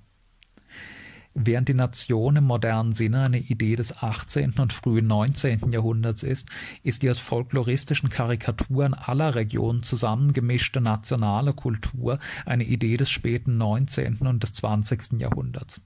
Während 1.34 1.68
die 1.68 1.74
Nation 1.74 2.36
im 2.36 2.44
modernen 2.44 2.92
Sinne 2.92 3.24
eine 3.24 3.38
Idee 3.38 3.76
des 3.76 4.02
18. 4.02 4.54
und 4.58 4.72
frühen 4.72 5.06
19. 5.06 5.70
Jahrhunderts 5.72 6.22
ist, 6.22 6.48
ist 6.82 7.02
die 7.02 7.10
aus 7.10 7.18
folkloristischen 7.18 8.08
Karikaturen 8.08 8.94
aller 8.94 9.34
Regionen 9.34 9.82
zusammengemischte 9.82 10.80
nationale 10.80 11.52
Kultur 11.52 12.18
eine 12.44 12.64
Idee 12.64 12.96
des 12.96 13.10
späten 13.10 13.56
19. 13.56 14.18
und 14.18 14.42
des 14.42 14.54
20. 14.54 15.20
Jahrhunderts. 15.20 15.80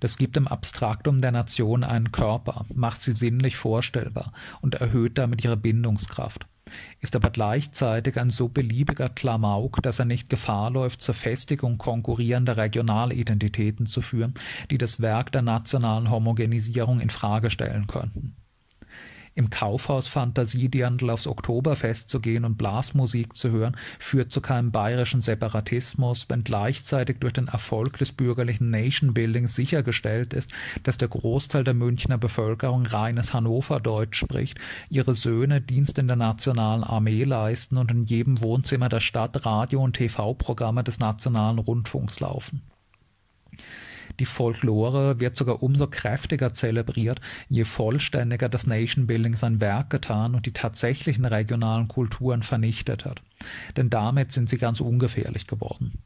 Das 0.00 0.16
gibt 0.16 0.36
dem 0.36 0.46
Abstraktum 0.46 1.20
der 1.20 1.32
Nation 1.32 1.82
einen 1.82 2.12
Körper, 2.12 2.66
macht 2.72 3.02
sie 3.02 3.12
sinnlich 3.12 3.56
vorstellbar 3.56 4.32
und 4.60 4.76
erhöht 4.76 5.18
damit 5.18 5.42
ihre 5.42 5.56
Bindungskraft 5.56 6.46
ist 7.00 7.16
aber 7.16 7.30
gleichzeitig 7.30 8.18
ein 8.18 8.30
so 8.30 8.48
beliebiger 8.48 9.08
Klamauk, 9.08 9.82
dass 9.82 9.98
er 9.98 10.04
nicht 10.04 10.28
Gefahr 10.28 10.70
läuft, 10.70 11.02
zur 11.02 11.14
Festigung 11.14 11.78
konkurrierender 11.78 12.56
Regionalidentitäten 12.56 13.86
zu 13.86 14.02
führen, 14.02 14.34
die 14.70 14.78
das 14.78 15.00
Werk 15.00 15.32
der 15.32 15.42
nationalen 15.42 16.10
Homogenisierung 16.10 17.00
in 17.00 17.10
Frage 17.10 17.50
stellen 17.50 17.86
könnten 17.86 18.36
im 19.38 19.50
Kaufhaus 19.50 20.08
Fantasiedirndl 20.08 21.10
aufs 21.10 21.28
Oktoberfest 21.28 22.10
zu 22.10 22.18
gehen 22.18 22.44
und 22.44 22.58
Blasmusik 22.58 23.36
zu 23.36 23.52
hören, 23.52 23.76
führt 24.00 24.32
zu 24.32 24.40
keinem 24.40 24.72
bayerischen 24.72 25.20
Separatismus, 25.20 26.28
wenn 26.28 26.42
gleichzeitig 26.42 27.18
durch 27.20 27.34
den 27.34 27.46
Erfolg 27.46 27.98
des 27.98 28.10
bürgerlichen 28.10 28.70
Nation-Buildings 28.70 29.54
sichergestellt 29.54 30.34
ist, 30.34 30.50
dass 30.82 30.98
der 30.98 31.06
Großteil 31.06 31.62
der 31.62 31.74
Münchner 31.74 32.18
Bevölkerung 32.18 32.84
reines 32.84 33.32
Hannoverdeutsch 33.32 34.18
spricht, 34.18 34.58
ihre 34.90 35.14
Söhne 35.14 35.60
Dienst 35.60 35.98
in 35.98 36.08
der 36.08 36.16
nationalen 36.16 36.82
Armee 36.82 37.22
leisten 37.22 37.76
und 37.76 37.92
in 37.92 38.06
jedem 38.06 38.40
Wohnzimmer 38.42 38.88
der 38.88 39.00
Stadt 39.00 39.46
Radio- 39.46 39.84
und 39.84 39.94
TV-Programme 39.94 40.82
des 40.82 40.98
nationalen 40.98 41.60
Rundfunks 41.60 42.18
laufen. 42.18 42.62
Die 44.20 44.26
Folklore 44.26 45.20
wird 45.20 45.36
sogar 45.36 45.62
umso 45.62 45.86
kräftiger 45.86 46.52
zelebriert, 46.52 47.20
je 47.48 47.64
vollständiger 47.64 48.48
das 48.48 48.66
Nation-Building 48.66 49.36
sein 49.36 49.60
Werk 49.60 49.90
getan 49.90 50.34
und 50.34 50.46
die 50.46 50.52
tatsächlichen 50.52 51.24
regionalen 51.24 51.88
Kulturen 51.88 52.42
vernichtet 52.42 53.04
hat. 53.04 53.22
Denn 53.76 53.90
damit 53.90 54.32
sind 54.32 54.48
sie 54.48 54.58
ganz 54.58 54.80
ungefährlich 54.80 55.46
geworden. 55.46 55.98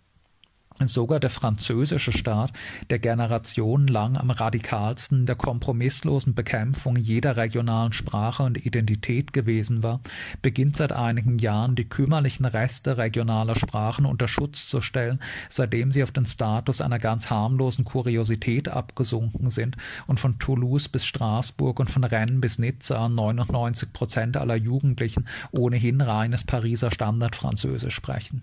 Sogar 0.86 1.20
der 1.20 1.30
französische 1.30 2.12
Staat, 2.12 2.52
der 2.90 2.98
generationenlang 2.98 4.16
am 4.16 4.30
radikalsten 4.30 5.26
der 5.26 5.36
kompromisslosen 5.36 6.34
Bekämpfung 6.34 6.96
jeder 6.96 7.36
regionalen 7.36 7.92
Sprache 7.92 8.42
und 8.42 8.64
Identität 8.64 9.32
gewesen 9.32 9.82
war, 9.82 10.00
beginnt 10.42 10.76
seit 10.76 10.92
einigen 10.92 11.38
Jahren 11.38 11.74
die 11.74 11.88
kümmerlichen 11.88 12.44
Reste 12.44 12.96
regionaler 12.96 13.54
Sprachen 13.54 14.06
unter 14.06 14.28
Schutz 14.28 14.68
zu 14.68 14.80
stellen, 14.80 15.20
seitdem 15.48 15.92
sie 15.92 16.02
auf 16.02 16.12
den 16.12 16.26
Status 16.26 16.80
einer 16.80 16.98
ganz 16.98 17.30
harmlosen 17.30 17.84
Kuriosität 17.84 18.68
abgesunken 18.68 19.50
sind 19.50 19.76
und 20.06 20.20
von 20.20 20.38
Toulouse 20.38 20.88
bis 20.88 21.04
Straßburg 21.04 21.80
und 21.80 21.90
von 21.90 22.04
Rennes 22.04 22.40
bis 22.40 22.58
Nizza 22.58 23.08
99 23.08 23.92
Prozent 23.92 24.36
aller 24.36 24.56
Jugendlichen 24.56 25.26
ohnehin 25.52 26.00
reines 26.00 26.44
Pariser 26.44 26.90
Standardfranzösisch 26.90 27.94
sprechen. 27.94 28.42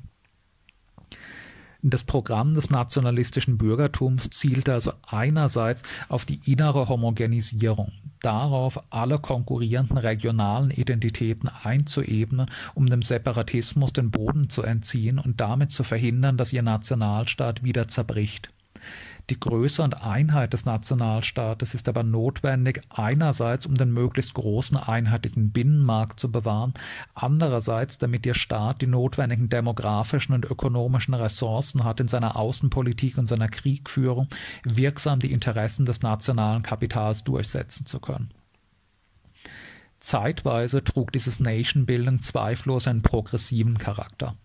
Das 1.82 2.03
Programm 2.03 2.55
des 2.55 2.69
nationalistischen 2.69 3.57
Bürgertums 3.57 4.30
zielte 4.32 4.73
also 4.73 4.91
einerseits 5.07 5.82
auf 6.09 6.25
die 6.25 6.41
innere 6.43 6.89
Homogenisierung, 6.89 7.93
darauf, 8.19 8.84
alle 8.89 9.17
konkurrierenden 9.17 9.97
regionalen 9.97 10.71
Identitäten 10.71 11.47
einzuebnen, 11.47 12.51
um 12.75 12.88
dem 12.88 13.01
Separatismus 13.01 13.93
den 13.93 14.11
Boden 14.11 14.49
zu 14.49 14.61
entziehen 14.61 15.19
und 15.19 15.39
damit 15.39 15.71
zu 15.71 15.86
verhindern, 15.86 16.36
dass 16.36 16.51
ihr 16.51 16.63
Nationalstaat 16.63 17.63
wieder 17.63 17.88
zerbricht. 17.88 18.49
Die 19.30 19.39
Größe 19.39 19.84
und 19.84 20.01
Einheit 20.01 20.53
des 20.53 20.65
Nationalstaates 20.65 21.75
ist 21.75 21.88
aber 21.88 22.01
notwendig, 22.01 22.82
einerseits 22.89 23.67
um 23.67 23.75
den 23.75 23.91
möglichst 23.91 24.34
großen 24.34 24.75
einheitlichen 24.75 25.51
Binnenmarkt 25.51 26.19
zu 26.19 26.32
bewahren, 26.32 26.73
andererseits 27.13 27.99
damit 27.99 28.25
ihr 28.25 28.34
Staat 28.34 28.82
die 28.82 28.88
notwendigen 28.88 29.47
demografischen 29.47 30.34
und 30.34 30.45
ökonomischen 30.45 31.13
Ressourcen 31.13 31.84
hat, 31.84 31.99
in 31.99 32.07
seiner 32.07 32.38
Außenpolitik 32.38 33.19
und 33.19 33.27
seiner 33.27 33.49
Kriegführung 33.49 34.30
wirksam 34.63 35.19
die 35.19 35.32
Interessen 35.32 35.86
des 35.86 36.01
nationalen 36.01 36.63
Kapitals 36.63 37.23
durchsetzen 37.23 37.86
zu 37.86 37.99
können. 37.99 38.32
Zeitweise 39.99 40.84
trug 40.84 41.11
dieses 41.11 41.39
Nation-Building 41.39 42.21
zweifellos 42.21 42.88
einen 42.88 43.03
progressiven 43.03 43.77
Charakter. 43.77 44.36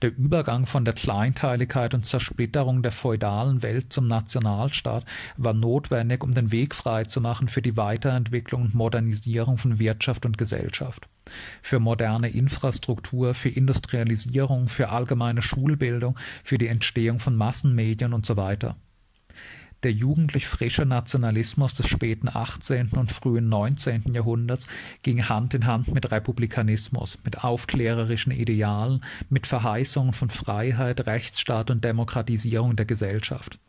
Der 0.00 0.16
Übergang 0.16 0.66
von 0.66 0.84
der 0.84 0.94
Kleinteiligkeit 0.94 1.92
und 1.92 2.06
Zersplitterung 2.06 2.82
der 2.82 2.92
feudalen 2.92 3.62
Welt 3.62 3.92
zum 3.92 4.06
Nationalstaat 4.06 5.04
war 5.36 5.54
notwendig, 5.54 6.22
um 6.22 6.32
den 6.32 6.52
Weg 6.52 6.76
frei 6.76 7.02
zu 7.02 7.20
machen 7.20 7.48
für 7.48 7.62
die 7.62 7.76
Weiterentwicklung 7.76 8.62
und 8.62 8.74
Modernisierung 8.74 9.58
von 9.58 9.80
Wirtschaft 9.80 10.24
und 10.24 10.38
Gesellschaft, 10.38 11.08
für 11.62 11.80
moderne 11.80 12.28
Infrastruktur, 12.28 13.34
für 13.34 13.48
Industrialisierung, 13.48 14.68
für 14.68 14.90
allgemeine 14.90 15.42
Schulbildung, 15.42 16.16
für 16.44 16.58
die 16.58 16.68
Entstehung 16.68 17.18
von 17.18 17.34
Massenmedien 17.34 18.12
und 18.12 18.24
so 18.24 18.36
weiter. 18.36 18.76
Der 19.84 19.92
jugendlich 19.92 20.48
frische 20.48 20.84
Nationalismus 20.84 21.72
des 21.74 21.86
späten 21.86 22.28
18. 22.28 22.90
und 22.90 23.12
frühen 23.12 23.48
19. 23.48 24.12
Jahrhunderts 24.12 24.66
ging 25.02 25.28
Hand 25.28 25.54
in 25.54 25.66
Hand 25.66 25.94
mit 25.94 26.10
Republikanismus, 26.10 27.18
mit 27.24 27.44
aufklärerischen 27.44 28.32
Idealen, 28.32 29.04
mit 29.30 29.46
Verheißungen 29.46 30.12
von 30.12 30.30
Freiheit, 30.30 31.06
Rechtsstaat 31.06 31.70
und 31.70 31.84
Demokratisierung 31.84 32.74
der 32.74 32.86
Gesellschaft. 32.86 33.60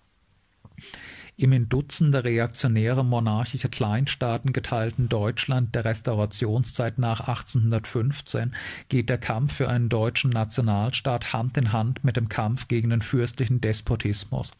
Im 1.40 1.54
in 1.54 1.70
Dutzende 1.70 2.26
reaktionäre 2.26 3.06
monarchische 3.06 3.70
Kleinstaaten 3.70 4.52
geteilten 4.52 5.08
Deutschland 5.08 5.74
der 5.74 5.86
Restaurationszeit 5.86 6.98
nach 6.98 7.22
1815 7.22 8.54
geht 8.90 9.10
der 9.10 9.20
Kampf 9.20 9.54
für 9.54 9.70
einen 9.70 9.88
deutschen 9.88 10.32
Nationalstaat 10.32 11.32
Hand 11.32 11.56
in 11.56 11.72
Hand 11.72 12.04
mit 12.04 12.18
dem 12.18 12.28
Kampf 12.28 12.68
gegen 12.68 12.90
den 12.90 13.02
fürstlichen 13.02 13.62
Despotismus 13.62 14.52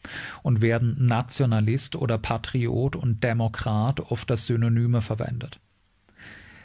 und 0.42 0.62
werden 0.62 1.04
Nationalist 1.04 1.96
oder 1.96 2.16
Patriot 2.16 2.96
und 2.96 3.22
Demokrat 3.22 4.00
oft 4.10 4.30
als 4.30 4.46
Synonyme 4.46 5.02
verwendet 5.02 5.60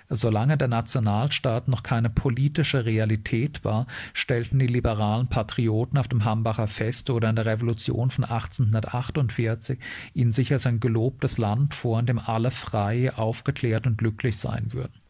Solange 0.09 0.57
der 0.57 0.67
Nationalstaat 0.67 1.67
noch 1.67 1.81
keine 1.81 2.09
politische 2.09 2.85
Realität 2.85 3.63
war, 3.63 3.87
stellten 4.13 4.59
die 4.59 4.67
liberalen 4.67 5.27
Patrioten 5.27 5.97
auf 5.97 6.07
dem 6.07 6.25
Hambacher 6.25 6.67
Fest 6.67 7.09
oder 7.09 7.29
in 7.29 7.35
der 7.35 7.45
Revolution 7.45 8.11
von 8.11 8.23
1848 8.23 9.79
ihn 10.13 10.31
sich 10.31 10.53
als 10.53 10.65
ein 10.67 10.79
gelobtes 10.79 11.37
Land 11.37 11.73
vor, 11.73 11.99
in 11.99 12.05
dem 12.05 12.19
alle 12.19 12.51
frei, 12.51 13.13
aufgeklärt 13.13 13.87
und 13.87 13.97
glücklich 13.97 14.37
sein 14.37 14.73
würden 14.73 15.04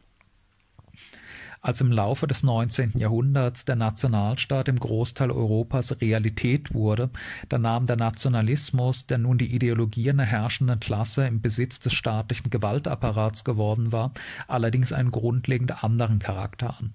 als 1.66 1.82
im 1.82 1.92
Laufe 1.92 2.28
des 2.28 2.44
19. 2.44 2.92
Jahrhunderts 2.96 3.66
der 3.66 3.76
Nationalstaat 3.76 4.68
im 4.68 4.80
Großteil 4.80 5.32
Europas 5.32 6.00
Realität 6.00 6.76
wurde, 6.76 7.10
da 7.50 7.58
nahm 7.58 7.88
der 7.88 7.96
Nationalismus, 7.96 9.08
der 9.08 9.18
nun 9.18 9.40
die 9.40 9.52
Ideologie 9.52 10.12
einer 10.12 10.26
herrschenden 10.26 10.80
Klasse 10.80 11.26
im 11.26 11.42
Besitz 11.42 11.80
des 11.80 11.94
staatlichen 11.94 12.52
Gewaltapparats 12.52 13.44
geworden 13.44 13.92
war, 13.92 14.14
allerdings 14.48 14.94
einen 14.94 15.10
grundlegend 15.10 15.84
anderen 15.84 16.20
Charakter 16.20 16.78
an. 16.78 16.94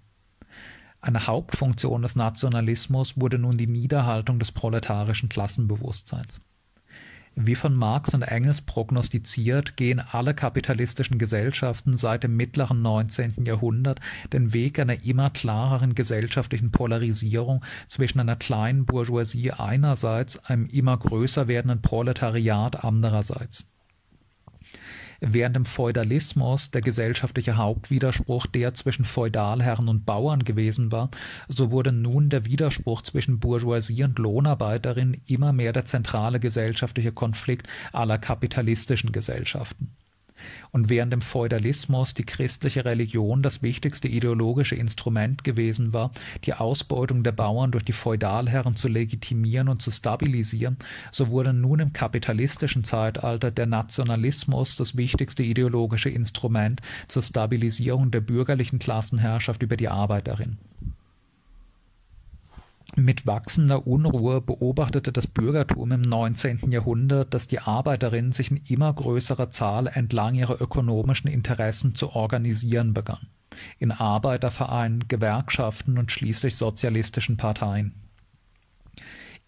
Eine 1.00 1.26
Hauptfunktion 1.26 2.02
des 2.02 2.14
Nationalismus 2.14 3.18
wurde 3.20 3.40
nun 3.40 3.58
die 3.58 3.66
Niederhaltung 3.66 4.38
des 4.38 4.52
proletarischen 4.52 5.28
Klassenbewusstseins 5.28 6.40
wie 7.46 7.54
von 7.54 7.74
Marx 7.74 8.14
und 8.14 8.22
Engels 8.22 8.60
prognostiziert, 8.60 9.76
gehen 9.76 10.00
alle 10.00 10.34
kapitalistischen 10.34 11.18
Gesellschaften 11.18 11.96
seit 11.96 12.24
dem 12.24 12.36
mittleren 12.36 12.82
19. 12.82 13.44
Jahrhundert 13.44 14.00
den 14.32 14.52
Weg 14.52 14.78
einer 14.78 15.04
immer 15.04 15.30
klareren 15.30 15.94
gesellschaftlichen 15.94 16.70
Polarisierung 16.70 17.64
zwischen 17.88 18.20
einer 18.20 18.36
kleinen 18.36 18.86
Bourgeoisie 18.86 19.52
einerseits, 19.52 20.44
einem 20.46 20.66
immer 20.66 20.96
größer 20.96 21.48
werdenden 21.48 21.82
Proletariat 21.82 22.84
andererseits 22.84 23.66
während 25.20 25.56
im 25.56 25.64
Feudalismus 25.64 26.70
der 26.70 26.80
gesellschaftliche 26.80 27.56
Hauptwiderspruch 27.56 28.46
der 28.46 28.74
zwischen 28.74 29.04
Feudalherren 29.04 29.88
und 29.88 30.06
Bauern 30.06 30.44
gewesen 30.44 30.92
war, 30.92 31.10
so 31.48 31.70
wurde 31.70 31.92
nun 31.92 32.30
der 32.30 32.46
Widerspruch 32.46 33.02
zwischen 33.02 33.38
Bourgeoisie 33.38 34.04
und 34.04 34.18
Lohnarbeiterin 34.18 35.20
immer 35.26 35.52
mehr 35.52 35.72
der 35.72 35.86
zentrale 35.86 36.40
gesellschaftliche 36.40 37.12
Konflikt 37.12 37.68
aller 37.92 38.18
kapitalistischen 38.18 39.12
Gesellschaften 39.12 39.94
und 40.72 40.88
während 40.88 41.12
im 41.12 41.22
Feudalismus 41.22 42.14
die 42.14 42.24
christliche 42.24 42.84
Religion 42.84 43.42
das 43.42 43.62
wichtigste 43.62 44.08
ideologische 44.08 44.74
Instrument 44.74 45.44
gewesen 45.44 45.92
war, 45.92 46.12
die 46.44 46.54
Ausbeutung 46.54 47.22
der 47.22 47.32
Bauern 47.32 47.70
durch 47.70 47.84
die 47.84 47.92
Feudalherren 47.92 48.76
zu 48.76 48.88
legitimieren 48.88 49.68
und 49.68 49.82
zu 49.82 49.90
stabilisieren, 49.90 50.76
so 51.12 51.28
wurde 51.28 51.52
nun 51.52 51.80
im 51.80 51.92
kapitalistischen 51.92 52.84
Zeitalter 52.84 53.50
der 53.50 53.66
Nationalismus 53.66 54.76
das 54.76 54.96
wichtigste 54.96 55.42
ideologische 55.42 56.10
Instrument 56.10 56.80
zur 57.08 57.22
Stabilisierung 57.22 58.10
der 58.10 58.20
bürgerlichen 58.20 58.78
Klassenherrschaft 58.78 59.62
über 59.62 59.76
die 59.76 59.88
Arbeiterin 59.88 60.58
mit 62.96 63.26
wachsender 63.26 63.86
Unruhe 63.86 64.40
beobachtete 64.40 65.12
das 65.12 65.26
Bürgertum 65.26 65.92
im 65.92 66.02
19. 66.02 66.70
Jahrhundert, 66.70 67.32
dass 67.34 67.48
die 67.48 67.60
Arbeiterinnen 67.60 68.32
sich 68.32 68.50
in 68.50 68.60
immer 68.68 68.92
größerer 68.92 69.50
Zahl 69.50 69.86
entlang 69.86 70.34
ihrer 70.34 70.60
ökonomischen 70.60 71.30
Interessen 71.30 71.94
zu 71.94 72.10
organisieren 72.10 72.92
begann, 72.94 73.28
in 73.78 73.92
Arbeitervereinen, 73.92 75.08
Gewerkschaften 75.08 75.98
und 75.98 76.10
schließlich 76.10 76.56
sozialistischen 76.56 77.36
Parteien 77.36 77.94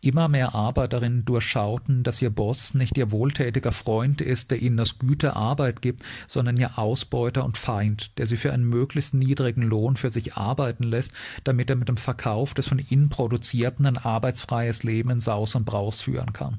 Immer 0.04 0.26
mehr 0.26 0.52
Arbeiterinnen 0.52 1.24
durchschauten, 1.24 2.02
dass 2.02 2.20
ihr 2.20 2.30
Boss 2.30 2.74
nicht 2.74 2.98
ihr 2.98 3.12
wohltätiger 3.12 3.70
Freund 3.70 4.20
ist, 4.20 4.50
der 4.50 4.60
ihnen 4.60 4.76
das 4.76 4.98
Güte 4.98 5.36
Arbeit 5.36 5.80
gibt, 5.80 6.02
sondern 6.26 6.56
ihr 6.56 6.76
Ausbeuter 6.76 7.44
und 7.44 7.56
Feind, 7.56 8.18
der 8.18 8.26
sie 8.26 8.36
für 8.36 8.52
einen 8.52 8.68
möglichst 8.68 9.14
niedrigen 9.14 9.62
Lohn 9.62 9.96
für 9.96 10.10
sich 10.10 10.34
arbeiten 10.34 10.82
lässt, 10.82 11.12
damit 11.44 11.70
er 11.70 11.76
mit 11.76 11.88
dem 11.88 11.98
Verkauf 11.98 12.52
des 12.52 12.66
von 12.66 12.80
ihnen 12.80 13.10
produzierten 13.10 13.86
ein 13.86 13.96
arbeitsfreies 13.96 14.82
Leben 14.82 15.10
in 15.10 15.20
Saus 15.20 15.54
und 15.54 15.66
Braus 15.66 16.00
führen 16.00 16.32
kann. 16.32 16.58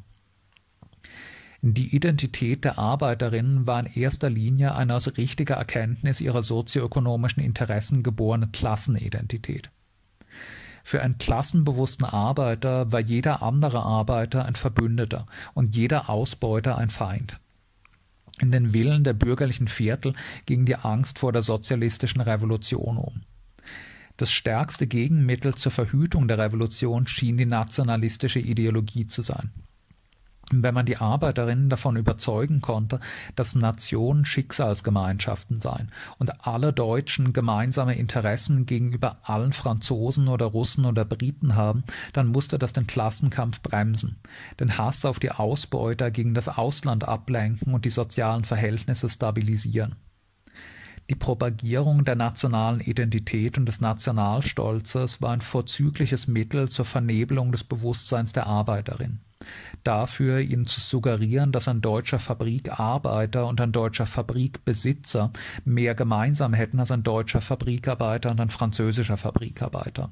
Die 1.61 1.93
Identität 1.93 2.63
der 2.63 2.77
Arbeiterinnen 2.77 3.67
war 3.67 3.81
in 3.81 3.93
erster 3.93 4.29
Linie 4.29 4.73
eine 4.73 4.95
aus 4.95 5.17
richtiger 5.17 5.55
Erkenntnis 5.55 6.21
ihrer 6.21 6.43
sozioökonomischen 6.43 7.43
Interessen 7.43 8.03
geborene 8.03 8.47
Klassenidentität. 8.47 9.69
Für 10.83 11.01
einen 11.01 11.17
klassenbewussten 11.17 12.05
Arbeiter 12.05 12.91
war 12.91 12.99
jeder 12.99 13.41
andere 13.41 13.83
Arbeiter 13.83 14.45
ein 14.45 14.55
Verbündeter 14.55 15.25
und 15.53 15.75
jeder 15.75 16.09
Ausbeuter 16.09 16.77
ein 16.77 16.89
Feind. 16.89 17.39
In 18.39 18.51
den 18.51 18.71
Villen 18.71 19.03
der 19.03 19.13
bürgerlichen 19.13 19.67
Viertel 19.67 20.13
ging 20.45 20.65
die 20.65 20.75
Angst 20.75 21.19
vor 21.19 21.31
der 21.31 21.41
sozialistischen 21.41 22.21
Revolution 22.21 22.97
um. 22.97 23.21
Das 24.17 24.31
stärkste 24.31 24.85
Gegenmittel 24.85 25.55
zur 25.55 25.71
Verhütung 25.71 26.27
der 26.27 26.37
Revolution 26.37 27.07
schien 27.07 27.37
die 27.37 27.45
nationalistische 27.45 28.39
Ideologie 28.39 29.07
zu 29.07 29.23
sein 29.23 29.51
wenn 30.61 30.75
man 30.75 30.85
die 30.85 30.97
Arbeiterinnen 30.97 31.69
davon 31.69 31.95
überzeugen 31.95 32.61
konnte, 32.61 32.99
dass 33.35 33.55
Nationen 33.55 34.25
Schicksalsgemeinschaften 34.25 35.61
seien 35.61 35.91
und 36.19 36.45
alle 36.45 36.73
Deutschen 36.73 37.33
gemeinsame 37.33 37.95
Interessen 37.95 38.65
gegenüber 38.65 39.17
allen 39.23 39.53
Franzosen 39.53 40.27
oder 40.27 40.45
Russen 40.47 40.85
oder 40.85 41.05
Briten 41.05 41.55
haben, 41.55 41.83
dann 42.11 42.27
musste 42.27 42.59
das 42.59 42.73
den 42.73 42.85
Klassenkampf 42.85 43.61
bremsen, 43.61 44.17
den 44.59 44.77
Hass 44.77 45.05
auf 45.05 45.19
die 45.19 45.31
Ausbeuter 45.31 46.11
gegen 46.11 46.33
das 46.33 46.49
Ausland 46.49 47.07
ablenken 47.07 47.73
und 47.73 47.85
die 47.85 47.89
sozialen 47.89 48.43
Verhältnisse 48.43 49.09
stabilisieren. 49.09 49.95
Die 51.09 51.15
Propagierung 51.15 52.05
der 52.05 52.15
nationalen 52.15 52.79
Identität 52.79 53.57
und 53.57 53.65
des 53.65 53.81
Nationalstolzes 53.81 55.21
war 55.21 55.31
ein 55.31 55.41
vorzügliches 55.41 56.27
Mittel 56.27 56.69
zur 56.69 56.85
Vernebelung 56.85 57.51
des 57.51 57.63
Bewusstseins 57.63 58.33
der 58.33 58.47
Arbeiterin 58.47 59.19
dafür, 59.83 60.39
ihnen 60.39 60.65
zu 60.65 60.79
suggerieren, 60.79 61.51
dass 61.51 61.67
ein 61.67 61.81
deutscher 61.81 62.19
Fabrikarbeiter 62.19 63.47
und 63.47 63.59
ein 63.61 63.71
deutscher 63.71 64.05
Fabrikbesitzer 64.05 65.31
mehr 65.65 65.95
gemeinsam 65.95 66.53
hätten 66.53 66.79
als 66.79 66.91
ein 66.91 67.03
deutscher 67.03 67.41
Fabrikarbeiter 67.41 68.31
und 68.31 68.39
ein 68.39 68.49
französischer 68.49 69.17
Fabrikarbeiter. 69.17 70.11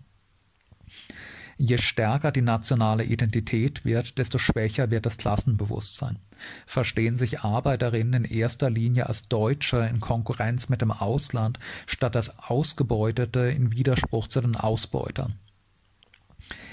Je 1.63 1.77
stärker 1.77 2.31
die 2.31 2.41
nationale 2.41 3.03
Identität 3.03 3.85
wird, 3.85 4.17
desto 4.17 4.39
schwächer 4.39 4.89
wird 4.89 5.05
das 5.05 5.17
Klassenbewusstsein. 5.17 6.17
Verstehen 6.65 7.17
sich 7.17 7.41
Arbeiterinnen 7.41 8.25
in 8.25 8.31
erster 8.31 8.71
Linie 8.71 9.05
als 9.05 9.27
Deutsche 9.27 9.77
in 9.77 9.99
Konkurrenz 9.99 10.69
mit 10.69 10.81
dem 10.81 10.89
Ausland, 10.89 11.59
statt 11.85 12.15
als 12.15 12.35
Ausgebeutete 12.39 13.41
in 13.41 13.71
Widerspruch 13.71 14.27
zu 14.27 14.41
den 14.41 14.55
Ausbeutern. 14.55 15.35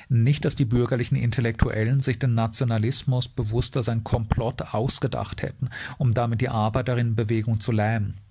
Nicht, 0.09 0.47
dass 0.47 0.57
die 0.57 0.65
bürgerlichen 0.65 1.17
Intellektuellen 1.17 2.01
sich 2.01 2.19
den 2.19 2.33
Nationalismus 2.33 3.29
bewusst 3.29 3.77
als 3.77 3.91
ein 3.91 4.05
Komplott 4.05 4.63
ausgedacht 4.73 5.43
hätten, 5.43 5.69
um 5.99 6.15
damit 6.15 6.41
die 6.41 6.49
Arbeiterinnenbewegung 6.49 7.61
zu 7.61 7.73
lähmen. 7.73 8.23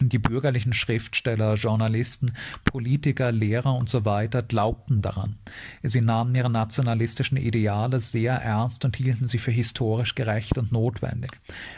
Die 0.00 0.18
bürgerlichen 0.18 0.74
Schriftsteller, 0.74 1.54
Journalisten, 1.54 2.32
Politiker, 2.64 3.32
Lehrer 3.32 3.74
und 3.74 3.88
so 3.88 4.04
weiter 4.04 4.42
glaubten 4.42 5.00
daran. 5.00 5.36
Sie 5.82 6.02
nahmen 6.02 6.34
ihre 6.34 6.50
nationalistischen 6.50 7.38
Ideale 7.38 8.00
sehr 8.00 8.34
ernst 8.34 8.84
und 8.84 8.94
hielten 8.94 9.26
sie 9.26 9.38
für 9.38 9.52
historisch 9.52 10.14
gerecht 10.14 10.58
und 10.58 10.70
notwendig, 10.70 11.30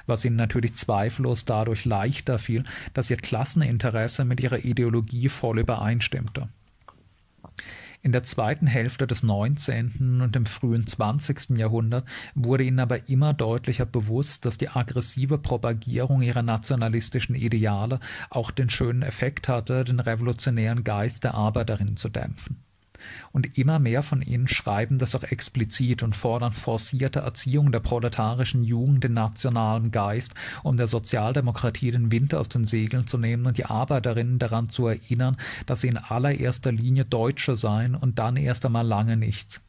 was 0.07 0.25
ihnen 0.25 0.37
natürlich 0.37 0.75
zweifellos 0.75 1.45
dadurch 1.45 1.85
leichter 1.85 2.41
fiel, 2.41 2.65
dass 2.93 3.09
ihr 3.09 3.19
Klasseninteresse 3.19 4.25
mit 4.25 4.41
ihrer 4.41 4.65
Ideologie 4.65 5.29
voll 5.29 5.61
übereinstimmte. 5.61 6.49
In 8.01 8.13
der 8.13 8.23
zweiten 8.23 8.69
Hälfte 8.69 9.09
des 9.09 9.25
19. 9.25 10.21
und 10.23 10.37
im 10.37 10.47
frühen 10.47 10.87
20. 10.87 11.59
Jahrhundert 11.59 12.07
wurde 12.35 12.63
ihnen 12.63 12.79
aber 12.79 13.09
immer 13.09 13.35
deutlicher 13.35 13.87
bewusst, 13.87 14.45
dass 14.45 14.57
die 14.57 14.69
aggressive 14.69 15.37
Propagierung 15.37 16.23
ihrer 16.23 16.43
nationalistischen 16.43 17.35
Ideale 17.35 17.99
auch 18.31 18.53
den 18.53 18.71
schönen 18.71 19.03
Effekt 19.03 19.49
hatte, 19.49 19.85
den 19.85 19.99
revolutionären 19.99 20.85
Geist 20.85 21.25
der 21.25 21.35
Arbeiterinnen 21.35 21.97
zu 21.97 22.09
dämpfen. 22.09 22.68
Und 23.33 23.59
immer 23.59 23.79
mehr 23.79 24.03
von 24.03 24.23
ihnen 24.23 24.49
schreiben 24.49 24.99
das 24.99 25.15
auch 25.15 25.25
explizit 25.25 26.03
und 26.03 26.17
fordern 26.17 26.53
forcierte 26.53 27.21
Erziehung 27.21 27.73
der 27.73 27.81
proletarischen 27.81 28.65
Jugend 28.65 29.05
in 29.05 29.15
nationalem 29.15 29.91
Geist, 29.91 30.35
um 30.63 30.77
der 30.77 30.89
Sozialdemokratie 30.89 31.91
den 31.91 32.11
Wind 32.11 32.35
aus 32.35 32.49
den 32.49 32.65
Segeln 32.65 33.07
zu 33.07 33.19
nehmen 33.19 33.47
und 33.47 33.59
die 33.59 33.67
Arbeiterinnen 33.67 34.39
daran 34.39 34.69
zu 34.69 34.87
erinnern, 34.87 35.37
dass 35.67 35.83
sie 35.83 35.89
in 35.89 35.97
allererster 35.97 36.73
Linie 36.73 37.05
Deutsche 37.05 37.57
seien 37.57 37.95
und 37.95 38.19
dann 38.19 38.37
erst 38.37 38.65
einmal 38.67 38.87
lange 38.87 39.17
nichts. 39.17 39.61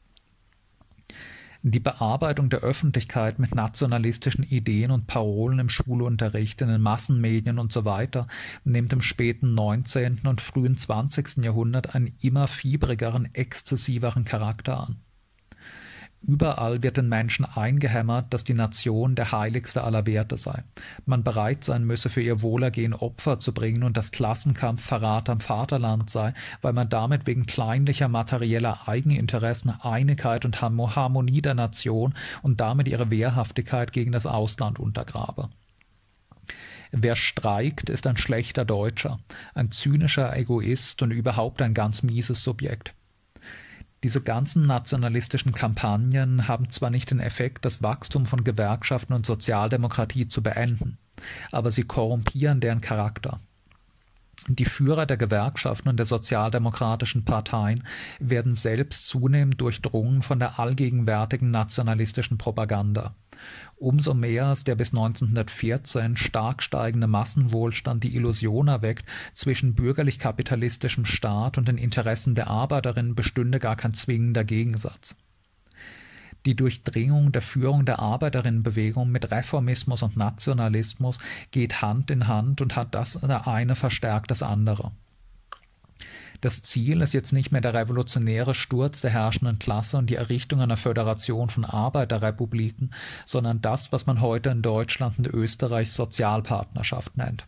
Die 1.61 1.81
Bearbeitung 1.81 2.49
der 2.49 2.61
Öffentlichkeit 2.61 3.37
mit 3.37 3.53
nationalistischen 3.53 4.45
Ideen 4.45 4.91
und 4.91 5.07
Parolen 5.07 5.59
im 5.59 5.67
Schulunterricht, 5.67 6.61
in 6.61 6.69
den 6.69 6.81
Massenmedien 6.81 7.59
und 7.59 7.73
so 7.73 7.83
weiter 7.83 8.27
nimmt 8.63 8.93
im 8.93 9.01
späten 9.01 9.55
19. 9.55 10.21
und 10.25 10.39
frühen 10.39 10.77
20. 10.77 11.43
Jahrhundert 11.43 11.95
einen 11.95 12.15
immer 12.21 12.47
fiebrigeren, 12.47 13.33
exzessiveren 13.35 14.23
Charakter 14.23 14.79
an. 14.79 15.01
Überall 16.21 16.83
wird 16.83 16.97
den 16.97 17.07
Menschen 17.07 17.45
eingehämmert, 17.45 18.33
dass 18.33 18.43
die 18.43 18.53
Nation 18.53 19.15
der 19.15 19.31
heiligste 19.31 19.83
aller 19.83 20.05
Werte 20.05 20.37
sei, 20.37 20.63
man 21.05 21.23
bereit 21.23 21.63
sein 21.63 21.85
müsse, 21.85 22.09
für 22.09 22.21
ihr 22.21 22.41
Wohlergehen 22.41 22.93
Opfer 22.93 23.39
zu 23.39 23.53
bringen 23.53 23.83
und 23.83 23.95
dass 23.95 24.11
Klassenkampf 24.11 24.83
Verrat 24.83 25.29
am 25.29 25.39
Vaterland 25.39 26.09
sei, 26.09 26.33
weil 26.61 26.73
man 26.73 26.89
damit 26.89 27.25
wegen 27.25 27.45
kleinlicher 27.45 28.09
materieller 28.09 28.87
Eigeninteressen 28.87 29.69
Einigkeit 29.69 30.43
und 30.43 30.61
Harmonie 30.61 31.41
der 31.41 31.53
Nation 31.53 32.13
und 32.41 32.59
damit 32.59 32.89
ihre 32.89 33.09
Wehrhaftigkeit 33.09 33.93
gegen 33.93 34.11
das 34.11 34.25
Ausland 34.25 34.77
untergrabe. 34.77 35.49
Wer 36.91 37.15
streikt, 37.15 37.89
ist 37.89 38.07
ein 38.07 38.17
schlechter 38.17 38.65
Deutscher, 38.65 39.19
ein 39.53 39.71
zynischer 39.71 40.35
Egoist 40.35 41.01
und 41.01 41.11
überhaupt 41.11 41.61
ein 41.61 41.73
ganz 41.73 42.03
mieses 42.03 42.43
Subjekt. 42.43 42.93
Diese 44.03 44.21
ganzen 44.21 44.65
nationalistischen 44.65 45.51
Kampagnen 45.51 46.47
haben 46.47 46.69
zwar 46.69 46.89
nicht 46.89 47.11
den 47.11 47.19
Effekt, 47.19 47.65
das 47.65 47.83
Wachstum 47.83 48.25
von 48.25 48.45
Gewerkschaften 48.45 49.11
und 49.13 49.25
Sozialdemokratie 49.25 50.27
zu 50.27 50.41
beenden, 50.41 50.97
aber 51.51 51.71
sie 51.71 51.83
korrumpieren 51.83 52.61
deren 52.61 52.79
Charakter. 52.79 53.41
Die 54.47 54.65
Führer 54.65 55.05
der 55.05 55.17
Gewerkschaften 55.17 55.89
und 55.89 55.97
der 55.97 56.05
sozialdemokratischen 56.05 57.25
Parteien 57.25 57.83
werden 58.19 58.53
selbst 58.53 59.07
zunehmend 59.07 59.59
durchdrungen 59.59 60.21
von 60.21 60.39
der 60.39 60.59
allgegenwärtigen 60.59 61.51
nationalistischen 61.51 62.37
Propaganda. 62.37 63.15
Umso 63.77 64.13
mehr 64.13 64.47
als 64.47 64.63
der 64.63 64.75
bis 64.75 64.89
1914 64.89 66.17
stark 66.17 66.61
steigende 66.61 67.07
Massenwohlstand 67.07 68.03
die 68.03 68.15
Illusion 68.15 68.67
erweckt, 68.67 69.05
zwischen 69.33 69.75
bürgerlich-kapitalistischem 69.75 71.05
Staat 71.05 71.57
und 71.57 71.67
den 71.67 71.77
Interessen 71.77 72.35
der 72.35 72.47
Arbeiterinnen 72.47 73.15
bestünde 73.15 73.59
gar 73.59 73.75
kein 73.75 73.93
zwingender 73.93 74.43
Gegensatz. 74.43 75.15
Die 76.45 76.55
Durchdringung 76.55 77.31
der 77.31 77.41
Führung 77.41 77.85
der 77.85 77.99
Arbeiterinnenbewegung 77.99 79.09
mit 79.09 79.29
Reformismus 79.29 80.03
und 80.03 80.15
Nationalismus 80.15 81.19
geht 81.51 81.81
Hand 81.81 82.11
in 82.11 82.27
Hand 82.27 82.61
und 82.61 82.75
hat 82.75 82.95
das 82.95 83.21
eine 83.23 83.75
verstärkt 83.75 84.31
das 84.31 84.41
andere. 84.41 84.91
Das 86.41 86.63
Ziel 86.63 87.01
ist 87.01 87.13
jetzt 87.13 87.33
nicht 87.33 87.51
mehr 87.51 87.59
der 87.59 87.73
revolutionäre 87.73 88.53
Sturz 88.53 89.01
der 89.01 89.11
herrschenden 89.11 89.59
Klasse 89.59 89.97
und 89.97 90.09
die 90.09 90.15
Errichtung 90.15 90.61
einer 90.61 90.77
Föderation 90.77 91.49
von 91.49 91.65
Arbeiterrepubliken, 91.65 92.93
sondern 93.25 93.61
das, 93.61 93.91
was 93.91 94.05
man 94.05 94.21
heute 94.21 94.49
in 94.49 94.61
Deutschland 94.61 95.17
und 95.17 95.27
Österreich 95.27 95.91
Sozialpartnerschaft 95.91 97.17
nennt 97.17 97.45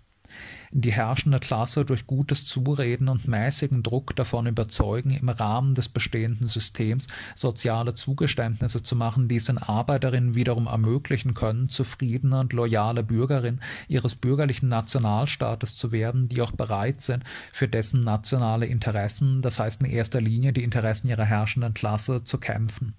die 0.71 0.91
herrschende 0.91 1.39
Klasse 1.39 1.83
durch 1.83 2.07
gutes 2.07 2.45
Zureden 2.45 3.09
und 3.09 3.27
mäßigen 3.27 3.83
Druck 3.83 4.15
davon 4.15 4.47
überzeugen, 4.47 5.11
im 5.11 5.29
Rahmen 5.29 5.75
des 5.75 5.89
bestehenden 5.89 6.47
Systems 6.47 7.07
soziale 7.35 7.93
Zugeständnisse 7.93 8.81
zu 8.81 8.95
machen, 8.95 9.27
die 9.27 9.35
es 9.35 9.45
den 9.45 9.57
Arbeiterinnen 9.57 10.35
wiederum 10.35 10.67
ermöglichen 10.67 11.33
können, 11.33 11.69
zufriedene 11.69 12.39
und 12.39 12.53
loyale 12.53 13.03
Bürgerin 13.03 13.59
ihres 13.87 14.15
bürgerlichen 14.15 14.69
Nationalstaates 14.69 15.75
zu 15.75 15.91
werden, 15.91 16.29
die 16.29 16.41
auch 16.41 16.51
bereit 16.51 17.01
sind, 17.01 17.23
für 17.51 17.67
dessen 17.67 18.03
nationale 18.03 18.65
Interessen, 18.65 19.41
das 19.41 19.59
heißt 19.59 19.81
in 19.83 19.89
erster 19.89 20.21
Linie 20.21 20.53
die 20.53 20.63
Interessen 20.63 21.09
ihrer 21.09 21.25
herrschenden 21.25 21.73
Klasse, 21.73 22.23
zu 22.23 22.37
kämpfen. 22.37 22.93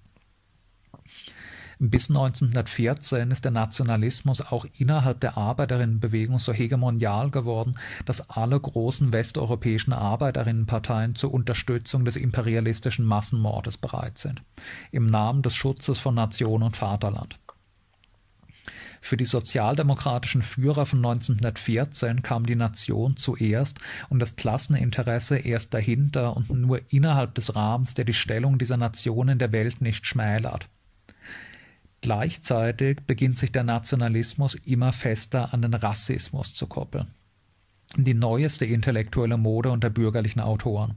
Bis 1.85 2.09
1914 2.09 3.29
ist 3.31 3.43
der 3.43 3.51
Nationalismus 3.51 4.39
auch 4.39 4.65
innerhalb 4.77 5.19
der 5.19 5.35
Arbeiterinnenbewegung 5.37 6.39
so 6.39 6.53
hegemonial 6.53 7.29
geworden, 7.29 7.75
dass 8.05 8.29
alle 8.29 8.57
großen 8.57 9.11
westeuropäischen 9.11 9.91
Arbeiterinnenparteien 9.91 11.13
zur 11.15 11.33
Unterstützung 11.33 12.05
des 12.05 12.15
imperialistischen 12.15 13.03
Massenmordes 13.03 13.75
bereit 13.75 14.17
sind, 14.17 14.41
im 14.91 15.07
Namen 15.07 15.41
des 15.41 15.55
Schutzes 15.55 15.99
von 15.99 16.15
Nation 16.15 16.63
und 16.63 16.77
Vaterland. 16.77 17.37
Für 19.01 19.17
die 19.17 19.25
sozialdemokratischen 19.25 20.41
Führer 20.41 20.85
von 20.85 20.99
1914 20.99 22.21
kam 22.21 22.45
die 22.45 22.55
Nation 22.55 23.17
zuerst 23.17 23.81
und 24.07 24.19
das 24.19 24.37
Klasseninteresse 24.37 25.37
erst 25.37 25.73
dahinter 25.73 26.37
und 26.37 26.49
nur 26.49 26.79
innerhalb 26.93 27.35
des 27.35 27.57
Rahmens, 27.57 27.93
der 27.93 28.05
die 28.05 28.13
Stellung 28.13 28.57
dieser 28.57 28.77
Nation 28.77 29.27
in 29.27 29.37
der 29.39 29.51
Welt 29.51 29.81
nicht 29.81 30.05
schmälert. 30.05 30.69
Gleichzeitig 32.03 32.97
beginnt 33.07 33.37
sich 33.37 33.53
der 33.53 33.63
Nationalismus 33.63 34.55
immer 34.55 34.91
fester 34.91 35.53
an 35.53 35.61
den 35.61 35.73
Rassismus 35.73 36.53
zu 36.53 36.67
koppeln. 36.67 37.07
Die 37.95 38.13
neueste 38.13 38.65
intellektuelle 38.65 39.37
Mode 39.37 39.71
unter 39.71 39.89
bürgerlichen 39.89 40.41
Autoren. 40.41 40.95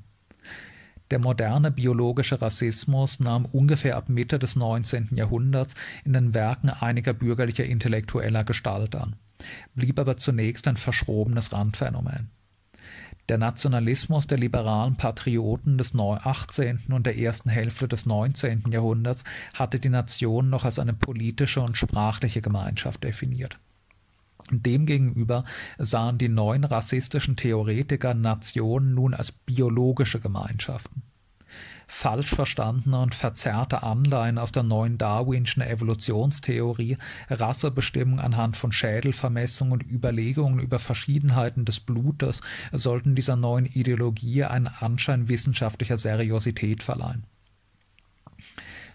Der 1.13 1.21
moderne 1.21 1.71
biologische 1.71 2.43
Rassismus 2.43 3.21
nahm 3.21 3.45
ungefähr 3.45 3.97
ab 3.97 4.09
Mitte 4.09 4.41
des 4.41 4.57
19. 4.57 5.11
Jahrhunderts 5.13 5.77
in 6.05 6.13
den 6.13 6.35
Werken 6.35 6.71
einiger 6.71 7.13
bürgerlicher 7.13 7.65
Intellektueller 7.65 8.43
Gestalt 8.43 8.97
an, 8.97 9.15
blieb 9.77 10.01
aber 10.01 10.17
zunächst 10.17 10.67
ein 10.67 10.77
verschrobenes 10.77 11.53
Randphänomen. 11.53 12.31
Der 13.29 13.39
Nationalismus 13.39 14.29
der 14.29 14.39
liberalen 14.39 14.97
Patrioten 14.97 15.79
des 15.79 15.97
18. 15.97 16.85
und 16.91 17.07
der 17.07 17.18
ersten 17.18 17.51
Hälfte 17.51 17.89
des 17.89 18.07
19. 18.07 18.64
Jahrhunderts 18.70 19.24
hatte 19.53 19.81
die 19.81 19.89
Nation 19.89 20.49
noch 20.49 20.64
als 20.64 20.79
eine 20.79 20.95
politische 20.95 21.61
und 21.61 21.77
sprachliche 21.77 22.41
Gemeinschaft 22.41 23.03
definiert. 23.03 23.59
Demgegenüber 24.51 25.45
sahen 25.77 26.18
die 26.18 26.29
neuen 26.29 26.62
rassistischen 26.62 27.35
Theoretiker 27.35 28.14
Nationen 28.14 28.95
nun 28.95 29.12
als 29.12 29.33
biologische 29.33 30.20
Gemeinschaften 30.20 31.03
falsch 31.87 32.34
verstandene 32.34 33.01
und 33.01 33.14
verzerrte 33.14 33.82
Anleihen 33.82 34.39
aus 34.39 34.53
der 34.53 34.62
neuen 34.62 34.99
Darwinschen 34.99 35.62
Evolutionstheorie, 35.62 36.99
Rassebestimmung 37.30 38.20
anhand 38.20 38.57
von 38.57 38.72
Schädelvermessung 38.72 39.70
und 39.70 39.82
Überlegungen 39.82 40.59
über 40.59 40.78
Verschiedenheiten 40.78 41.64
des 41.64 41.80
Blutes 41.80 42.43
sollten 42.72 43.14
dieser 43.14 43.37
neuen 43.37 43.66
Ideologie 43.66 44.45
einen 44.45 44.66
Anschein 44.66 45.28
wissenschaftlicher 45.28 45.99
Seriosität 45.99 46.82
verleihen. 46.82 47.24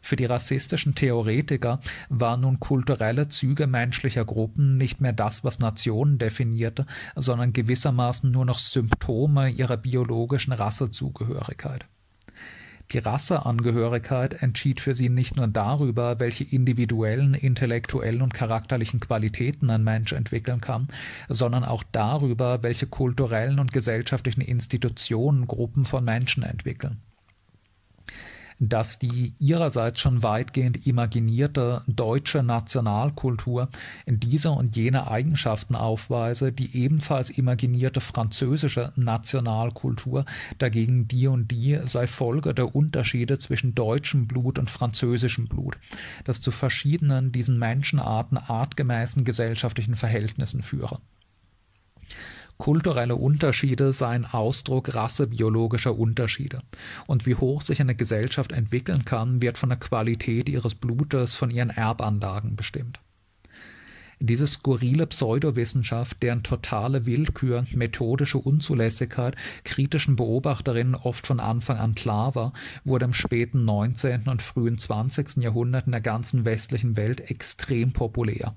Für 0.01 0.15
die 0.15 0.25
rassistischen 0.25 0.95
Theoretiker 0.95 1.79
waren 2.09 2.41
nun 2.41 2.59
kulturelle 2.59 3.29
Züge 3.29 3.67
menschlicher 3.67 4.25
Gruppen 4.25 4.77
nicht 4.77 4.99
mehr 4.99 5.13
das, 5.13 5.43
was 5.43 5.59
Nationen 5.59 6.17
definierte, 6.17 6.87
sondern 7.15 7.53
gewissermaßen 7.53 8.31
nur 8.31 8.45
noch 8.45 8.57
Symptome 8.57 9.49
ihrer 9.49 9.77
biologischen 9.77 10.53
Rassezugehörigkeit. 10.53 11.85
Die 12.91 12.97
Rasseangehörigkeit 12.97 14.43
entschied 14.43 14.81
für 14.81 14.95
sie 14.95 15.07
nicht 15.07 15.37
nur 15.37 15.47
darüber, 15.47 16.19
welche 16.19 16.43
individuellen, 16.43 17.33
intellektuellen 17.33 18.21
und 18.21 18.33
charakterlichen 18.33 18.99
Qualitäten 18.99 19.69
ein 19.69 19.83
Mensch 19.83 20.11
entwickeln 20.11 20.59
kann, 20.59 20.89
sondern 21.29 21.63
auch 21.63 21.83
darüber, 21.91 22.63
welche 22.63 22.87
kulturellen 22.87 23.59
und 23.59 23.71
gesellschaftlichen 23.71 24.41
Institutionen 24.41 25.47
Gruppen 25.47 25.85
von 25.85 26.03
Menschen 26.03 26.43
entwickeln 26.43 27.01
dass 28.61 28.99
die 28.99 29.33
ihrerseits 29.39 29.99
schon 29.99 30.21
weitgehend 30.21 30.85
imaginierte 30.85 31.81
deutsche 31.87 32.43
Nationalkultur 32.43 33.69
in 34.05 34.19
diese 34.19 34.51
und 34.51 34.75
jene 34.75 35.09
Eigenschaften 35.09 35.75
aufweise, 35.75 36.51
die 36.51 36.77
ebenfalls 36.77 37.31
imaginierte 37.31 38.01
französische 38.01 38.93
Nationalkultur 38.95 40.25
dagegen 40.59 41.07
die 41.07 41.25
und 41.25 41.49
die 41.49 41.79
sei 41.85 42.05
Folge 42.05 42.53
der 42.53 42.75
Unterschiede 42.75 43.39
zwischen 43.39 43.73
deutschem 43.73 44.27
Blut 44.27 44.59
und 44.59 44.69
französischem 44.69 45.47
Blut, 45.47 45.79
das 46.25 46.39
zu 46.39 46.51
verschiedenen 46.51 47.31
diesen 47.31 47.57
Menschenarten 47.57 48.37
artgemäßen 48.37 49.25
gesellschaftlichen 49.25 49.95
Verhältnissen 49.95 50.61
führe. 50.61 50.99
Kulturelle 52.61 53.15
Unterschiede 53.15 53.91
seien 53.91 54.23
Ausdruck 54.23 54.93
rassebiologischer 54.93 55.97
Unterschiede, 55.97 56.61
und 57.07 57.25
wie 57.25 57.33
hoch 57.33 57.63
sich 57.63 57.81
eine 57.81 57.95
Gesellschaft 57.95 58.51
entwickeln 58.51 59.03
kann, 59.03 59.41
wird 59.41 59.57
von 59.57 59.69
der 59.69 59.79
Qualität 59.79 60.47
ihres 60.47 60.75
Blutes, 60.75 61.33
von 61.33 61.49
ihren 61.49 61.71
Erbanlagen 61.71 62.55
bestimmt. 62.55 62.99
Diese 64.19 64.45
skurrile 64.45 65.07
Pseudowissenschaft, 65.07 66.21
deren 66.21 66.43
totale 66.43 67.07
Willkür, 67.07 67.65
methodische 67.73 68.37
Unzulässigkeit 68.37 69.35
kritischen 69.63 70.15
Beobachterinnen 70.15 70.93
oft 70.93 71.25
von 71.25 71.39
Anfang 71.39 71.79
an 71.79 71.95
klar 71.95 72.35
war, 72.35 72.53
wurde 72.83 73.05
im 73.05 73.13
späten 73.13 73.65
19. 73.65 74.27
und 74.27 74.43
frühen 74.43 74.77
20. 74.77 75.37
Jahrhundert 75.37 75.87
in 75.87 75.93
der 75.93 76.01
ganzen 76.01 76.45
westlichen 76.45 76.95
Welt 76.95 77.31
extrem 77.31 77.91
populär. 77.91 78.53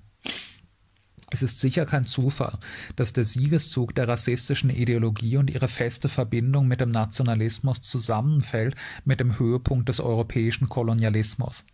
Es 1.34 1.42
ist 1.42 1.58
sicher 1.58 1.84
kein 1.84 2.06
Zufall, 2.06 2.58
dass 2.94 3.12
der 3.12 3.24
Siegeszug 3.24 3.92
der 3.96 4.06
rassistischen 4.06 4.70
Ideologie 4.70 5.36
und 5.36 5.50
ihre 5.50 5.66
feste 5.66 6.08
Verbindung 6.08 6.68
mit 6.68 6.80
dem 6.80 6.92
Nationalismus 6.92 7.82
zusammenfällt 7.82 8.76
mit 9.04 9.18
dem 9.18 9.36
Höhepunkt 9.36 9.88
des 9.88 9.98
europäischen 9.98 10.68
Kolonialismus. 10.68 11.64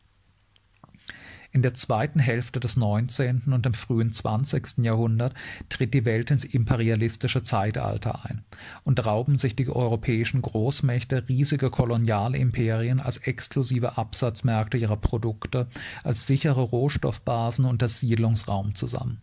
In 1.53 1.61
der 1.61 1.75
zweiten 1.75 2.21
Hälfte 2.21 2.59
des 2.59 2.79
19. 2.79 3.53
und 3.53 3.67
im 3.67 3.75
frühen 3.75 4.15
20. 4.15 4.79
Jahrhundert 4.79 5.35
tritt 5.69 5.93
die 5.93 6.07
Welt 6.07 6.31
ins 6.31 6.45
imperialistische 6.45 7.43
Zeitalter 7.43 8.25
ein 8.25 8.45
und 8.85 9.05
rauben 9.05 9.37
sich 9.37 9.57
die 9.57 9.69
europäischen 9.69 10.41
Großmächte 10.41 11.29
riesige 11.29 11.69
Kolonialimperien 11.69 12.99
als 12.99 13.19
exklusive 13.19 13.99
Absatzmärkte 13.99 14.79
ihrer 14.79 14.97
Produkte, 14.97 15.69
als 16.03 16.27
sichere 16.27 16.63
Rohstoffbasen 16.63 17.67
und 17.67 17.83
als 17.83 18.01
Siedlungsraum 18.01 18.75
zusammen 18.75 19.21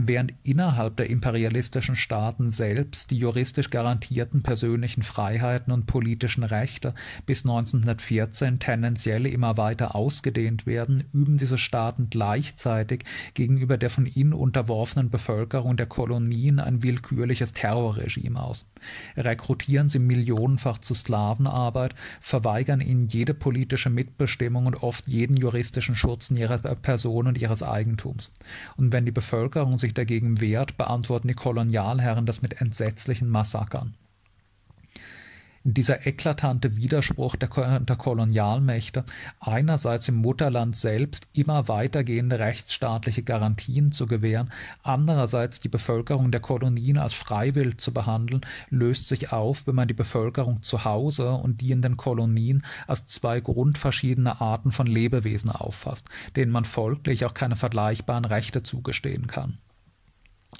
während 0.00 0.32
innerhalb 0.44 0.96
der 0.96 1.10
imperialistischen 1.10 1.96
Staaten 1.96 2.50
selbst 2.50 3.10
die 3.10 3.18
juristisch 3.18 3.68
garantierten 3.68 4.44
persönlichen 4.44 5.02
Freiheiten 5.02 5.72
und 5.72 5.86
politischen 5.86 6.44
Rechte 6.44 6.94
bis 7.26 7.44
1914 7.44 8.60
tendenziell 8.60 9.26
immer 9.26 9.56
weiter 9.56 9.96
ausgedehnt 9.96 10.66
werden, 10.66 11.02
üben 11.12 11.36
diese 11.36 11.58
Staaten 11.58 12.10
gleichzeitig 12.10 13.04
gegenüber 13.34 13.76
der 13.76 13.90
von 13.90 14.06
ihnen 14.06 14.34
unterworfenen 14.34 15.10
Bevölkerung 15.10 15.76
der 15.76 15.86
Kolonien 15.86 16.60
ein 16.60 16.84
willkürliches 16.84 17.52
Terrorregime 17.52 18.40
aus. 18.40 18.66
Rekrutieren 19.16 19.88
sie 19.88 19.98
millionenfach 19.98 20.78
zu 20.78 20.94
Sklavenarbeit, 20.94 21.96
verweigern 22.20 22.80
ihnen 22.80 23.08
jede 23.08 23.34
politische 23.34 23.90
Mitbestimmung 23.90 24.66
und 24.66 24.82
oft 24.82 25.08
jeden 25.08 25.36
juristischen 25.36 25.96
Schutz 25.96 26.30
ihrer 26.30 26.58
Person 26.58 27.26
und 27.26 27.38
ihres 27.38 27.64
Eigentums. 27.64 28.32
Und 28.76 28.92
wenn 28.92 29.04
die 29.04 29.10
Bevölkerung 29.10 29.76
sich 29.76 29.87
sich 29.88 29.94
dagegen 29.94 30.40
wehrt, 30.40 30.76
beantworten 30.76 31.28
die 31.28 31.34
Kolonialherren 31.34 32.26
das 32.26 32.42
mit 32.42 32.60
entsetzlichen 32.60 33.28
Massakern. 33.28 33.94
Dieser 35.64 36.06
eklatante 36.06 36.76
Widerspruch 36.76 37.36
der, 37.36 37.80
der, 37.80 37.96
Kolonialmächte, 37.96 39.04
einerseits 39.38 40.08
im 40.08 40.14
Mutterland 40.14 40.76
selbst 40.76 41.28
immer 41.34 41.68
weitergehende 41.68 42.38
rechtsstaatliche 42.38 43.22
Garantien 43.22 43.92
zu 43.92 44.06
gewähren, 44.06 44.50
andererseits 44.82 45.60
die 45.60 45.68
Bevölkerung 45.68 46.30
der 46.30 46.40
Kolonien 46.40 46.96
als 46.96 47.12
freiwillig 47.12 47.78
zu 47.78 47.92
behandeln, 47.92 48.42
löst 48.70 49.08
sich 49.08 49.32
auf, 49.32 49.66
wenn 49.66 49.74
man 49.74 49.88
die 49.88 49.94
Bevölkerung 49.94 50.62
zu 50.62 50.84
Hause 50.84 51.32
und 51.32 51.60
die 51.60 51.72
in 51.72 51.82
den 51.82 51.98
Kolonien 51.98 52.64
als 52.86 53.06
zwei 53.06 53.40
grundverschiedene 53.40 54.40
Arten 54.40 54.70
von 54.70 54.86
Lebewesen 54.86 55.50
auffasst, 55.50 56.08
denen 56.34 56.52
man 56.52 56.64
folglich 56.64 57.26
auch 57.26 57.34
keine 57.34 57.56
vergleichbaren 57.56 58.24
Rechte 58.24 58.62
zugestehen 58.62 59.26
kann 59.26 59.58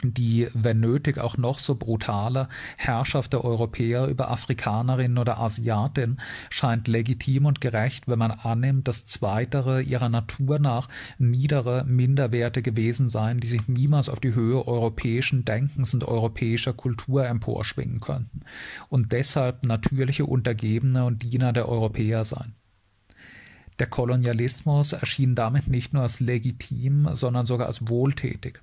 die, 0.03 0.49
wenn 0.53 0.81
nötig, 0.81 1.19
auch 1.19 1.39
noch 1.39 1.59
so 1.59 1.75
brutale 1.75 2.49
Herrschaft 2.77 3.33
der 3.33 3.43
Europäer 3.43 4.07
über 4.07 4.31
Afrikanerinnen 4.31 5.19
oder 5.19 5.39
Asiatinnen 5.41 6.21
scheint 6.51 6.89
legitim 6.89 7.47
und 7.47 7.61
gerecht, 7.61 8.07
wenn 8.07 8.19
man 8.19 8.31
annimmt, 8.31 8.87
dass 8.87 9.07
zweitere 9.07 9.81
ihrer 9.81 10.09
Natur 10.09 10.59
nach 10.59 10.89
niedere, 11.19 11.85
minderwerte 11.85 12.77
Wesen 12.77 13.09
seien, 13.09 13.41
die 13.41 13.47
sich 13.47 13.67
niemals 13.67 14.09
auf 14.09 14.21
die 14.21 14.35
Höhe 14.35 14.67
europäischen 14.69 15.45
Denkens 15.45 15.95
und 15.95 16.05
europäischer 16.05 16.75
Kultur 16.75 17.27
emporschwingen 17.27 18.01
könnten 18.01 18.43
und 18.91 19.11
deshalb 19.11 19.65
natürliche 19.65 20.27
Untergebene 20.27 21.07
und 21.07 21.23
Diener 21.23 21.53
der 21.53 21.69
Europäer 21.69 22.25
seien. 22.25 22.55
Der 23.79 23.87
Kolonialismus 23.87 24.93
erschien 24.93 25.35
damit 25.35 25.69
nicht 25.69 25.95
nur 25.95 26.03
als 26.03 26.21
legitim, 26.21 27.09
sondern 27.13 27.47
sogar 27.47 27.69
als 27.69 27.89
wohltätig 27.89 28.61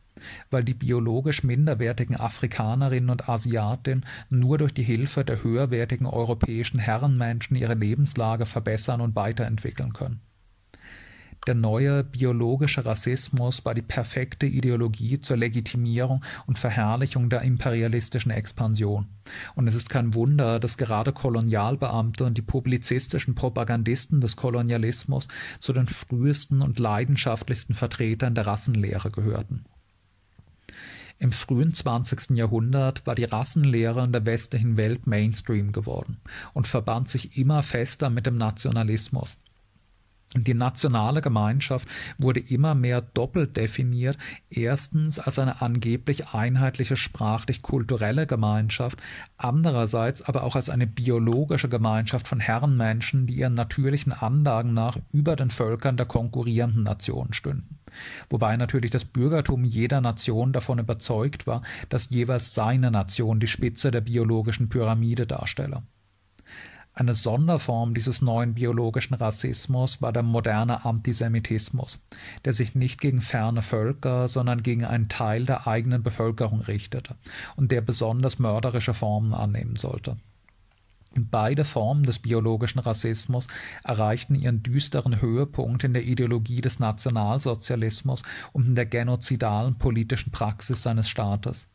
weil 0.49 0.63
die 0.63 0.73
biologisch 0.73 1.43
minderwertigen 1.43 2.15
Afrikanerinnen 2.15 3.09
und 3.09 3.29
Asiatinnen 3.29 4.05
nur 4.29 4.57
durch 4.57 4.73
die 4.73 4.83
Hilfe 4.83 5.25
der 5.25 5.43
höherwertigen 5.43 6.07
europäischen 6.07 6.79
Herrenmenschen 6.79 7.55
ihre 7.55 7.75
Lebenslage 7.75 8.45
verbessern 8.45 9.01
und 9.01 9.15
weiterentwickeln 9.15 9.93
können. 9.93 10.21
Der 11.47 11.53
neue 11.53 12.03
biologische 12.03 12.85
Rassismus 12.85 13.63
war 13.65 13.75
die 13.75 13.83
perfekte 13.83 14.47
Ideologie 14.47 15.19
zur 15.19 15.37
Legitimierung 15.37 16.25
und 16.47 16.57
Verherrlichung 16.57 17.29
der 17.29 17.43
imperialistischen 17.43 18.31
Expansion. 18.31 19.05
Und 19.53 19.67
es 19.67 19.75
ist 19.75 19.87
kein 19.87 20.15
Wunder, 20.15 20.59
dass 20.59 20.77
gerade 20.77 21.13
Kolonialbeamte 21.13 22.25
und 22.25 22.35
die 22.35 22.41
publizistischen 22.41 23.35
Propagandisten 23.35 24.21
des 24.21 24.35
Kolonialismus 24.35 25.27
zu 25.59 25.71
den 25.71 25.87
frühesten 25.87 26.63
und 26.63 26.79
leidenschaftlichsten 26.79 27.75
Vertretern 27.75 28.33
der 28.33 28.47
Rassenlehre 28.47 29.11
gehörten. 29.11 29.65
Im 31.25 31.31
frühen 31.31 31.73
20. 31.73 32.37
Jahrhundert 32.37 33.07
war 33.07 33.15
die 33.15 33.23
Rassenlehre 33.23 34.03
in 34.03 34.11
der 34.11 34.27
westlichen 34.27 34.77
Welt 34.77 35.07
Mainstream 35.07 35.71
geworden 35.71 36.17
und 36.53 36.67
verband 36.67 37.09
sich 37.09 37.35
immer 37.35 37.63
fester 37.63 38.11
mit 38.11 38.27
dem 38.27 38.37
Nationalismus. 38.37 39.35
Die 40.35 40.53
nationale 40.53 41.23
Gemeinschaft 41.23 41.87
wurde 42.19 42.41
immer 42.41 42.75
mehr 42.75 43.01
doppelt 43.01 43.57
definiert, 43.57 44.19
erstens 44.51 45.17
als 45.17 45.39
eine 45.39 45.63
angeblich 45.63 46.27
einheitliche 46.27 46.95
sprachlich-kulturelle 46.95 48.27
Gemeinschaft, 48.27 49.01
andererseits 49.35 50.21
aber 50.21 50.43
auch 50.43 50.55
als 50.55 50.69
eine 50.69 50.85
biologische 50.85 51.69
Gemeinschaft 51.69 52.27
von 52.27 52.39
Herrenmenschen, 52.39 53.25
die 53.25 53.33
ihren 53.33 53.55
natürlichen 53.55 54.13
Anlagen 54.13 54.75
nach 54.75 54.99
über 55.11 55.35
den 55.35 55.49
Völkern 55.49 55.97
der 55.97 56.05
konkurrierenden 56.05 56.83
Nationen 56.83 57.33
stünden. 57.33 57.79
Wobei 58.29 58.57
natürlich 58.57 58.91
das 58.91 59.05
Bürgertum 59.05 59.63
jeder 59.63 60.01
Nation 60.01 60.53
davon 60.53 60.79
überzeugt 60.79 61.47
war, 61.47 61.61
dass 61.89 62.09
jeweils 62.09 62.53
seine 62.53 62.91
Nation 62.91 63.39
die 63.39 63.47
Spitze 63.47 63.91
der 63.91 64.01
biologischen 64.01 64.69
Pyramide 64.69 65.27
darstelle. 65.27 65.83
Eine 66.97 67.13
Sonderform 67.13 67.93
dieses 67.93 68.21
neuen 68.21 68.53
biologischen 68.53 69.15
Rassismus 69.15 70.01
war 70.01 70.13
der 70.13 70.23
moderne 70.23 70.85
Antisemitismus, 70.85 71.99
der 72.45 72.53
sich 72.53 72.73
nicht 72.73 73.01
gegen 73.01 73.21
ferne 73.21 73.61
Völker, 73.61 74.29
sondern 74.29 74.63
gegen 74.63 74.85
einen 74.85 75.09
Teil 75.09 75.45
der 75.45 75.67
eigenen 75.67 76.03
Bevölkerung 76.03 76.61
richtete 76.61 77.15
und 77.57 77.73
der 77.73 77.81
besonders 77.81 78.39
mörderische 78.39 78.93
Formen 78.93 79.33
annehmen 79.33 79.75
sollte. 79.75 80.15
Beide 81.17 81.63
Formen 81.63 82.03
des 82.03 82.19
biologischen 82.19 82.79
Rassismus 82.79 83.47
erreichten 83.83 84.35
ihren 84.35 84.63
düsteren 84.63 85.21
Höhepunkt 85.21 85.83
in 85.85 85.93
der 85.93 86.03
Ideologie 86.03 86.59
des 86.59 86.79
Nationalsozialismus 86.79 88.23
und 88.51 88.67
in 88.67 88.75
der 88.75 88.85
genozidalen 88.85 89.77
politischen 89.77 90.31
Praxis 90.31 90.81
seines 90.81 91.07
Staates. 91.07 91.69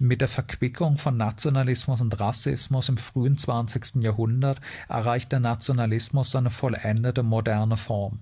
Mit 0.00 0.20
der 0.20 0.28
Verquickung 0.28 0.98
von 0.98 1.16
Nationalismus 1.16 2.00
und 2.00 2.18
Rassismus 2.18 2.88
im 2.88 2.96
frühen 2.96 3.38
20. 3.38 4.02
Jahrhundert 4.02 4.60
erreicht 4.88 5.30
der 5.30 5.38
Nationalismus 5.38 6.32
seine 6.32 6.50
vollendete 6.50 7.22
moderne 7.22 7.76
Form. 7.76 8.18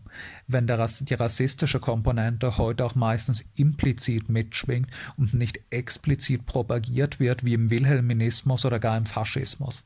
Wenn 0.46 0.66
die 0.66 1.14
rassistische 1.14 1.80
Komponente 1.80 2.58
heute 2.58 2.84
auch 2.84 2.94
meistens 2.94 3.42
implizit 3.54 4.28
mitschwingt 4.28 4.90
und 5.16 5.32
nicht 5.32 5.60
explizit 5.70 6.44
propagiert 6.44 7.18
wird 7.18 7.42
wie 7.42 7.54
im 7.54 7.70
Wilhelminismus 7.70 8.66
oder 8.66 8.78
gar 8.78 8.98
im 8.98 9.06
Faschismus. 9.06 9.82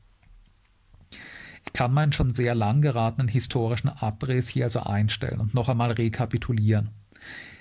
Ich 1.66 1.72
kann 1.72 1.94
meinen 1.94 2.12
schon 2.12 2.34
sehr 2.34 2.56
lang 2.56 2.82
geratenen 2.82 3.28
historischen 3.28 3.90
Abriss 3.90 4.48
hier 4.48 4.64
also 4.64 4.80
einstellen 4.80 5.38
und 5.38 5.54
noch 5.54 5.68
einmal 5.68 5.92
rekapitulieren. 5.92 6.90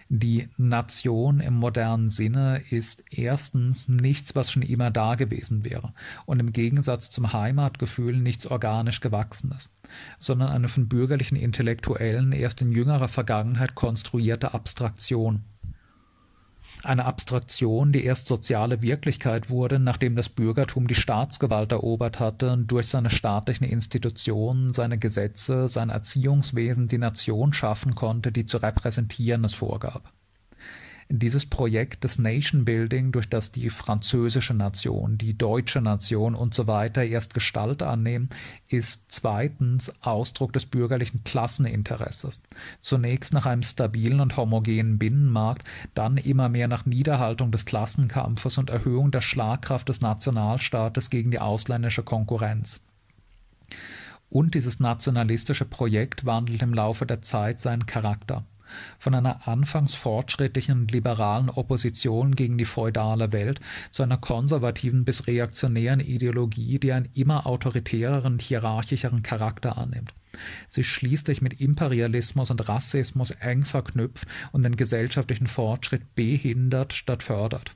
Die 0.09 0.49
Nation 0.57 1.39
im 1.39 1.55
modernen 1.55 2.11
Sinne 2.11 2.61
ist 2.69 3.03
erstens 3.09 3.87
nichts, 3.87 4.35
was 4.35 4.51
schon 4.51 4.61
immer 4.61 4.91
da 4.91 5.15
gewesen 5.15 5.63
wäre 5.63 5.93
und 6.27 6.39
im 6.39 6.53
Gegensatz 6.53 7.09
zum 7.09 7.33
Heimatgefühl 7.33 8.15
nichts 8.15 8.45
organisch 8.45 9.01
Gewachsenes, 9.01 9.71
sondern 10.19 10.49
eine 10.49 10.67
von 10.67 10.87
bürgerlichen 10.87 11.35
Intellektuellen 11.35 12.33
erst 12.33 12.61
in 12.61 12.71
jüngerer 12.71 13.07
Vergangenheit 13.07 13.73
konstruierte 13.73 14.53
Abstraktion 14.53 15.43
eine 16.85 17.05
Abstraktion, 17.05 17.91
die 17.91 18.03
erst 18.03 18.27
soziale 18.27 18.81
Wirklichkeit 18.81 19.49
wurde, 19.49 19.79
nachdem 19.79 20.15
das 20.15 20.29
Bürgertum 20.29 20.87
die 20.87 20.95
Staatsgewalt 20.95 21.71
erobert 21.71 22.19
hatte 22.19 22.53
und 22.53 22.67
durch 22.67 22.87
seine 22.87 23.09
staatlichen 23.09 23.65
Institutionen, 23.65 24.73
seine 24.73 24.97
Gesetze, 24.97 25.69
sein 25.69 25.89
Erziehungswesen 25.89 26.87
die 26.87 26.97
Nation 26.97 27.53
schaffen 27.53 27.95
konnte, 27.95 28.31
die 28.31 28.45
zu 28.45 28.57
repräsentieren 28.57 29.43
es 29.43 29.53
vorgab. 29.53 30.14
Dieses 31.09 31.45
Projekt 31.45 32.03
des 32.03 32.17
Nation 32.17 32.65
Building, 32.65 33.11
durch 33.11 33.29
das 33.29 33.51
die 33.51 33.69
französische 33.69 34.55
Nation, 34.55 35.19
die 35.19 35.37
deutsche 35.37 35.79
Nation 35.79 36.33
und 36.33 36.55
so 36.55 36.65
weiter 36.65 37.03
erst 37.03 37.35
Gestalt 37.35 37.83
annehmen, 37.83 38.29
ist 38.69 39.05
zweitens 39.09 39.93
Ausdruck 40.01 40.51
des 40.51 40.65
bürgerlichen 40.65 41.23
Klasseninteresses. 41.23 42.41
Zunächst 42.81 43.33
nach 43.33 43.45
einem 43.45 43.61
stabilen 43.61 44.19
und 44.19 44.35
homogenen 44.35 44.97
Binnenmarkt, 44.97 45.67
dann 45.93 46.17
immer 46.17 46.49
mehr 46.49 46.67
nach 46.67 46.87
Niederhaltung 46.87 47.51
des 47.51 47.65
Klassenkampfes 47.65 48.57
und 48.57 48.71
Erhöhung 48.71 49.11
der 49.11 49.21
Schlagkraft 49.21 49.87
des 49.87 50.01
Nationalstaates 50.01 51.11
gegen 51.11 51.29
die 51.29 51.39
ausländische 51.39 52.01
Konkurrenz. 52.01 52.81
Und 54.31 54.55
dieses 54.55 54.79
nationalistische 54.79 55.65
Projekt 55.65 56.25
wandelt 56.25 56.63
im 56.63 56.73
Laufe 56.73 57.05
der 57.05 57.21
Zeit 57.21 57.61
seinen 57.61 57.85
Charakter 57.85 58.43
von 58.99 59.13
einer 59.13 59.47
anfangs 59.47 59.93
fortschrittlichen 59.93 60.87
liberalen 60.87 61.49
Opposition 61.49 62.35
gegen 62.35 62.57
die 62.57 62.65
feudale 62.65 63.31
Welt 63.31 63.59
zu 63.91 64.03
einer 64.03 64.17
konservativen 64.17 65.05
bis 65.05 65.27
reaktionären 65.27 65.99
Ideologie, 65.99 66.79
die 66.79 66.91
einen 66.91 67.09
immer 67.13 67.45
autoritäreren 67.47 68.39
hierarchischeren 68.39 69.23
Charakter 69.23 69.77
annimmt. 69.77 70.13
Sie 70.67 70.83
schließt 70.83 71.27
sich 71.27 71.41
mit 71.41 71.59
Imperialismus 71.61 72.51
und 72.51 72.67
Rassismus 72.67 73.31
eng 73.31 73.65
verknüpft 73.65 74.27
und 74.51 74.63
den 74.63 74.75
gesellschaftlichen 74.75 75.47
Fortschritt 75.47 76.15
behindert 76.15 76.93
statt 76.93 77.23
fördert. 77.23 77.75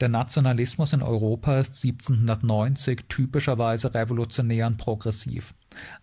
Der 0.00 0.08
Nationalismus 0.08 0.92
in 0.92 1.02
Europa 1.02 1.58
ist 1.58 1.84
1790 1.84 3.06
typischerweise 3.08 3.94
revolutionär 3.94 4.68
und 4.68 4.76
progressiv. 4.76 5.54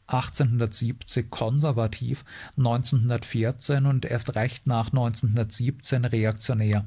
1870 0.08 1.30
konservativ, 1.30 2.24
1914 2.58 3.86
und 3.86 4.06
erst 4.06 4.36
recht 4.36 4.68
nach 4.68 4.88
1917 4.88 6.06
reaktionär. 6.06 6.86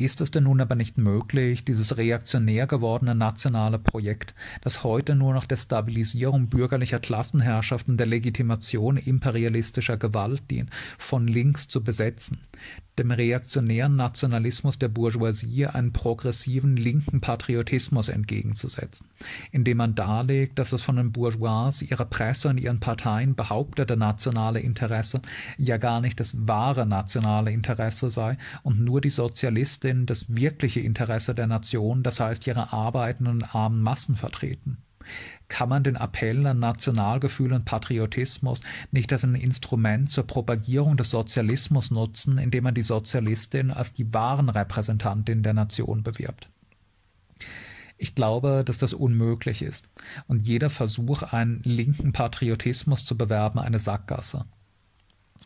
Ist 0.00 0.20
es 0.20 0.30
denn 0.30 0.44
nun 0.44 0.60
aber 0.60 0.76
nicht 0.76 0.96
möglich, 0.96 1.64
dieses 1.64 1.96
reaktionär 1.96 2.68
gewordene 2.68 3.16
nationale 3.16 3.80
Projekt, 3.80 4.32
das 4.62 4.84
heute 4.84 5.16
nur 5.16 5.34
noch 5.34 5.44
der 5.44 5.56
Stabilisierung 5.56 6.46
bürgerlicher 6.46 7.00
Klassenherrschaften 7.00 7.96
der 7.96 8.06
Legitimation 8.06 8.96
imperialistischer 8.96 9.96
Gewalt 9.96 10.48
dient, 10.52 10.70
von 10.98 11.26
links 11.26 11.66
zu 11.66 11.82
besetzen, 11.82 12.38
dem 12.98 13.10
reaktionären 13.10 13.96
Nationalismus 13.96 14.78
der 14.78 14.86
Bourgeoisie 14.88 15.66
einen 15.66 15.92
progressiven 15.92 16.76
linken 16.76 17.20
Patriotismus 17.20 18.08
entgegenzusetzen, 18.08 19.08
indem 19.52 19.78
man 19.78 19.94
darlegt, 19.94 20.60
dass 20.60 20.70
das 20.70 20.82
von 20.82 20.94
den 20.94 21.12
Bourgeois, 21.12 21.82
ihrer 21.82 22.04
Presse 22.04 22.48
und 22.48 22.58
ihren 22.58 22.80
Parteien 22.80 23.34
behauptete 23.34 23.96
nationale 23.96 24.60
Interesse 24.60 25.22
ja 25.56 25.76
gar 25.76 26.00
nicht 26.00 26.20
das 26.20 26.46
wahre 26.46 26.86
nationale 26.86 27.50
Interesse 27.50 28.10
sei 28.10 28.36
und 28.62 28.80
nur 28.80 29.00
die 29.00 29.10
Sozialistin 29.88 30.06
das 30.06 30.26
wirkliche 30.28 30.80
Interesse 30.80 31.34
der 31.34 31.46
Nation, 31.46 32.02
das 32.02 32.20
heißt 32.20 32.46
ihre 32.46 32.72
arbeitenden 32.72 33.42
armen 33.42 33.82
Massen 33.82 34.16
vertreten 34.16 34.78
kann 35.48 35.70
man 35.70 35.84
den 35.84 35.96
Appell 35.96 36.46
an 36.46 36.58
Nationalgefühl 36.58 37.54
und 37.54 37.64
Patriotismus 37.64 38.60
nicht 38.90 39.10
als 39.10 39.24
ein 39.24 39.36
Instrument 39.36 40.10
zur 40.10 40.26
Propagierung 40.26 40.98
des 40.98 41.08
Sozialismus 41.08 41.90
nutzen, 41.90 42.36
indem 42.36 42.64
man 42.64 42.74
die 42.74 42.82
Sozialistin 42.82 43.70
als 43.70 43.94
die 43.94 44.12
wahren 44.12 44.50
Repräsentantin 44.50 45.42
der 45.42 45.54
Nation 45.54 46.02
bewirbt. 46.02 46.50
Ich 47.96 48.14
glaube, 48.14 48.64
dass 48.66 48.76
das 48.76 48.92
unmöglich 48.92 49.62
ist 49.62 49.88
und 50.26 50.42
jeder 50.42 50.68
Versuch, 50.68 51.22
einen 51.22 51.62
linken 51.64 52.12
Patriotismus 52.12 53.06
zu 53.06 53.16
bewerben, 53.16 53.58
eine 53.58 53.78
Sackgasse. 53.78 54.44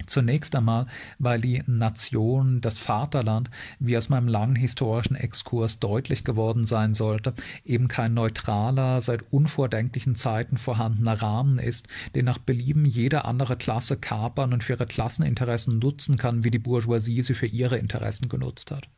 Zunächst 0.07 0.55
einmal, 0.57 0.87
weil 1.19 1.41
die 1.41 1.63
Nation, 1.67 2.61
das 2.61 2.79
Vaterland, 2.79 3.51
wie 3.79 3.97
aus 3.97 4.09
meinem 4.09 4.29
langen 4.29 4.57
historischen 4.57 5.15
Exkurs 5.15 5.79
deutlich 5.79 6.25
geworden 6.25 6.65
sein 6.65 6.95
sollte, 6.95 7.35
eben 7.65 7.89
kein 7.89 8.15
neutraler, 8.15 9.01
seit 9.01 9.33
unvordenklichen 9.33 10.17
Zeiten 10.17 10.57
vorhandener 10.57 11.21
Rahmen 11.21 11.59
ist, 11.59 11.89
den 12.15 12.25
nach 12.25 12.39
Belieben 12.39 12.85
jede 12.85 13.25
andere 13.25 13.57
Klasse 13.57 13.97
kapern 13.97 14.53
und 14.53 14.65
für 14.65 14.75
ihre 14.75 14.87
Klasseninteressen 14.87 15.79
nutzen 15.79 16.17
kann, 16.17 16.43
wie 16.45 16.51
die 16.51 16.59
Bourgeoisie 16.59 17.23
sie 17.23 17.35
für 17.35 17.47
ihre 17.47 17.79
Interessen 17.79 18.29
genutzt 18.29 18.71
hat. 18.71 18.89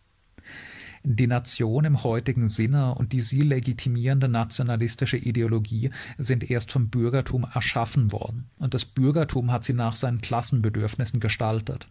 Die 1.07 1.27
Nation 1.27 1.85
im 1.85 2.03
heutigen 2.03 2.49
Sinne 2.49 2.95
und 2.95 3.13
die 3.13 3.21
sie 3.21 3.43
legitimierende 3.43 4.27
nationalistische 4.27 5.19
Ideologie 5.19 5.91
sind 6.17 6.51
erst 6.51 6.73
vom 6.73 6.89
Bürgertum 6.89 7.45
erschaffen 7.45 8.11
worden, 8.11 8.47
und 8.57 8.73
das 8.73 8.87
Bürgertum 8.87 9.53
hat 9.53 9.67
sie 9.67 9.75
nach 9.75 9.97
seinen 9.97 10.23
Klassenbedürfnissen 10.23 11.21
gestaltet. 11.21 11.89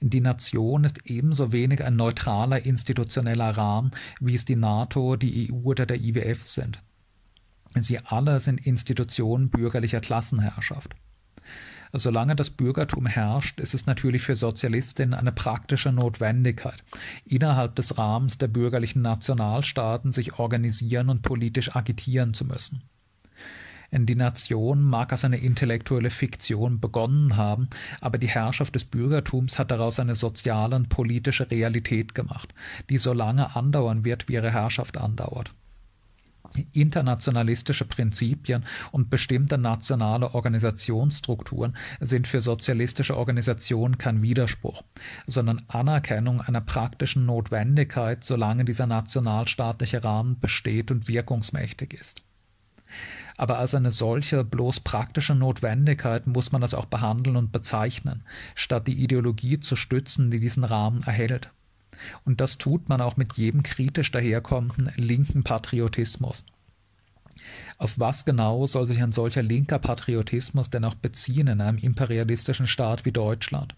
Die 0.00 0.20
Nation 0.20 0.82
ist 0.82 0.98
ebenso 1.04 1.52
wenig 1.52 1.84
ein 1.84 1.94
neutraler 1.94 2.66
institutioneller 2.66 3.56
Rahmen, 3.56 3.92
wie 4.18 4.34
es 4.34 4.44
die 4.44 4.56
NATO, 4.56 5.14
die 5.14 5.52
EU 5.52 5.68
oder 5.68 5.86
der 5.86 6.00
IWF 6.00 6.44
sind. 6.44 6.82
Sie 7.78 8.00
alle 8.00 8.40
sind 8.40 8.66
Institutionen 8.66 9.48
bürgerlicher 9.48 10.00
Klassenherrschaft. 10.00 10.96
Solange 11.92 12.36
das 12.36 12.50
Bürgertum 12.50 13.06
herrscht, 13.06 13.58
ist 13.58 13.74
es 13.74 13.86
natürlich 13.86 14.22
für 14.22 14.36
Sozialistinnen 14.36 15.14
eine 15.14 15.32
praktische 15.32 15.90
Notwendigkeit, 15.90 16.84
innerhalb 17.24 17.74
des 17.74 17.98
Rahmens 17.98 18.38
der 18.38 18.48
bürgerlichen 18.48 19.02
Nationalstaaten 19.02 20.12
sich 20.12 20.38
organisieren 20.38 21.08
und 21.08 21.22
politisch 21.22 21.74
agitieren 21.74 22.32
zu 22.32 22.44
müssen. 22.44 22.82
Die 23.92 24.14
Nation 24.14 24.82
mag 24.82 25.10
als 25.10 25.24
eine 25.24 25.38
intellektuelle 25.38 26.10
Fiktion 26.10 26.78
begonnen 26.78 27.36
haben, 27.36 27.68
aber 28.00 28.18
die 28.18 28.28
Herrschaft 28.28 28.76
des 28.76 28.84
Bürgertums 28.84 29.58
hat 29.58 29.72
daraus 29.72 29.98
eine 29.98 30.14
soziale 30.14 30.76
und 30.76 30.88
politische 30.88 31.50
Realität 31.50 32.14
gemacht, 32.14 32.54
die 32.88 32.98
so 32.98 33.12
lange 33.12 33.56
andauern 33.56 34.04
wird, 34.04 34.28
wie 34.28 34.34
ihre 34.34 34.52
Herrschaft 34.52 34.96
andauert. 34.96 35.52
Internationalistische 36.72 37.84
Prinzipien 37.84 38.64
und 38.92 39.10
bestimmte 39.10 39.58
nationale 39.58 40.34
Organisationsstrukturen 40.34 41.76
sind 42.00 42.26
für 42.26 42.40
sozialistische 42.40 43.16
Organisationen 43.16 43.98
kein 43.98 44.22
Widerspruch, 44.22 44.82
sondern 45.26 45.62
Anerkennung 45.68 46.40
einer 46.40 46.60
praktischen 46.60 47.26
Notwendigkeit, 47.26 48.24
solange 48.24 48.64
dieser 48.64 48.86
nationalstaatliche 48.86 50.02
Rahmen 50.02 50.38
besteht 50.40 50.90
und 50.90 51.08
wirkungsmächtig 51.08 51.94
ist. 51.94 52.22
Aber 53.36 53.58
als 53.58 53.74
eine 53.74 53.92
solche 53.92 54.44
bloß 54.44 54.80
praktische 54.80 55.34
Notwendigkeit 55.34 56.26
muss 56.26 56.52
man 56.52 56.60
das 56.60 56.74
auch 56.74 56.86
behandeln 56.86 57.36
und 57.36 57.52
bezeichnen, 57.52 58.22
statt 58.54 58.86
die 58.86 59.02
Ideologie 59.02 59.60
zu 59.60 59.76
stützen, 59.76 60.30
die 60.30 60.40
diesen 60.40 60.64
Rahmen 60.64 61.02
erhält. 61.04 61.50
Und 62.24 62.40
das 62.40 62.58
tut 62.58 62.88
man 62.88 63.00
auch 63.00 63.16
mit 63.16 63.34
jedem 63.34 63.62
kritisch 63.62 64.10
daherkommenden 64.10 64.92
linken 64.96 65.42
Patriotismus. 65.42 66.44
Auf 67.78 67.98
was 67.98 68.24
genau 68.24 68.66
soll 68.66 68.86
sich 68.86 69.02
ein 69.02 69.12
solcher 69.12 69.42
linker 69.42 69.78
Patriotismus 69.78 70.70
denn 70.70 70.84
auch 70.84 70.94
beziehen 70.94 71.46
in 71.46 71.60
einem 71.60 71.78
imperialistischen 71.78 72.66
Staat 72.66 73.04
wie 73.04 73.12
Deutschland? 73.12 73.74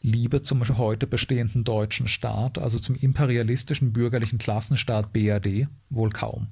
Liebe 0.00 0.42
zum 0.42 0.62
heute 0.78 1.08
bestehenden 1.08 1.64
deutschen 1.64 2.06
Staat, 2.06 2.58
also 2.58 2.78
zum 2.78 2.94
imperialistischen 2.94 3.92
bürgerlichen 3.92 4.38
Klassenstaat 4.38 5.12
BRD? 5.12 5.66
Wohl 5.90 6.10
kaum. 6.10 6.48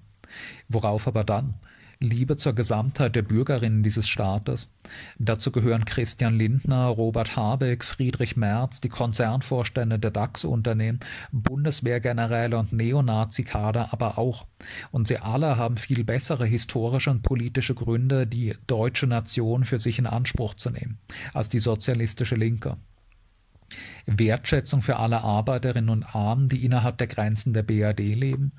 Worauf 0.68 1.06
aber 1.06 1.22
dann? 1.22 1.54
Liebe 1.98 2.36
zur 2.36 2.54
Gesamtheit 2.54 3.16
der 3.16 3.22
Bürgerinnen 3.22 3.82
dieses 3.82 4.06
Staates. 4.06 4.68
Dazu 5.18 5.50
gehören 5.50 5.86
Christian 5.86 6.36
Lindner, 6.36 6.86
Robert 6.88 7.36
Habeck, 7.36 7.84
Friedrich 7.84 8.36
Merz, 8.36 8.82
die 8.82 8.90
Konzernvorstände 8.90 9.98
der 9.98 10.10
DAX-Unternehmen, 10.10 11.00
Bundeswehrgeneräle 11.32 12.58
und 12.58 12.72
Neonazi-Kader 12.72 13.92
aber 13.92 14.18
auch. 14.18 14.46
Und 14.90 15.08
sie 15.08 15.18
alle 15.18 15.56
haben 15.56 15.78
viel 15.78 16.04
bessere 16.04 16.44
historische 16.44 17.10
und 17.10 17.22
politische 17.22 17.74
Gründe, 17.74 18.26
die 18.26 18.54
deutsche 18.66 19.06
Nation 19.06 19.64
für 19.64 19.80
sich 19.80 19.98
in 19.98 20.06
Anspruch 20.06 20.54
zu 20.54 20.70
nehmen, 20.70 20.98
als 21.32 21.48
die 21.48 21.60
sozialistische 21.60 22.36
Linke. 22.36 22.76
Wertschätzung 24.06 24.82
für 24.82 24.96
alle 24.96 25.22
Arbeiterinnen 25.22 25.90
und 25.90 26.14
Armen, 26.14 26.48
die 26.48 26.64
innerhalb 26.64 26.98
der 26.98 27.06
Grenzen 27.06 27.52
der 27.52 27.62
BRD 27.62 28.14
leben, 28.14 28.52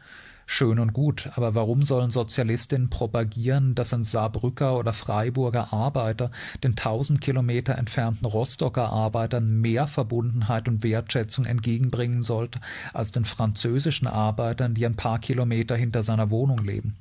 Schön 0.50 0.80
und 0.80 0.94
gut, 0.94 1.30
aber 1.36 1.56
warum 1.56 1.84
sollen 1.84 2.10
Sozialistinnen 2.10 2.90
propagieren, 2.90 3.76
dass 3.76 3.94
ein 3.94 4.06
Saarbrücker 4.06 4.78
oder 4.78 4.94
Freiburger 4.94 5.74
Arbeiter 5.74 6.32
den 6.64 6.78
tausend 6.78 7.20
Kilometer 7.20 7.78
entfernten 7.78 8.26
Rostocker 8.26 8.90
Arbeitern 8.90 9.60
mehr 9.60 9.88
Verbundenheit 9.88 10.70
und 10.70 10.84
Wertschätzung 10.84 11.46
entgegenbringen 11.46 12.24
sollte 12.24 12.62
als 12.94 13.12
den 13.12 13.26
französischen 13.26 14.08
Arbeitern, 14.08 14.74
die 14.74 14.86
ein 14.86 14.96
paar 14.96 15.20
Kilometer 15.20 15.76
hinter 15.76 16.02
seiner 16.02 16.32
Wohnung 16.32 16.60
leben? 16.60 16.96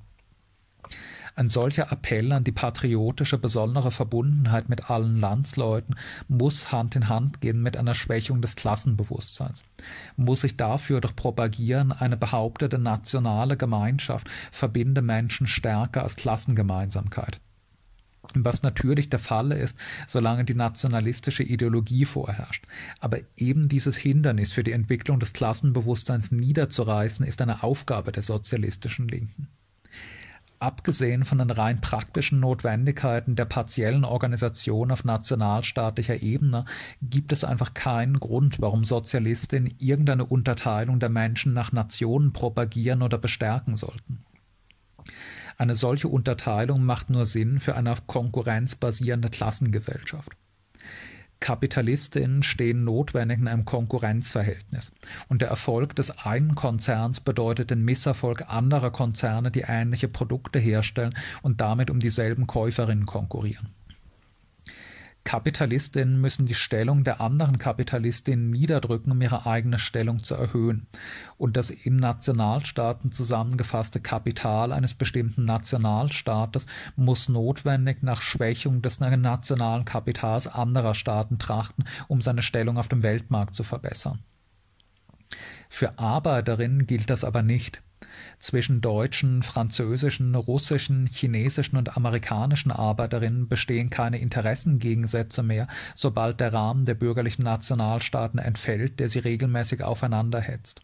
Ein 1.38 1.50
solcher 1.50 1.92
Appell 1.92 2.32
an 2.32 2.44
die 2.44 2.52
patriotische 2.52 3.36
besondere 3.36 3.90
Verbundenheit 3.90 4.70
mit 4.70 4.88
allen 4.88 5.20
Landsleuten 5.20 5.94
muss 6.28 6.72
Hand 6.72 6.96
in 6.96 7.10
Hand 7.10 7.42
gehen 7.42 7.62
mit 7.62 7.76
einer 7.76 7.92
Schwächung 7.92 8.40
des 8.40 8.56
Klassenbewusstseins. 8.56 9.62
Muss 10.16 10.40
sich 10.40 10.56
dafür 10.56 11.02
doch 11.02 11.14
propagieren, 11.14 11.92
eine 11.92 12.16
behauptete 12.16 12.78
nationale 12.78 13.58
Gemeinschaft 13.58 14.30
verbinde 14.50 15.02
Menschen 15.02 15.46
stärker 15.46 16.04
als 16.04 16.16
Klassengemeinsamkeit. 16.16 17.38
was 18.34 18.62
natürlich 18.62 19.10
der 19.10 19.18
Fall 19.18 19.52
ist, 19.52 19.76
solange 20.08 20.44
die 20.46 20.54
nationalistische 20.54 21.42
Ideologie 21.42 22.06
vorherrscht. 22.06 22.64
Aber 22.98 23.18
eben 23.36 23.68
dieses 23.68 23.96
Hindernis 23.98 24.54
für 24.54 24.64
die 24.64 24.72
Entwicklung 24.72 25.20
des 25.20 25.34
Klassenbewusstseins 25.34 26.32
niederzureißen, 26.32 27.26
ist 27.26 27.42
eine 27.42 27.62
Aufgabe 27.62 28.10
der 28.10 28.22
sozialistischen 28.22 29.06
Linken. 29.06 29.48
Abgesehen 30.58 31.24
von 31.24 31.38
den 31.38 31.50
rein 31.50 31.82
praktischen 31.82 32.40
Notwendigkeiten 32.40 33.36
der 33.36 33.44
partiellen 33.44 34.04
Organisation 34.04 34.90
auf 34.90 35.04
nationalstaatlicher 35.04 36.22
Ebene 36.22 36.64
gibt 37.02 37.32
es 37.32 37.44
einfach 37.44 37.74
keinen 37.74 38.18
Grund, 38.20 38.60
warum 38.60 38.84
Sozialistinnen 38.84 39.74
irgendeine 39.78 40.24
Unterteilung 40.24 40.98
der 40.98 41.10
Menschen 41.10 41.52
nach 41.52 41.72
Nationen 41.72 42.32
propagieren 42.32 43.02
oder 43.02 43.18
bestärken 43.18 43.76
sollten. 43.76 44.24
Eine 45.58 45.74
solche 45.74 46.08
Unterteilung 46.08 46.84
macht 46.84 47.10
nur 47.10 47.26
Sinn 47.26 47.60
für 47.60 47.76
eine 47.76 47.92
auf 47.92 48.06
Konkurrenz 48.06 48.76
basierende 48.76 49.28
Klassengesellschaft. 49.28 50.36
Kapitalistinnen 51.40 52.42
stehen 52.42 52.84
notwendig 52.84 53.38
in 53.38 53.48
einem 53.48 53.64
Konkurrenzverhältnis, 53.64 54.92
und 55.28 55.42
der 55.42 55.48
Erfolg 55.48 55.94
des 55.94 56.18
einen 56.24 56.54
Konzerns 56.54 57.20
bedeutet 57.20 57.70
den 57.70 57.84
Misserfolg 57.84 58.44
anderer 58.48 58.90
Konzerne, 58.90 59.50
die 59.50 59.64
ähnliche 59.66 60.08
Produkte 60.08 60.58
herstellen 60.58 61.14
und 61.42 61.60
damit 61.60 61.90
um 61.90 62.00
dieselben 62.00 62.46
Käuferinnen 62.46 63.06
konkurrieren. 63.06 63.68
Kapitalistinnen 65.26 66.20
müssen 66.20 66.46
die 66.46 66.54
Stellung 66.54 67.02
der 67.02 67.20
anderen 67.20 67.58
Kapitalistinnen 67.58 68.48
niederdrücken, 68.48 69.10
um 69.10 69.20
ihre 69.20 69.44
eigene 69.44 69.80
Stellung 69.80 70.22
zu 70.22 70.36
erhöhen. 70.36 70.86
Und 71.36 71.56
das 71.56 71.70
in 71.70 71.96
Nationalstaaten 71.96 73.10
zusammengefasste 73.10 74.00
Kapital 74.00 74.72
eines 74.72 74.94
bestimmten 74.94 75.44
Nationalstaates 75.44 76.66
muss 76.94 77.28
notwendig 77.28 78.04
nach 78.04 78.22
Schwächung 78.22 78.82
des 78.82 79.00
nationalen 79.00 79.84
Kapitals 79.84 80.46
anderer 80.46 80.94
Staaten 80.94 81.40
trachten, 81.40 81.84
um 82.06 82.20
seine 82.20 82.42
Stellung 82.42 82.78
auf 82.78 82.86
dem 82.86 83.02
Weltmarkt 83.02 83.56
zu 83.56 83.64
verbessern. 83.64 84.20
Für 85.68 85.98
Arbeiterinnen 85.98 86.86
gilt 86.86 87.10
das 87.10 87.24
aber 87.24 87.42
nicht. 87.42 87.82
Zwischen 88.38 88.82
deutschen, 88.82 89.42
französischen, 89.42 90.34
russischen, 90.34 91.06
chinesischen 91.06 91.76
und 91.76 91.96
amerikanischen 91.96 92.70
Arbeiterinnen 92.70 93.48
bestehen 93.48 93.88
keine 93.88 94.18
Interessengegensätze 94.18 95.42
mehr, 95.42 95.68
sobald 95.94 96.40
der 96.40 96.52
Rahmen 96.52 96.84
der 96.84 96.94
bürgerlichen 96.94 97.44
Nationalstaaten 97.44 98.38
entfällt, 98.38 99.00
der 99.00 99.08
sie 99.08 99.20
regelmäßig 99.20 99.82
aufeinanderhetzt. 99.82 100.82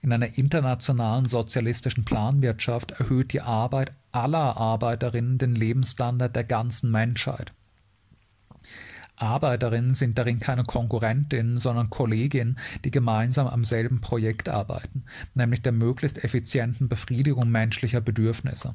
In 0.00 0.12
einer 0.12 0.36
internationalen 0.36 1.26
sozialistischen 1.26 2.04
Planwirtschaft 2.04 2.92
erhöht 2.92 3.32
die 3.32 3.40
Arbeit 3.40 3.92
aller 4.12 4.56
Arbeiterinnen 4.56 5.38
den 5.38 5.54
Lebensstandard 5.54 6.34
der 6.34 6.44
ganzen 6.44 6.90
Menschheit. 6.90 7.52
Arbeiterinnen 9.20 9.94
sind 9.94 10.18
darin 10.18 10.40
keine 10.40 10.64
Konkurrentinnen, 10.64 11.58
sondern 11.58 11.90
Kolleginnen, 11.90 12.58
die 12.84 12.90
gemeinsam 12.90 13.46
am 13.46 13.64
selben 13.64 14.00
Projekt 14.00 14.48
arbeiten, 14.48 15.04
nämlich 15.34 15.62
der 15.62 15.72
möglichst 15.72 16.22
effizienten 16.22 16.88
Befriedigung 16.88 17.50
menschlicher 17.50 18.00
Bedürfnisse. 18.00 18.74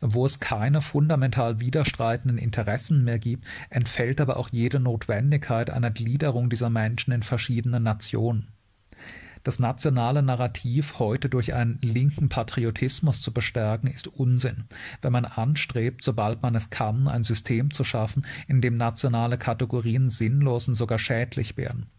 Wo 0.00 0.26
es 0.26 0.40
keine 0.40 0.82
fundamental 0.82 1.60
widerstreitenden 1.60 2.36
Interessen 2.36 3.04
mehr 3.04 3.18
gibt, 3.18 3.44
entfällt 3.70 4.20
aber 4.20 4.36
auch 4.36 4.50
jede 4.50 4.80
Notwendigkeit 4.80 5.70
einer 5.70 5.90
Gliederung 5.90 6.50
dieser 6.50 6.68
Menschen 6.68 7.12
in 7.12 7.22
verschiedene 7.22 7.80
Nationen. 7.80 8.53
Das 9.44 9.58
nationale 9.58 10.22
Narrativ 10.22 10.98
heute 10.98 11.28
durch 11.28 11.52
einen 11.52 11.78
linken 11.82 12.30
Patriotismus 12.30 13.20
zu 13.20 13.30
bestärken, 13.30 13.88
ist 13.88 14.08
Unsinn, 14.08 14.64
wenn 15.02 15.12
man 15.12 15.26
anstrebt, 15.26 16.02
sobald 16.02 16.42
man 16.42 16.54
es 16.54 16.70
kann, 16.70 17.08
ein 17.08 17.22
System 17.22 17.70
zu 17.70 17.84
schaffen, 17.84 18.26
in 18.48 18.62
dem 18.62 18.78
nationale 18.78 19.36
Kategorien 19.36 20.08
sinnlos 20.08 20.66
und 20.66 20.76
sogar 20.76 20.98
schädlich 20.98 21.58
werden. 21.58 21.90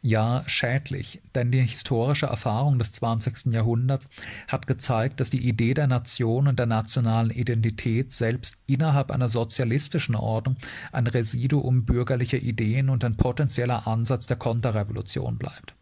Ja, 0.00 0.44
schädlich, 0.46 1.20
denn 1.34 1.50
die 1.50 1.60
historische 1.60 2.26
Erfahrung 2.26 2.78
des 2.78 2.92
20. 2.92 3.46
Jahrhunderts 3.52 4.08
hat 4.46 4.68
gezeigt, 4.68 5.18
dass 5.18 5.30
die 5.30 5.48
Idee 5.48 5.74
der 5.74 5.88
Nation 5.88 6.46
und 6.46 6.56
der 6.60 6.66
nationalen 6.66 7.30
Identität 7.30 8.12
selbst 8.12 8.54
innerhalb 8.66 9.10
einer 9.10 9.28
sozialistischen 9.28 10.14
Ordnung 10.14 10.56
ein 10.92 11.08
Residuum 11.08 11.84
bürgerlicher 11.84 12.38
Ideen 12.38 12.90
und 12.90 13.02
ein 13.02 13.16
potenzieller 13.16 13.88
Ansatz 13.88 14.26
der 14.26 14.36
Konterrevolution 14.36 15.36
bleibt. 15.36 15.74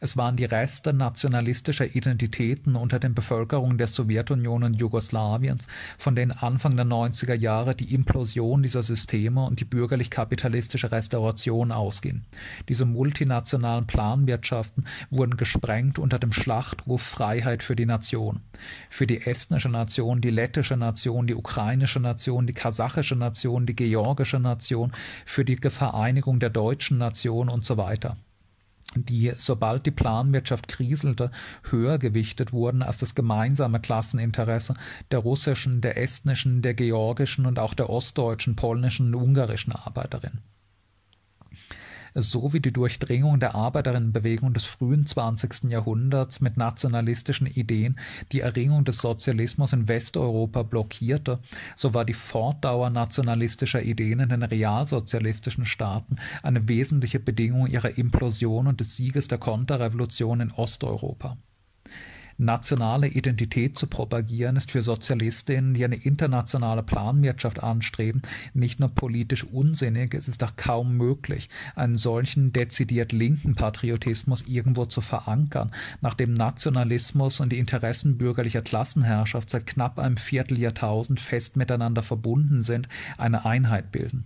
Es 0.00 0.16
waren 0.16 0.36
die 0.36 0.44
Reste 0.44 0.92
nationalistischer 0.92 1.94
Identitäten 1.94 2.76
unter 2.76 2.98
den 2.98 3.14
Bevölkerungen 3.14 3.78
der 3.78 3.86
Sowjetunion 3.86 4.62
und 4.62 4.74
Jugoslawiens, 4.74 5.66
von 5.98 6.14
denen 6.14 6.32
Anfang 6.32 6.76
der 6.76 6.84
90er 6.84 7.34
Jahre 7.34 7.74
die 7.74 7.94
Implosion 7.94 8.62
dieser 8.62 8.82
Systeme 8.82 9.44
und 9.44 9.60
die 9.60 9.64
bürgerlich-kapitalistische 9.64 10.92
Restauration 10.92 11.72
ausging. 11.72 12.22
Diese 12.68 12.84
multinationalen 12.84 13.86
Planwirtschaften 13.86 14.86
wurden 15.10 15.36
gesprengt 15.36 15.98
unter 15.98 16.18
dem 16.18 16.32
Schlachtruf 16.32 17.02
Freiheit 17.02 17.62
für 17.62 17.76
die 17.76 17.86
Nation. 17.86 18.40
Für 18.90 19.06
die 19.06 19.22
estnische 19.22 19.68
Nation, 19.68 20.20
die 20.20 20.30
lettische 20.30 20.76
Nation, 20.76 21.26
die 21.26 21.34
ukrainische 21.34 22.00
Nation, 22.00 22.46
die 22.46 22.52
kasachische 22.52 23.16
Nation, 23.16 23.66
die 23.66 23.76
georgische 23.76 24.40
Nation, 24.40 24.92
für 25.24 25.44
die 25.44 25.56
Vereinigung 25.56 26.38
der 26.38 26.50
deutschen 26.50 26.98
Nation 26.98 27.48
und 27.48 27.64
so 27.64 27.76
weiter 27.76 28.16
die, 29.04 29.32
sobald 29.36 29.86
die 29.86 29.90
Planwirtschaft 29.90 30.68
kriselte, 30.68 31.30
höher 31.70 31.98
gewichtet 31.98 32.52
wurden 32.52 32.82
als 32.82 32.98
das 32.98 33.14
gemeinsame 33.14 33.80
Klasseninteresse 33.80 34.74
der 35.10 35.20
russischen, 35.20 35.80
der 35.80 35.96
estnischen, 35.96 36.62
der 36.62 36.74
georgischen 36.74 37.46
und 37.46 37.58
auch 37.58 37.74
der 37.74 37.90
ostdeutschen, 37.90 38.56
polnischen 38.56 39.14
und 39.14 39.22
ungarischen 39.22 39.72
Arbeiterin 39.72 40.40
sowie 42.22 42.60
die 42.60 42.72
Durchdringung 42.72 43.40
der 43.40 43.54
Arbeiterinnenbewegung 43.54 44.54
des 44.54 44.64
frühen 44.64 45.06
20. 45.06 45.70
Jahrhunderts 45.70 46.40
mit 46.40 46.56
nationalistischen 46.56 47.46
Ideen 47.46 47.98
die 48.32 48.40
Erringung 48.40 48.84
des 48.84 48.98
Sozialismus 48.98 49.72
in 49.72 49.88
Westeuropa 49.88 50.62
blockierte, 50.62 51.38
so 51.74 51.94
war 51.94 52.04
die 52.04 52.14
Fortdauer 52.14 52.90
nationalistischer 52.90 53.82
Ideen 53.82 54.20
in 54.20 54.28
den 54.28 54.42
realsozialistischen 54.42 55.66
Staaten 55.66 56.16
eine 56.42 56.68
wesentliche 56.68 57.20
Bedingung 57.20 57.66
ihrer 57.66 57.98
Implosion 57.98 58.66
und 58.66 58.80
des 58.80 58.96
Sieges 58.96 59.28
der 59.28 59.38
Konterrevolution 59.38 60.40
in 60.40 60.52
Osteuropa 60.52 61.36
Nationale 62.38 63.08
Identität 63.08 63.78
zu 63.78 63.86
propagieren, 63.86 64.56
ist 64.56 64.70
für 64.70 64.82
Sozialistinnen, 64.82 65.74
die 65.74 65.84
eine 65.84 65.96
internationale 65.96 66.82
Planwirtschaft 66.82 67.62
anstreben, 67.62 68.22
nicht 68.52 68.78
nur 68.78 68.90
politisch 68.90 69.44
unsinnig, 69.44 70.12
es 70.14 70.28
ist 70.28 70.44
auch 70.44 70.56
kaum 70.56 70.96
möglich, 70.96 71.48
einen 71.74 71.96
solchen 71.96 72.52
dezidiert 72.52 73.12
linken 73.12 73.54
Patriotismus 73.54 74.46
irgendwo 74.46 74.84
zu 74.84 75.00
verankern, 75.00 75.72
nachdem 76.00 76.34
Nationalismus 76.34 77.40
und 77.40 77.50
die 77.52 77.58
Interessen 77.58 78.18
bürgerlicher 78.18 78.62
Klassenherrschaft 78.62 79.48
seit 79.50 79.66
knapp 79.66 79.98
einem 79.98 80.16
Vierteljahrtausend 80.16 81.20
fest 81.20 81.56
miteinander 81.56 82.02
verbunden 82.02 82.62
sind, 82.62 82.88
eine 83.16 83.46
Einheit 83.46 83.92
bilden 83.92 84.24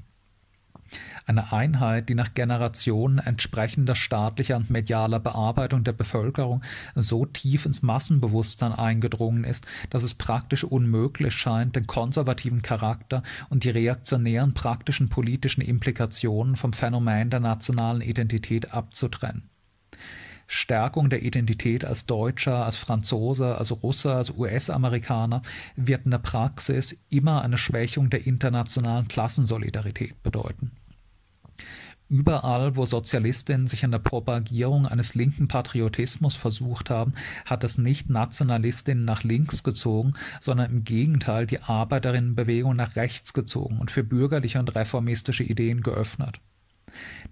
eine 1.27 1.53
Einheit, 1.53 2.09
die 2.09 2.15
nach 2.15 2.35
Generationen 2.35 3.19
entsprechender 3.19 3.95
staatlicher 3.95 4.57
und 4.57 4.71
medialer 4.71 5.21
Bearbeitung 5.21 5.85
der 5.85 5.93
Bevölkerung 5.93 6.63
so 6.95 7.27
tief 7.27 7.67
ins 7.67 7.83
Massenbewusstsein 7.83 8.73
eingedrungen 8.73 9.45
ist, 9.45 9.67
dass 9.91 10.03
es 10.03 10.15
praktisch 10.15 10.65
unmöglich 10.65 11.35
scheint, 11.35 11.77
den 11.77 11.87
konservativen 11.87 12.63
Charakter 12.63 13.23
und 13.49 13.65
die 13.65 13.71
reaktionären 13.71 14.55
praktischen 14.55 15.09
politischen 15.09 15.61
Implikationen 15.61 16.57
vom 16.57 16.73
Phänomen 16.73 17.31
der 17.31 17.41
nationalen 17.41 18.01
Identität 18.01 18.73
abzutrennen. 18.73 19.51
Stärkung 20.53 21.11
der 21.11 21.23
Identität 21.23 21.85
als 21.85 22.07
Deutscher, 22.07 22.67
als 22.67 22.75
Franzose, 22.75 23.57
als 23.57 23.71
Russe, 23.85 24.17
als 24.17 24.37
US-Amerikaner 24.37 25.43
wird 25.77 26.07
in 26.07 26.11
der 26.11 26.19
Praxis 26.19 26.99
immer 27.09 27.43
eine 27.43 27.57
Schwächung 27.57 28.11
der 28.11 28.27
internationalen 28.27 29.07
Klassensolidarität 29.07 30.21
bedeuten. 30.25 30.73
Überall, 32.09 32.75
wo 32.75 32.85
Sozialistinnen 32.85 33.69
sich 33.69 33.85
an 33.85 33.93
der 33.93 34.01
Propagierung 34.01 34.87
eines 34.87 35.15
linken 35.15 35.47
Patriotismus 35.47 36.35
versucht 36.35 36.91
haben, 36.91 37.15
hat 37.45 37.63
es 37.63 37.79
nicht 37.79 38.11
Nationalistinnen 38.11 39.05
nach 39.05 39.23
links 39.23 39.63
gezogen, 39.63 40.15
sondern 40.41 40.73
im 40.73 40.83
Gegenteil 40.83 41.47
die 41.47 41.61
Arbeiterinnenbewegung 41.61 42.75
nach 42.75 42.97
rechts 42.97 43.33
gezogen 43.33 43.79
und 43.79 43.93
für 43.93 44.03
bürgerliche 44.03 44.59
und 44.59 44.75
reformistische 44.75 45.45
Ideen 45.45 45.83
geöffnet. 45.83 46.41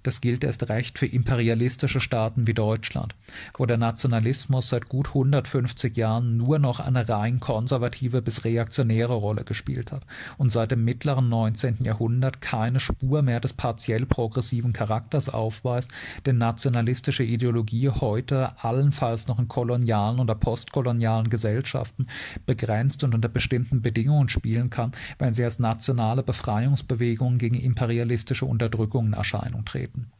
Das 0.03 0.21
gilt 0.21 0.45
erst 0.45 0.69
recht 0.69 0.99
für 0.99 1.07
imperialistische 1.07 2.01
Staaten 2.01 2.47
wie 2.47 2.55
Deutschland, 2.55 3.15
wo 3.57 3.67
der 3.67 3.77
Nationalismus 3.77 4.69
seit 4.69 4.89
gut 4.89 5.09
150 5.09 5.97
Jahren 5.97 6.37
nur 6.37 6.59
noch 6.59 6.81
eine 6.81 7.09
rein 7.09 7.41
konservative 7.41 8.23
bis 8.23 8.45
reaktionäre 8.45 9.15
Rolle 9.15 9.45
gespielt 9.45 9.93
hat 9.93 10.03
und 10.37 10.51
seit 10.51 10.71
dem 10.71 10.85
mittleren 10.85 11.29
19. 11.29 11.79
Jahrhundert 11.85 12.41
keine 12.41 12.81
Spur 12.81 13.23
mehr 13.23 13.41
des 13.41 13.53
partiell 13.53 14.07
progressiven 14.07 14.73
Charakters 14.73 15.29
aufweist, 15.29 15.91
den 16.27 16.39
nationalistische 16.39 17.25
Ideologie 17.25 17.89
heute 17.89 18.53
allenfalls 18.63 19.29
noch 19.29 19.39
in 19.39 19.49
kolonialen 19.49 20.21
oder 20.21 20.35
postkolonialen 20.35 21.31
Gesellschaften 21.31 22.07
begrenzt 22.47 23.05
und 23.05 23.15
unter 23.15 23.29
bestimmten 23.29 23.83
Bedingungen 23.83 24.29
spielen 24.29 24.71
kann, 24.71 24.93
wenn 25.19 25.35
sie 25.35 25.45
als 25.45 25.59
nationale 25.59 26.23
Befreiungsbewegung 26.23 27.39
gegen 27.39 27.57
imperialistische 27.57 28.47
Unterdrückungen 28.47 29.15
Erscheinung 29.49 29.65
treten. 29.65 30.13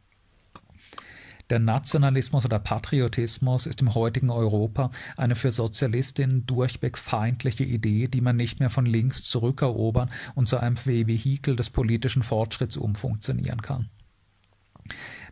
Der 1.49 1.59
Nationalismus 1.59 2.45
oder 2.45 2.59
Patriotismus 2.59 3.65
ist 3.65 3.81
im 3.81 3.95
heutigen 3.95 4.29
Europa 4.29 4.91
eine 5.17 5.35
für 5.35 5.51
Sozialistinnen 5.51 6.45
durchweg 6.45 6.95
feindliche 6.95 7.63
Idee, 7.63 8.07
die 8.07 8.21
man 8.21 8.35
nicht 8.35 8.59
mehr 8.59 8.69
von 8.69 8.85
links 8.85 9.23
zurückerobern 9.23 10.11
und 10.35 10.47
zu 10.47 10.57
einem 10.57 10.77
Vehikel 10.77 11.55
des 11.55 11.71
politischen 11.71 12.21
Fortschritts 12.21 12.77
umfunktionieren 12.77 13.63
kann. 13.63 13.89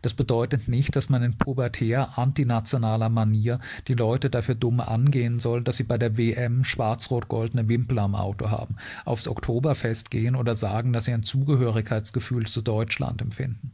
Das 0.02 0.14
bedeutet 0.14 0.68
nicht, 0.68 0.96
dass 0.96 1.08
man 1.08 1.22
in 1.22 1.38
pubertär 1.38 2.18
antinationaler 2.18 3.08
Manier 3.08 3.60
die 3.86 3.94
Leute 3.94 4.28
dafür 4.30 4.54
dumm 4.56 4.80
angehen 4.80 5.38
soll, 5.38 5.62
dass 5.62 5.76
sie 5.76 5.84
bei 5.84 5.98
der 5.98 6.16
WM 6.16 6.64
schwarz-rot-goldene 6.64 7.68
Wimpel 7.68 7.98
am 7.98 8.14
Auto 8.14 8.50
haben, 8.50 8.76
aufs 9.04 9.28
Oktoberfest 9.28 10.10
gehen 10.10 10.34
oder 10.34 10.56
sagen, 10.56 10.92
dass 10.92 11.04
sie 11.04 11.12
ein 11.12 11.24
Zugehörigkeitsgefühl 11.24 12.46
zu 12.46 12.60
Deutschland 12.62 13.22
empfinden. 13.22 13.72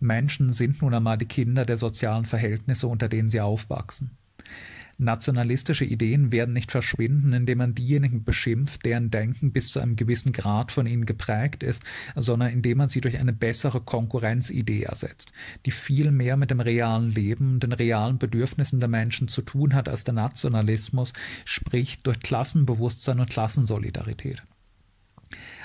Menschen 0.00 0.52
sind 0.52 0.82
nun 0.82 0.94
einmal 0.94 1.18
die 1.18 1.26
Kinder 1.26 1.64
der 1.64 1.78
sozialen 1.78 2.26
Verhältnisse, 2.26 2.86
unter 2.86 3.08
denen 3.08 3.30
sie 3.30 3.40
aufwachsen. 3.40 4.10
Nationalistische 5.00 5.84
Ideen 5.84 6.32
werden 6.32 6.52
nicht 6.52 6.72
verschwinden, 6.72 7.32
indem 7.32 7.58
man 7.58 7.74
diejenigen 7.76 8.24
beschimpft, 8.24 8.84
deren 8.84 9.12
Denken 9.12 9.52
bis 9.52 9.68
zu 9.68 9.78
einem 9.78 9.94
gewissen 9.94 10.32
Grad 10.32 10.72
von 10.72 10.88
ihnen 10.88 11.06
geprägt 11.06 11.62
ist, 11.62 11.84
sondern 12.16 12.50
indem 12.50 12.78
man 12.78 12.88
sie 12.88 13.00
durch 13.00 13.16
eine 13.16 13.32
bessere 13.32 13.80
Konkurrenzidee 13.80 14.82
ersetzt, 14.82 15.32
die 15.66 15.70
viel 15.70 16.10
mehr 16.10 16.36
mit 16.36 16.50
dem 16.50 16.58
realen 16.58 17.12
Leben, 17.12 17.60
den 17.60 17.70
realen 17.70 18.18
Bedürfnissen 18.18 18.80
der 18.80 18.88
Menschen 18.88 19.28
zu 19.28 19.42
tun 19.42 19.72
hat 19.72 19.88
als 19.88 20.02
der 20.02 20.14
Nationalismus, 20.14 21.12
sprich 21.44 22.02
durch 22.02 22.18
Klassenbewusstsein 22.18 23.20
und 23.20 23.30
Klassensolidarität 23.30 24.42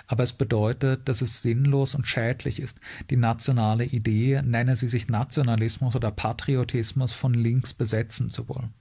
aber 0.08 0.24
es 0.24 0.34
bedeutet, 0.34 1.08
dass 1.08 1.22
es 1.22 1.42
sinnlos 1.42 1.96
und 1.96 2.08
schädlich 2.08 2.60
ist, 2.60 2.80
die 3.10 3.18
nationale 3.18 3.86
Idee, 3.86 4.42
nenne 4.42 4.76
sie 4.76 4.88
sich 4.88 5.08
Nationalismus 5.08 5.96
oder 5.96 6.12
Patriotismus, 6.12 7.14
von 7.14 7.34
links 7.34 7.74
besetzen 7.74 8.30
zu 8.30 8.50
wollen. 8.50 8.74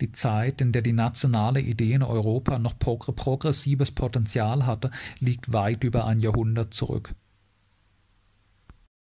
Die 0.00 0.12
Zeit, 0.12 0.60
in 0.60 0.72
der 0.72 0.82
die 0.82 0.92
nationale 0.92 1.60
Idee 1.60 1.94
in 1.94 2.02
Europa 2.02 2.58
noch 2.58 2.78
progressives 2.78 3.90
Potenzial 3.90 4.66
hatte, 4.66 4.90
liegt 5.18 5.52
weit 5.52 5.84
über 5.84 6.04
ein 6.06 6.20
Jahrhundert 6.20 6.74
zurück. 6.74 7.14